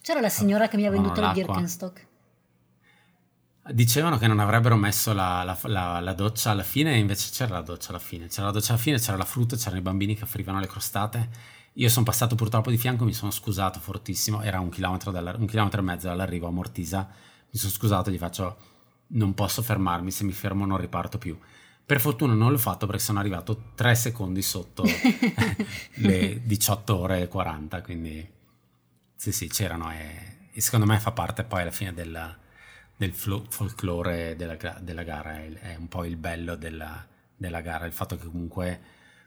C'era 0.00 0.20
la 0.20 0.30
signora 0.30 0.68
che 0.68 0.76
mi 0.76 0.86
ha 0.86 0.90
venduto 0.90 1.20
il 1.20 1.32
Birkenstock. 1.32 2.06
Dicevano 3.70 4.16
che 4.16 4.26
non 4.26 4.38
avrebbero 4.38 4.76
messo 4.76 5.12
la, 5.12 5.42
la, 5.44 5.58
la, 5.64 6.00
la, 6.00 6.12
doccia 6.14 6.50
alla 6.50 6.62
fine, 6.62 6.94
e 6.94 6.98
invece 6.98 7.30
c'era 7.30 7.54
la 7.54 7.60
doccia 7.60 7.90
alla 7.90 7.98
fine. 7.98 8.26
C'era 8.28 8.46
la 8.46 8.52
doccia 8.52 8.72
alla 8.72 8.80
fine, 8.80 8.98
c'era 8.98 9.18
la 9.18 9.26
frutta, 9.26 9.56
c'erano 9.56 9.76
i 9.76 9.82
bambini 9.82 10.16
che 10.16 10.24
offrivano 10.24 10.58
le 10.60 10.66
crostate. 10.66 11.28
Io 11.74 11.90
sono 11.90 12.06
passato 12.06 12.34
purtroppo 12.34 12.70
di 12.70 12.78
fianco, 12.78 13.04
mi 13.04 13.12
sono 13.12 13.30
scusato 13.30 13.78
fortissimo. 13.78 14.40
Era 14.40 14.58
un 14.58 14.70
chilometro, 14.70 15.10
un 15.10 15.46
chilometro 15.46 15.80
e 15.80 15.84
mezzo 15.84 16.06
dall'arrivo 16.08 16.46
a 16.46 16.50
Mortisa. 16.50 17.06
Mi 17.50 17.58
sono 17.58 17.70
scusato, 17.70 18.10
gli 18.10 18.16
faccio: 18.16 18.56
Non 19.08 19.34
posso 19.34 19.60
fermarmi, 19.60 20.10
se 20.10 20.24
mi 20.24 20.32
fermo 20.32 20.64
non 20.64 20.78
riparto 20.78 21.18
più. 21.18 21.38
Per 21.84 22.00
fortuna 22.00 22.32
non 22.32 22.50
l'ho 22.50 22.58
fatto 22.58 22.86
perché 22.86 23.02
sono 23.02 23.18
arrivato 23.18 23.72
3 23.74 23.94
secondi 23.94 24.40
sotto 24.40 24.84
le 25.96 26.40
18 26.42 26.96
ore 26.96 27.22
e 27.22 27.28
40, 27.28 27.82
quindi 27.82 28.36
sì 29.18 29.32
sì 29.32 29.48
c'erano 29.48 29.90
e, 29.90 30.48
e, 30.52 30.60
secondo 30.60 30.86
me 30.86 31.00
fa 31.00 31.10
parte 31.10 31.42
poi 31.42 31.62
alla 31.62 31.72
fine 31.72 31.92
della, 31.92 32.38
del 32.96 33.12
folklore 33.12 34.36
della, 34.36 34.56
della 34.80 35.02
gara, 35.02 35.38
è, 35.38 35.52
è, 35.54 35.74
un 35.74 35.88
po' 35.88 36.04
il 36.04 36.16
bello 36.16 36.54
della, 36.54 37.04
della, 37.34 37.60
gara, 37.60 37.84
il 37.84 37.92
fatto 37.92 38.16
che 38.16 38.26
comunque 38.26 38.80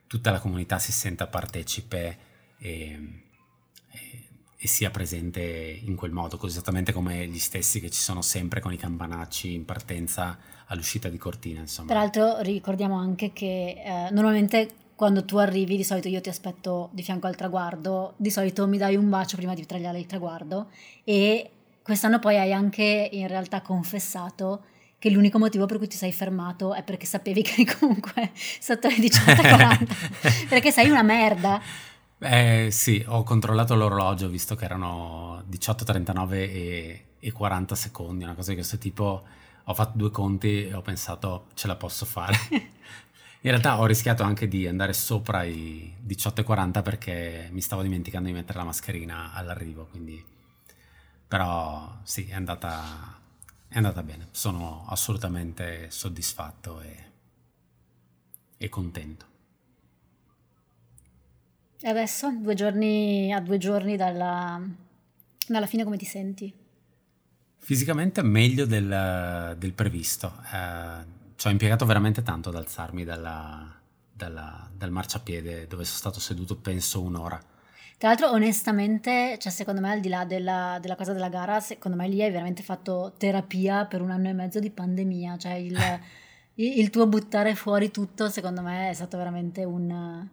tutta 0.08 0.32
la 0.32 0.40
comunità 0.40 0.80
si 0.80 0.94
senta 0.94 1.28
partecipe 1.28 2.18
e, 2.58 3.24
e, 3.90 4.28
e 4.56 4.68
sia 4.68 4.92
presente 4.92 5.42
in 5.42 5.98
quel 5.98 6.12
modo, 6.12 6.38
così 6.38 6.54
esattamente 6.54 6.94
come 6.94 7.28
gli 7.28 7.40
stessi 7.40 7.82
che 7.82 7.90
ci 7.90 8.00
sono 8.00 8.22
sempre 8.22 8.62
con 8.62 8.72
i 8.72 8.78
campanacci 8.78 9.54
in 9.54 9.66
partenza 9.66 10.40
all'uscita 10.68 11.10
di 11.10 11.18
Cortina. 11.18 11.60
Insomma. 11.60 11.90
Tra 11.90 12.00
l'altro 12.00 12.40
ricordiamo 12.40 12.98
anche 12.98 13.34
che 13.34 13.76
eh, 13.86 14.10
normalmente 14.12 14.70
quando 15.02 15.26
tu 15.26 15.38
arrivi, 15.38 15.78
di 15.78 15.84
solito 15.84 16.10
io 16.10 16.22
ti 16.22 16.30
aspetto 16.30 16.90
di 16.92 17.02
fianco 17.02 17.26
al 17.26 17.36
traguardo, 17.36 18.14
di 18.18 18.30
solito 18.30 18.68
mi 18.68 18.78
dai 18.78 18.96
un 18.96 19.10
bacio 19.10 19.36
prima 19.36 19.56
di 19.56 19.66
tagliare 19.66 19.98
il 19.98 20.06
traguardo 20.06 20.68
e 21.04 21.50
quest'anno 21.82 22.20
poi 22.20 22.38
hai 22.38 22.54
anche 22.54 23.10
in 23.12 23.28
realtà 23.28 23.62
confessato 23.62 24.62
che 25.00 25.10
l'unico 25.10 25.40
motivo 25.40 25.66
per 25.66 25.80
cui 25.80 25.88
ti 25.88 25.98
sei 25.98 26.12
fermato 26.12 26.76
è 26.76 26.84
perché 26.84 27.08
sapevi 27.08 27.42
che 27.42 27.66
comunque 27.80 28.30
sotto 28.36 28.90
le 28.90 28.98
18.40 28.98 30.46
perché 30.48 30.70
sei 30.70 30.92
una 30.92 31.02
merda. 31.02 31.60
Eh 32.20 32.68
sì, 32.70 33.04
ho 33.08 33.24
controllato 33.24 33.74
l'orologio, 33.74 34.30
visto 34.30 34.54
che 34.54 34.66
erano 34.66 35.44
18.39 35.50 36.32
e, 36.34 37.06
e 37.20 37.32
40 37.32 37.74
secondi, 37.74 38.24
una 38.24 38.36
cosa 38.36 38.50
di 38.50 38.58
questo 38.58 38.78
tipo 38.78 39.24
ho 39.64 39.74
fatto 39.74 39.98
due 39.98 40.12
conti 40.12 40.68
e 40.68 40.76
ho 40.76 40.82
pensato 40.84 41.48
ce 41.56 41.66
la 41.66 41.76
posso 41.76 42.06
fare. 42.06 42.38
In 43.44 43.50
realtà 43.50 43.80
ho 43.80 43.88
rischiato 43.88 44.22
anche 44.22 44.48
di 44.48 44.68
andare 44.68 44.94
sopra 44.94 45.44
i 45.44 45.96
18,40 46.06 46.84
perché 46.84 47.50
mi 47.52 47.62
stavo 47.62 47.82
dimenticando 47.82 48.28
di 48.28 48.36
mettere 48.36 48.60
la 48.60 48.66
mascherina 48.66 49.34
all'arrivo, 49.34 49.88
quindi... 49.88 50.24
Però 51.28 52.00
sì, 52.04 52.28
è 52.28 52.36
andata, 52.36 53.20
è 53.68 53.78
andata 53.78 54.04
bene. 54.04 54.28
Sono 54.32 54.86
assolutamente 54.90 55.90
soddisfatto 55.90 56.82
e, 56.82 56.96
e 58.58 58.70
contento. 58.70 59.26
E 61.80 61.90
adesso, 61.90 62.30
due 62.38 62.54
giorni, 62.54 63.34
a 63.34 63.40
due 63.40 63.58
giorni 63.58 63.96
dalla, 63.96 64.62
dalla 65.48 65.66
fine, 65.66 65.84
come 65.84 65.98
ti 65.98 66.06
senti? 66.06 66.54
Fisicamente 67.58 68.22
meglio 68.22 68.66
del, 68.66 69.56
del 69.58 69.74
previsto. 69.74 70.32
Eh, 70.54 71.21
ci 71.42 71.48
ho 71.48 71.50
impiegato 71.50 71.88
veramente 71.88 72.22
tanto 72.22 72.50
ad 72.50 72.56
alzarmi 72.56 73.04
dalla, 73.04 73.68
dalla, 74.14 74.70
dal 74.78 74.92
marciapiede 74.92 75.66
dove 75.66 75.86
sono 75.86 75.98
stato 75.98 76.20
seduto 76.20 76.56
penso 76.56 77.02
un'ora. 77.02 77.42
Tra 77.98 78.10
l'altro, 78.10 78.30
onestamente, 78.30 79.40
cioè, 79.40 79.52
secondo 79.52 79.82
me, 79.82 79.90
al 79.90 80.02
di 80.02 80.10
là 80.10 80.24
della, 80.24 80.78
della, 80.80 80.96
cosa 80.96 81.14
della 81.14 81.30
gara, 81.30 81.60
secondo 81.60 81.98
me 81.98 82.08
lì 82.08 82.22
hai 82.22 82.30
veramente 82.30 82.62
fatto 82.62 83.14
terapia 83.18 83.88
per 83.88 84.04
un 84.04 84.12
anno 84.12 84.30
e 84.30 84.34
mezzo 84.34 84.60
di 84.60 84.70
pandemia. 84.70 85.38
Cioè, 85.38 85.54
il, 85.54 85.80
il, 86.54 86.90
tuo 86.92 87.08
buttare 87.08 87.56
fuori 87.56 87.90
tutto, 87.90 88.30
secondo 88.30 88.62
me, 88.62 88.92
è 88.92 88.94
stato 88.94 89.18
veramente 89.18 89.64
un, 89.64 90.30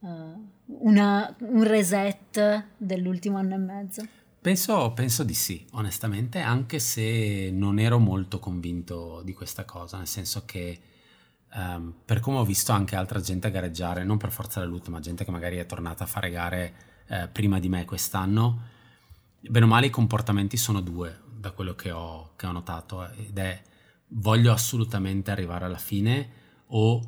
uh, 0.00 0.48
una, 0.80 1.36
un 1.38 1.62
reset 1.62 2.64
dell'ultimo 2.76 3.38
anno 3.38 3.54
e 3.54 3.58
mezzo. 3.58 4.02
Penso, 4.42 4.90
penso, 4.92 5.22
di 5.22 5.34
sì, 5.34 5.64
onestamente, 5.70 6.40
anche 6.40 6.80
se 6.80 7.50
non 7.52 7.78
ero 7.78 8.00
molto 8.00 8.40
convinto 8.40 9.22
di 9.22 9.34
questa 9.34 9.64
cosa, 9.64 9.98
nel 9.98 10.08
senso 10.08 10.42
che 10.44 10.80
um, 11.54 11.94
per 12.04 12.18
come 12.18 12.38
ho 12.38 12.44
visto 12.44 12.72
anche 12.72 12.96
altra 12.96 13.20
gente 13.20 13.52
gareggiare, 13.52 14.02
non 14.02 14.16
per 14.16 14.32
forza 14.32 14.64
loot, 14.64 14.88
ma 14.88 14.98
gente 14.98 15.24
che 15.24 15.30
magari 15.30 15.58
è 15.58 15.66
tornata 15.66 16.02
a 16.02 16.08
fare 16.08 16.28
gare 16.30 16.74
eh, 17.06 17.28
prima 17.28 17.60
di 17.60 17.68
me 17.68 17.84
quest'anno, 17.84 18.62
bene 19.38 19.64
o 19.64 19.68
male 19.68 19.86
i 19.86 19.90
comportamenti 19.90 20.56
sono 20.56 20.80
due 20.80 21.20
da 21.32 21.52
quello 21.52 21.76
che 21.76 21.92
ho, 21.92 22.32
che 22.34 22.46
ho 22.46 22.52
notato 22.52 23.08
ed 23.12 23.38
è 23.38 23.62
voglio 24.08 24.50
assolutamente 24.50 25.30
arrivare 25.30 25.66
alla 25.66 25.78
fine 25.78 26.30
o 26.66 26.96
uh, 26.96 27.00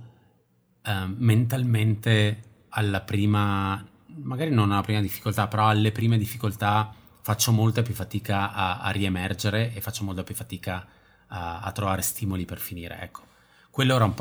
mentalmente 1.16 2.42
alla 2.68 3.00
prima, 3.00 3.84
magari 4.22 4.50
non 4.50 4.70
alla 4.70 4.82
prima 4.82 5.00
difficoltà, 5.00 5.48
però 5.48 5.66
alle 5.66 5.90
prime 5.90 6.16
difficoltà 6.16 7.02
faccio 7.24 7.52
molta 7.52 7.80
più 7.80 7.94
fatica 7.94 8.52
a, 8.52 8.80
a 8.80 8.90
riemergere 8.90 9.72
e 9.72 9.80
faccio 9.80 10.04
molta 10.04 10.22
più 10.22 10.34
fatica 10.34 10.86
a, 11.28 11.60
a, 11.60 11.72
trovare 11.72 12.02
stimoli 12.02 12.44
per 12.44 12.58
finire. 12.58 13.00
Ecco, 13.00 13.22
quello 13.70 13.94
era 13.94 14.04
un, 14.04 14.14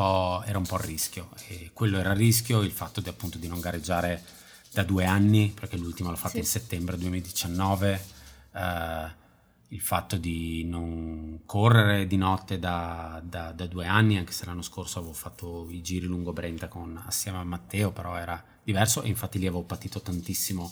era 0.46 0.58
un 0.58 0.66
po', 0.66 0.78
il 0.78 0.84
rischio. 0.84 1.30
E 1.48 1.72
quello 1.74 1.98
era 1.98 2.12
il 2.12 2.16
rischio, 2.16 2.62
il 2.62 2.72
fatto 2.72 3.02
di, 3.02 3.10
appunto, 3.10 3.38
di 3.38 3.50
non 3.50 3.60
gareggiare 3.60 4.24
da 4.72 4.84
due 4.84 5.04
anni, 5.04 5.52
perché 5.54 5.76
l'ultima 5.76 6.12
l'ho 6.12 6.16
fatta 6.16 6.30
sì. 6.30 6.38
in 6.38 6.46
settembre 6.46 6.98
2019. 6.98 8.06
Eh, 8.54 9.22
il 9.68 9.82
fatto 9.82 10.16
di 10.16 10.64
non 10.64 11.42
correre 11.46 12.08
di 12.08 12.16
notte 12.16 12.58
da, 12.58 13.22
da, 13.22 13.52
da, 13.52 13.68
due 13.68 13.86
anni, 13.86 14.16
anche 14.16 14.32
se 14.32 14.46
l'anno 14.46 14.62
scorso 14.62 15.00
avevo 15.00 15.14
fatto 15.14 15.68
i 15.70 15.82
giri 15.82 16.06
lungo 16.06 16.32
Brenta 16.32 16.70
con, 16.70 17.04
assieme 17.06 17.40
a 17.40 17.44
Matteo, 17.44 17.92
però 17.92 18.16
era 18.16 18.42
diverso 18.64 19.02
e 19.02 19.10
infatti 19.10 19.40
lì 19.40 19.48
avevo 19.48 19.64
patito 19.64 20.00
tantissimo 20.00 20.72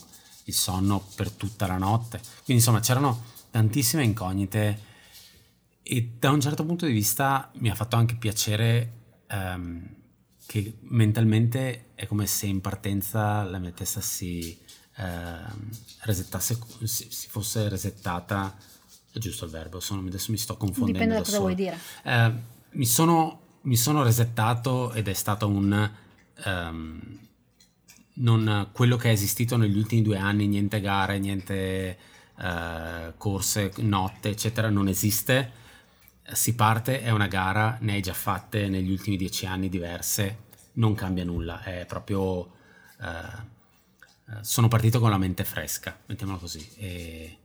il 0.52 0.58
sonno 0.58 1.06
per 1.16 1.32
tutta 1.32 1.66
la 1.66 1.78
notte. 1.78 2.20
Quindi 2.44 2.62
insomma 2.64 2.80
c'erano 2.80 3.24
tantissime 3.50 4.04
incognite 4.04 4.90
e 5.82 6.14
da 6.20 6.30
un 6.30 6.40
certo 6.40 6.66
punto 6.66 6.86
di 6.86 6.92
vista 6.92 7.50
mi 7.56 7.70
ha 7.70 7.76
fatto 7.76 7.96
anche 7.96 8.16
piacere 8.16 8.92
um, 9.30 9.88
che 10.46 10.78
mentalmente 10.82 11.92
è 11.96 12.06
come 12.06 12.28
se 12.28 12.46
in 12.46 12.62
partenza 12.62 13.44
la 13.44 13.58
mia 13.58 13.72
testa 13.72 14.02
si 14.02 14.58
uh, 14.98 15.04
resettasse, 16.02 16.60
si, 16.84 17.08
si, 17.10 17.30
fosse 17.30 17.70
resettata, 17.70 18.56
è 19.12 19.18
giusto 19.20 19.46
il 19.46 19.52
verbo, 19.52 19.80
sono, 19.80 20.06
adesso 20.06 20.32
mi 20.32 20.38
sto 20.38 20.58
confondendo. 20.58 21.00
Dipende 21.00 21.16
da 21.16 21.22
cosa 21.22 21.32
solo. 21.32 21.44
vuoi 21.44 21.56
dire. 21.56 21.78
Uh, 22.04 22.78
mi, 22.78 22.86
sono, 22.86 23.42
mi, 23.62 23.78
sono, 23.78 24.04
resettato 24.04 24.92
ed 24.94 25.08
è 25.08 25.14
stato 25.14 25.48
un... 25.48 25.92
Um, 26.46 27.20
non 28.14 28.70
quello 28.72 28.98
che 28.98 29.10
è 29.10 29.12
esistito 29.12 29.58
negli 29.58 29.78
ultimi 29.78 30.02
due 30.02 30.18
anni, 30.18 30.48
niente 30.48 30.82
gare, 30.82 31.20
niente 31.20 31.98
uh, 32.36 33.14
corse, 33.18 33.72
notte, 33.78 34.30
eccetera, 34.30 34.70
non 34.70 34.88
esiste. 34.88 35.52
Si 36.32 36.56
parte, 36.56 37.02
è 37.02 37.10
una 37.10 37.28
gara, 37.28 37.78
ne 37.82 37.94
hai 37.94 38.02
già 38.02 38.14
fatte 38.14 38.70
negli 38.70 38.92
ultimi 38.92 39.18
dieci 39.18 39.46
anni 39.46 39.70
diverse, 39.70 40.38
non 40.74 40.94
cambia 40.96 41.24
nulla, 41.24 41.64
è 41.64 41.86
proprio... 41.86 42.52
Uh, 43.00 43.50
sono 44.40 44.70
partito 44.70 45.02
con 45.02 45.10
la 45.10 45.18
mente 45.18 45.44
fresca, 45.44 45.98
mettiamola 46.06 46.38
così. 46.38 46.66
E 46.78 47.38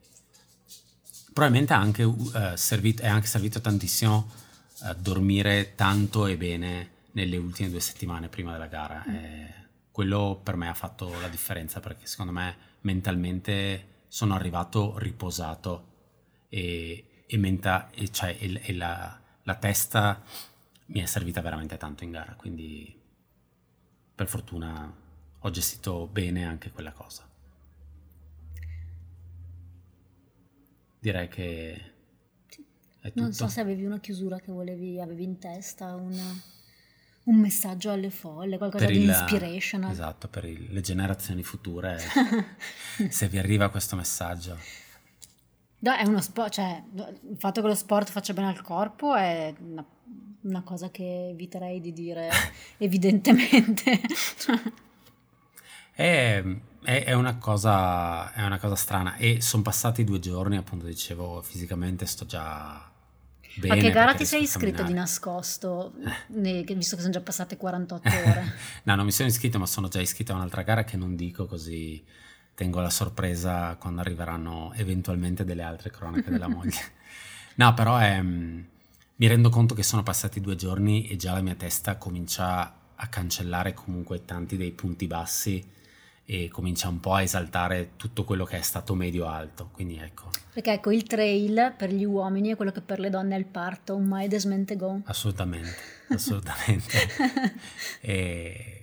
probabilmente 1.33 1.73
anche, 1.73 2.05
uh, 2.05 2.31
servito, 2.55 3.03
è 3.03 3.09
anche 3.09 3.27
servito 3.27 3.61
tantissimo 3.61 4.31
uh, 4.83 4.95
dormire 4.97 5.75
tanto 5.75 6.27
e 6.27 6.37
bene 6.37 6.91
nelle 7.13 7.39
ultime 7.39 7.71
due 7.71 7.81
settimane 7.81 8.29
prima 8.29 8.53
della 8.53 8.67
gara. 8.67 9.05
Mm. 9.09 9.15
E 9.15 9.55
quello 9.97 10.39
per 10.43 10.57
me 10.57 10.69
ha 10.69 10.75
fatto 10.75 11.09
la 11.21 11.29
differenza 11.29 11.81
perché 11.81 12.05
secondo 12.05 12.31
me 12.31 12.55
mentalmente 12.81 14.03
sono 14.09 14.35
arrivato 14.35 14.99
riposato 14.99 15.95
e, 16.51 17.25
e, 17.27 17.39
menta, 17.39 17.89
e, 17.93 18.11
cioè, 18.11 18.37
e, 18.39 18.61
e 18.63 18.75
la, 18.75 19.19
la, 19.43 19.55
testa 19.55 20.23
mi 20.89 21.01
è 21.01 21.07
servita 21.07 21.41
veramente 21.41 21.79
tanto 21.79 22.05
in 22.05 22.11
gara, 22.11 22.35
quindi 22.35 22.95
per 24.15 24.29
fortuna 24.29 24.95
ho 25.39 25.51
gestito 25.51 26.07
bene 26.09 26.45
anche 26.45 26.71
quella 26.73 26.93
cosa. 26.93 27.27
Direi 30.99 31.29
che 31.29 31.93
non 33.15 33.33
so 33.33 33.49
se 33.49 33.63
avevi 33.63 33.87
una 33.87 34.01
chiusura 34.01 34.41
che 34.41 34.53
volevi, 34.53 35.01
avevi 35.01 35.25
in 35.25 35.39
testa, 35.39 35.95
una 35.95 36.55
un 37.27 37.37
messaggio 37.37 37.91
alle 37.91 38.11
folle, 38.11 38.57
qualcosa 38.59 38.85
per 38.85 38.95
di 38.95 39.03
il, 39.03 39.09
inspirational. 39.09 39.91
Esatto, 39.91 40.29
per 40.29 40.45
il, 40.45 40.69
le 40.71 40.81
generazioni 40.81 41.43
future, 41.43 41.99
se 43.09 43.29
vi 43.29 43.39
arriva 43.39 43.69
questo 43.69 43.97
messaggio. 43.97 44.59
No, 45.79 45.95
è 45.95 46.05
uno 46.05 46.21
sport, 46.21 46.53
cioè 46.53 46.83
il 46.95 47.37
fatto 47.37 47.61
che 47.61 47.67
lo 47.67 47.75
sport 47.75 48.11
faccia 48.11 48.33
bene 48.33 48.49
al 48.49 48.63
corpo 48.63 49.15
è 49.15 49.55
una, 49.59 49.85
una 50.43 50.63
cosa 50.63 50.91
che 50.91 51.29
eviterei 51.31 51.81
di 51.81 51.93
dire 51.93 52.31
evidentemente. 52.79 54.01
è, 55.93 56.43
è, 56.83 57.05
è, 57.05 57.13
una 57.13 57.37
cosa, 57.39 58.33
è 58.33 58.45
una 58.45 58.59
cosa 58.59 58.77
strana 58.77 59.17
e 59.17 59.41
sono 59.41 59.63
passati 59.63 60.05
due 60.05 60.21
giorni, 60.21 60.57
appunto 60.57 60.87
dicevo, 60.87 61.43
fisicamente 61.43 62.07
sto 62.07 62.25
già 62.25 62.95
Bene, 63.59 63.75
a 63.75 63.77
che 63.77 63.91
gara 63.91 64.15
ti 64.15 64.27
sei 64.27 64.43
iscritto 64.43 64.83
di 64.83 64.93
nascosto, 64.93 65.95
eh. 66.33 66.65
visto 66.75 66.97
che 66.97 67.03
sono 67.03 67.13
già 67.13 67.21
passate 67.21 67.57
48 67.57 68.09
ore? 68.27 68.55
no, 68.85 68.95
non 68.95 69.05
mi 69.05 69.13
sono 69.13 69.29
iscritto, 69.29 69.59
ma 69.59 69.67
sono 69.67 69.89
già 69.89 70.01
iscritto 70.01 70.33
a 70.33 70.37
un'altra 70.37 70.63
gara 70.63 70.85
che 70.85 70.97
non 70.97 71.17
dico 71.17 71.47
così 71.47 72.05
tengo 72.55 72.81
la 72.81 72.91
sorpresa 72.91 73.77
quando 73.77 74.01
arriveranno 74.01 74.73
eventualmente 74.75 75.45
delle 75.45 75.63
altre 75.63 75.91
cronache 75.91 76.31
della 76.31 76.49
moglie. 76.53 76.95
No, 77.57 77.75
però 77.75 77.97
è, 77.99 78.21
mm, 78.21 78.61
mi 79.17 79.27
rendo 79.27 79.49
conto 79.49 79.75
che 79.75 79.83
sono 79.83 80.03
passati 80.03 80.41
due 80.41 80.57
giorni 80.57 81.07
e 81.07 81.17
già 81.17 81.33
la 81.33 81.43
mia 81.43 81.55
testa 81.55 81.97
comincia 81.97 82.75
a 82.95 83.07
cancellare 83.09 83.75
comunque 83.75 84.25
tanti 84.25 84.57
dei 84.57 84.73
punti 84.73 85.07
bassi 85.07 85.75
e 86.29 86.49
comincia 86.49 86.89
un 86.89 86.99
po' 86.99 87.15
a 87.15 87.23
esaltare 87.23 87.91
tutto 87.97 88.25
quello 88.25 88.45
che 88.45 88.59
è 88.59 88.63
stato 88.63 88.95
medio-alto. 88.95 89.71
Quindi 89.73 89.97
ecco. 89.97 90.29
Perché 90.53 90.73
ecco, 90.73 90.91
il 90.91 91.05
trail 91.05 91.75
per 91.77 91.93
gli 91.93 92.05
uomini 92.05 92.51
è 92.51 92.57
quello 92.57 92.73
che 92.73 92.81
per 92.81 92.99
le 92.99 93.11
donne 93.11 93.37
è 93.37 93.39
il 93.39 93.45
parto, 93.45 93.95
un 93.95 94.05
mai 94.07 94.27
desmente 94.27 94.75
go. 94.75 95.01
Assolutamente, 95.05 95.77
assolutamente. 96.09 97.09
e 98.01 98.77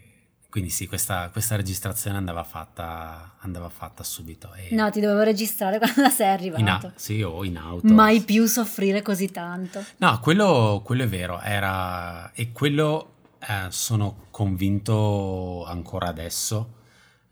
quindi 0.49 0.69
sì, 0.69 0.87
questa, 0.87 1.29
questa 1.31 1.57
registrazione 1.57 2.15
andava 2.15 2.43
fatta, 2.43 3.35
andava 3.39 3.67
fatta 3.67 4.03
subito. 4.03 4.53
E 4.53 4.73
no, 4.73 4.89
ti 4.89 5.01
dovevo 5.01 5.23
registrare 5.23 5.79
quando 5.83 6.09
sei 6.09 6.29
arrivato. 6.29 6.87
A- 6.87 6.93
sì, 6.95 7.21
o 7.23 7.43
in 7.43 7.57
auto. 7.57 7.91
Mai 7.91 8.21
più 8.21 8.45
soffrire 8.45 9.01
così 9.01 9.31
tanto. 9.31 9.83
No, 9.97 10.19
quello, 10.21 10.81
quello 10.85 11.03
è 11.03 11.07
vero, 11.07 11.41
era... 11.41 12.31
e 12.31 12.53
quello 12.53 13.15
eh, 13.39 13.65
sono 13.69 14.27
convinto 14.29 15.65
ancora 15.65 16.07
adesso 16.07 16.81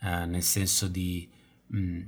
eh, 0.01 0.25
nel 0.25 0.43
senso 0.43 0.87
di 0.87 1.29
mh, 1.67 1.79
mm, 1.79 2.01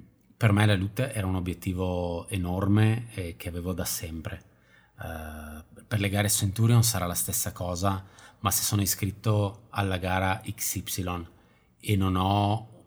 per 0.44 0.52
me 0.52 0.66
la 0.66 0.76
lutte 0.76 1.14
era 1.14 1.26
un 1.26 1.36
obiettivo 1.36 2.28
enorme 2.28 3.08
e 3.14 3.36
che 3.38 3.48
avevo 3.48 3.72
da 3.72 3.86
sempre. 3.86 4.52
Uh, 5.00 5.84
per 5.88 6.00
le 6.02 6.10
gare 6.10 6.30
Centurion 6.30 6.84
sarà 6.84 7.06
la 7.06 7.14
stessa 7.14 7.54
cosa, 7.54 8.04
ma 8.40 8.52
se 8.52 8.64
sono 8.64 8.82
iscritto 8.82 9.68
alla 9.70 9.98
gara 9.98 10.42
XY 10.44 11.26
e 11.80 11.96
non 11.96 12.18
ho 12.18 12.86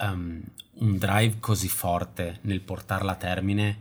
um, 0.00 0.42
un 0.74 0.98
drive 0.98 1.38
così 1.40 1.68
forte 1.68 2.40
nel 2.42 2.60
portarla 2.60 3.12
a 3.12 3.16
termine 3.16 3.80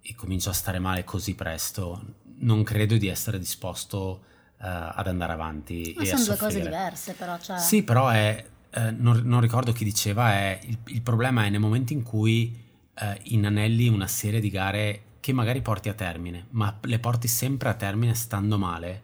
e 0.00 0.14
comincio 0.16 0.50
a 0.50 0.54
stare 0.54 0.80
male 0.80 1.04
così 1.04 1.36
presto, 1.36 2.16
non 2.38 2.64
credo 2.64 2.96
di 2.96 3.06
essere 3.06 3.38
disposto 3.38 4.24
uh, 4.56 4.64
ad 4.64 5.06
andare 5.06 5.32
avanti. 5.32 5.94
Ma 5.96 6.04
sono 6.04 6.24
due 6.24 6.36
cose 6.36 6.60
diverse, 6.60 7.12
però. 7.12 7.38
Cioè... 7.38 7.58
Sì, 7.58 7.84
però 7.84 8.08
è 8.08 8.44
eh, 8.72 8.90
non, 8.92 9.22
non, 9.24 9.40
ricordo 9.40 9.72
chi 9.72 9.84
diceva, 9.84 10.32
è 10.32 10.60
il, 10.62 10.78
il, 10.86 11.02
problema 11.02 11.44
è 11.44 11.50
nel 11.50 11.60
momento 11.60 11.92
in 11.92 12.02
cui 12.02 12.56
eh, 12.94 13.20
inanelli 13.24 13.88
una 13.88 14.06
serie 14.06 14.40
di 14.40 14.50
gare 14.50 15.02
che 15.20 15.32
magari 15.32 15.60
porti 15.60 15.88
a 15.88 15.94
termine, 15.94 16.46
ma 16.50 16.78
le 16.82 16.98
porti 16.98 17.28
sempre 17.28 17.68
a 17.68 17.74
termine 17.74 18.14
stando 18.14 18.58
male, 18.58 19.02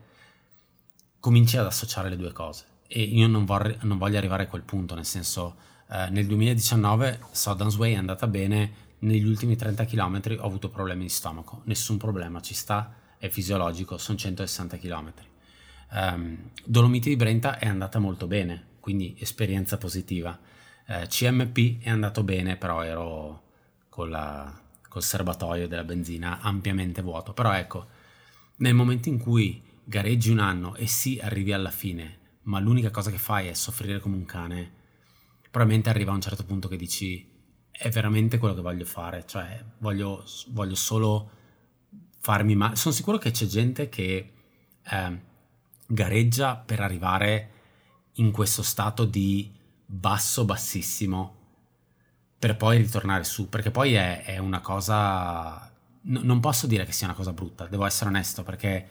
cominci 1.21 1.57
ad 1.57 1.67
associare 1.67 2.09
le 2.09 2.17
due 2.17 2.33
cose. 2.33 2.65
E 2.87 3.03
io 3.03 3.27
non, 3.27 3.45
vor, 3.45 3.79
non 3.83 3.99
voglio 3.99 4.19
arrivare 4.19 4.45
a 4.45 4.47
quel 4.47 4.63
punto, 4.63 4.95
nel 4.95 5.05
senso, 5.05 5.57
eh, 5.91 6.09
nel 6.11 6.27
2019 6.27 7.21
Sundance 7.33 7.77
Way 7.77 7.95
è 7.95 7.97
andata 7.97 8.27
bene, 8.29 8.85
negli 9.01 9.27
ultimi 9.27 9.57
30 9.57 9.85
km 9.85 10.39
ho 10.39 10.47
avuto 10.47 10.71
problemi 10.71 11.03
di 11.03 11.09
stomaco, 11.09 11.63
nessun 11.65 11.97
problema, 11.97 12.41
ci 12.41 12.55
sta, 12.55 12.95
è 13.19 13.29
fisiologico, 13.29 13.99
sono 13.99 14.17
160 14.17 14.79
km. 14.79 15.13
Um, 15.89 16.51
Dolomiti 16.65 17.11
di 17.11 17.17
Brenta 17.17 17.59
è 17.59 17.67
andata 17.67 17.99
molto 17.99 18.27
bene, 18.27 18.65
quindi 18.87 19.17
esperienza 19.19 19.79
positiva. 19.79 20.39
Eh, 20.87 21.09
CMP 21.09 21.83
è 21.83 21.91
andato 21.91 22.23
bene, 22.23 22.57
però 22.57 22.85
ero 22.85 23.43
la, 23.97 24.61
col 24.89 25.03
serbatoio 25.03 25.67
della 25.67 25.83
benzina 25.83 26.39
ampiamente 26.39 27.03
vuoto. 27.03 27.33
Però 27.33 27.53
ecco, 27.53 27.89
nel 28.59 28.75
momento 28.75 29.09
in 29.09 29.19
cui 29.19 29.61
gareggi 29.83 30.31
un 30.31 30.39
anno 30.39 30.77
e 30.77 30.87
sì, 30.87 31.19
arrivi 31.21 31.53
alla 31.53 31.73
fine, 31.73 32.19
ma 32.43 32.61
l'unica 32.61 32.93
cosa 32.93 33.11
che 33.11 33.19
fai 33.19 33.49
è 33.49 33.55
soffrire 33.55 33.99
come 33.99 34.15
un 34.15 34.25
cane, 34.25 34.71
probabilmente 35.51 35.91
arriva 35.91 36.13
a 36.13 36.15
un 36.15 36.21
certo 36.21 36.45
punto 36.45 36.69
che 36.69 36.77
dici 36.77 37.29
è 37.73 37.89
veramente 37.89 38.39
quello 38.39 38.55
che 38.55 38.61
voglio 38.61 38.85
fare, 38.85 39.25
cioè 39.27 39.65
voglio, 39.79 40.25
voglio 40.51 40.77
solo 40.77 41.31
farmi 42.21 42.55
male. 42.55 42.77
Sono 42.77 42.95
sicuro 42.95 43.19
che 43.19 43.33
c'è 43.33 43.47
gente 43.47 43.89
che 43.89 44.33
eh, 44.81 45.21
gareggia 45.89 46.55
per 46.55 46.79
arrivare 46.79 47.51
in 48.17 48.31
questo 48.31 48.63
stato 48.63 49.05
di 49.05 49.53
basso 49.85 50.45
bassissimo 50.45 51.35
per 52.39 52.57
poi 52.57 52.79
ritornare 52.79 53.25
su, 53.25 53.49
perché 53.49 53.71
poi 53.71 53.95
è, 53.95 54.25
è 54.25 54.39
una 54.39 54.61
cosa... 54.61 55.73
No, 56.09 56.21
non 56.23 56.41
posso 56.41 56.67
dire 56.67 56.85
che 56.85 56.93
sia 56.93 57.07
una 57.07 57.17
cosa 57.17 57.33
brutta, 57.33 57.67
devo 57.67 57.87
essere 57.87 58.11
onesto, 58.11 58.43
perché 58.43 58.89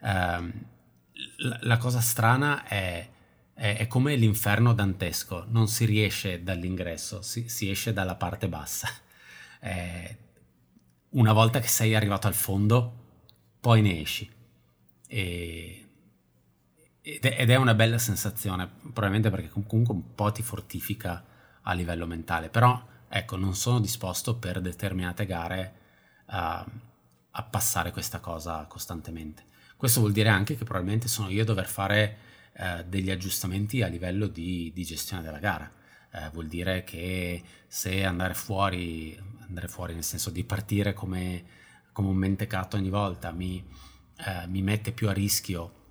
ehm, 0.00 0.52
la, 1.38 1.58
la, 1.62 1.76
cosa 1.76 2.00
strana 2.00 2.64
è, 2.64 3.06
è, 3.52 3.76
è, 3.76 3.86
come 3.86 4.16
l'inferno 4.16 4.72
dantesco, 4.72 5.44
non 5.48 5.68
si 5.68 5.84
riesce 5.84 6.42
dall'ingresso, 6.42 7.20
si, 7.20 7.48
si 7.48 7.68
esce 7.68 7.92
dalla 7.92 8.14
parte 8.14 8.48
bassa. 8.48 8.88
Eh, 9.64 10.18
una 11.12 11.32
volta 11.32 11.58
che 11.58 11.68
sei 11.68 11.94
arrivato 11.94 12.26
al 12.26 12.34
fondo, 12.34 12.92
poi 13.60 13.80
ne 13.80 14.02
esci. 14.02 14.30
E 15.08 15.83
ed 17.06 17.50
è 17.50 17.56
una 17.56 17.74
bella 17.74 17.98
sensazione, 17.98 18.66
probabilmente 18.66 19.28
perché 19.28 19.50
comunque 19.50 19.92
un 19.92 20.14
po' 20.14 20.32
ti 20.32 20.42
fortifica 20.42 21.22
a 21.60 21.72
livello 21.74 22.06
mentale, 22.06 22.48
però 22.48 22.82
ecco, 23.06 23.36
non 23.36 23.54
sono 23.54 23.78
disposto 23.78 24.36
per 24.36 24.62
determinate 24.62 25.26
gare 25.26 25.74
a, 26.26 26.66
a 27.30 27.42
passare 27.42 27.90
questa 27.90 28.20
cosa 28.20 28.64
costantemente. 28.64 29.44
Questo 29.76 30.00
vuol 30.00 30.12
dire 30.12 30.30
anche 30.30 30.56
che 30.56 30.64
probabilmente 30.64 31.06
sono 31.06 31.28
io 31.28 31.42
a 31.42 31.44
dover 31.44 31.66
fare 31.66 32.16
eh, 32.54 32.86
degli 32.88 33.10
aggiustamenti 33.10 33.82
a 33.82 33.88
livello 33.88 34.26
di, 34.26 34.72
di 34.74 34.82
gestione 34.82 35.22
della 35.22 35.40
gara. 35.40 35.70
Eh, 36.10 36.30
vuol 36.32 36.46
dire 36.46 36.84
che 36.84 37.42
se 37.66 38.02
andare 38.02 38.32
fuori, 38.32 39.14
andare 39.46 39.68
fuori 39.68 39.92
nel 39.92 40.04
senso 40.04 40.30
di 40.30 40.42
partire 40.42 40.94
come, 40.94 41.44
come 41.92 42.08
un 42.08 42.16
mentecato 42.16 42.78
ogni 42.78 42.88
volta 42.88 43.30
mi, 43.30 43.62
eh, 44.16 44.46
mi 44.46 44.62
mette 44.62 44.92
più 44.92 45.10
a 45.10 45.12
rischio 45.12 45.82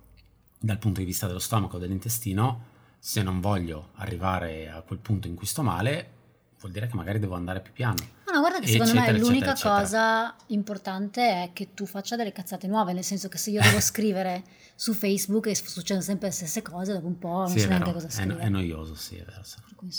dal 0.64 0.78
punto 0.78 1.00
di 1.00 1.06
vista 1.06 1.26
dello 1.26 1.38
stomaco, 1.38 1.78
dell'intestino, 1.78 2.72
se 2.98 3.22
non 3.22 3.40
voglio 3.40 3.90
arrivare 3.96 4.70
a 4.70 4.80
quel 4.80 4.98
punto 4.98 5.28
in 5.28 5.34
cui 5.34 5.46
sto 5.46 5.62
male, 5.62 6.12
vuol 6.58 6.72
dire 6.72 6.86
che 6.86 6.96
magari 6.96 7.18
devo 7.18 7.34
andare 7.34 7.60
più 7.60 7.72
piano. 7.72 7.96
No, 8.26 8.32
no 8.32 8.40
guarda 8.40 8.60
che 8.60 8.68
secondo 8.68 8.92
eccetera, 8.92 9.12
me 9.12 9.18
l'unica 9.18 9.52
eccetera, 9.52 9.80
cosa 9.80 10.36
importante 10.46 11.20
è 11.20 11.50
che 11.52 11.74
tu 11.74 11.84
faccia 11.84 12.16
delle 12.16 12.32
cazzate 12.32 12.66
nuove, 12.66 12.94
nel 12.94 13.04
senso 13.04 13.28
che 13.28 13.36
se 13.36 13.50
io 13.50 13.60
devo 13.60 13.78
scrivere 13.80 14.42
su 14.74 14.94
Facebook 14.94 15.46
e 15.48 15.54
succedono 15.54 16.02
sempre 16.02 16.28
le 16.28 16.32
stesse 16.32 16.62
cose, 16.62 16.94
dopo 16.94 17.06
un 17.06 17.18
po' 17.18 17.28
non 17.40 17.48
sì, 17.50 17.60
so 17.60 17.68
neanche 17.68 17.92
cosa 17.92 18.08
scrivere. 18.08 18.40
È, 18.40 18.46
è 18.46 18.48
noioso, 18.48 18.94
sì, 18.94 19.16
è 19.16 19.24
vero. 19.24 19.42
Per 19.42 19.74
cui. 19.76 19.90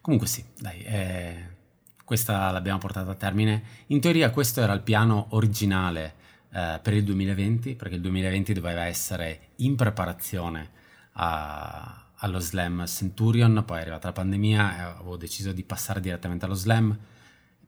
Comunque 0.00 0.28
sì, 0.28 0.44
dai, 0.58 0.82
eh, 0.84 1.56
questa 2.04 2.52
l'abbiamo 2.52 2.78
portata 2.78 3.10
a 3.10 3.14
termine. 3.16 3.62
In 3.88 4.00
teoria 4.00 4.30
questo 4.30 4.60
era 4.60 4.72
il 4.72 4.82
piano 4.82 5.26
originale 5.30 6.20
eh, 6.52 6.80
per 6.82 6.92
il 6.92 7.04
2020, 7.04 7.74
perché 7.74 7.94
il 7.94 8.00
2020 8.00 8.52
doveva 8.52 8.84
essere 8.84 9.48
in 9.56 9.74
preparazione 9.74 10.70
a, 11.12 12.06
allo 12.16 12.38
slam 12.38 12.86
Centurion, 12.86 13.62
poi 13.66 13.78
è 13.78 13.80
arrivata 13.80 14.08
la 14.08 14.12
pandemia 14.12 14.76
e 14.76 14.80
avevo 14.80 15.16
deciso 15.16 15.52
di 15.52 15.62
passare 15.62 16.00
direttamente 16.00 16.44
allo 16.44 16.54
slam, 16.54 16.96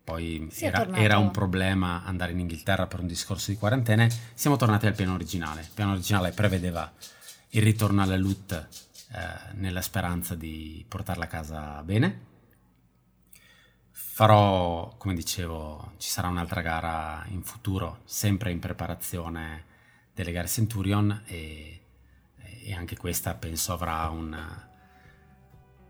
poi 0.05 0.51
era, 0.59 0.87
era, 0.95 1.16
un 1.16 1.30
problema 1.30 2.05
andare 2.05 2.32
in 2.32 2.41
Inghilterra 2.41 2.87
per 2.87 3.01
un 3.01 3.07
discorso 3.07 3.51
di 3.51 3.57
quarantene, 3.57 4.11
siamo 4.35 4.57
tornati 4.57 4.87
al 4.87 4.95
piano 4.95 5.14
originale. 5.14 5.62
Il 5.62 5.70
piano 5.72 5.93
originale 5.93 6.32
prevedeva 6.32 6.93
il 7.51 7.62
ritorno 7.62 8.03
alla 8.03 8.16
loot 8.16 8.53
eh, 8.53 9.55
nella 9.55 9.80
speranza 9.80 10.35
di 10.35 10.85
portarla 10.87 11.24
a 11.24 11.28
casa 11.28 11.82
bene, 11.82 12.32
Farò, 14.15 14.95
come 14.97 15.12
dicevo, 15.12 15.95
ci 15.97 16.09
sarà 16.09 16.29
un'altra 16.29 16.61
gara 16.61 17.25
in 17.31 17.43
futuro, 17.43 18.03
sempre 18.05 18.53
in 18.53 18.61
preparazione 18.61 19.65
delle 20.15 20.31
gare 20.31 20.47
Centurion 20.47 21.23
e, 21.25 21.81
e 22.37 22.75
anche 22.75 22.97
questa 22.97 23.35
penso 23.35 23.73
avrà 23.73 24.09
una, 24.11 24.69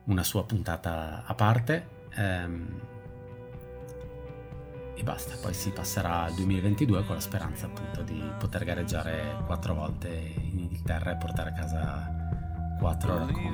una 0.05 0.23
sua 0.23 0.43
puntata 0.47 1.25
a 1.27 1.35
parte. 1.35 2.07
Ehm, 2.15 2.81
e 4.95 5.03
basta, 5.03 5.37
poi 5.37 5.53
si 5.53 5.69
passerà 5.69 6.23
al 6.23 6.33
2022 6.33 7.05
con 7.05 7.17
la 7.17 7.21
speranza 7.21 7.67
appunto 7.67 8.01
di 8.01 8.25
poter 8.39 8.65
gareggiare 8.65 9.37
quattro 9.45 9.75
volte 9.75 10.09
in 10.09 10.61
Inghilterra 10.61 11.13
e 11.13 11.17
portare 11.17 11.51
a 11.51 11.53
casa 11.53 12.14
quattro 12.79 13.19
racconti 13.19 13.51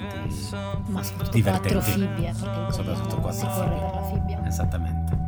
ma 0.86 1.02
divertenti. 1.30 1.42
Quattro 1.42 1.80
fibbie, 1.80 2.34
soprattutto 2.34 3.16
quattro 3.16 4.04
fibbie. 4.12 4.40
Esattamente. 4.44 5.18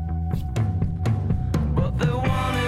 But 1.74 2.61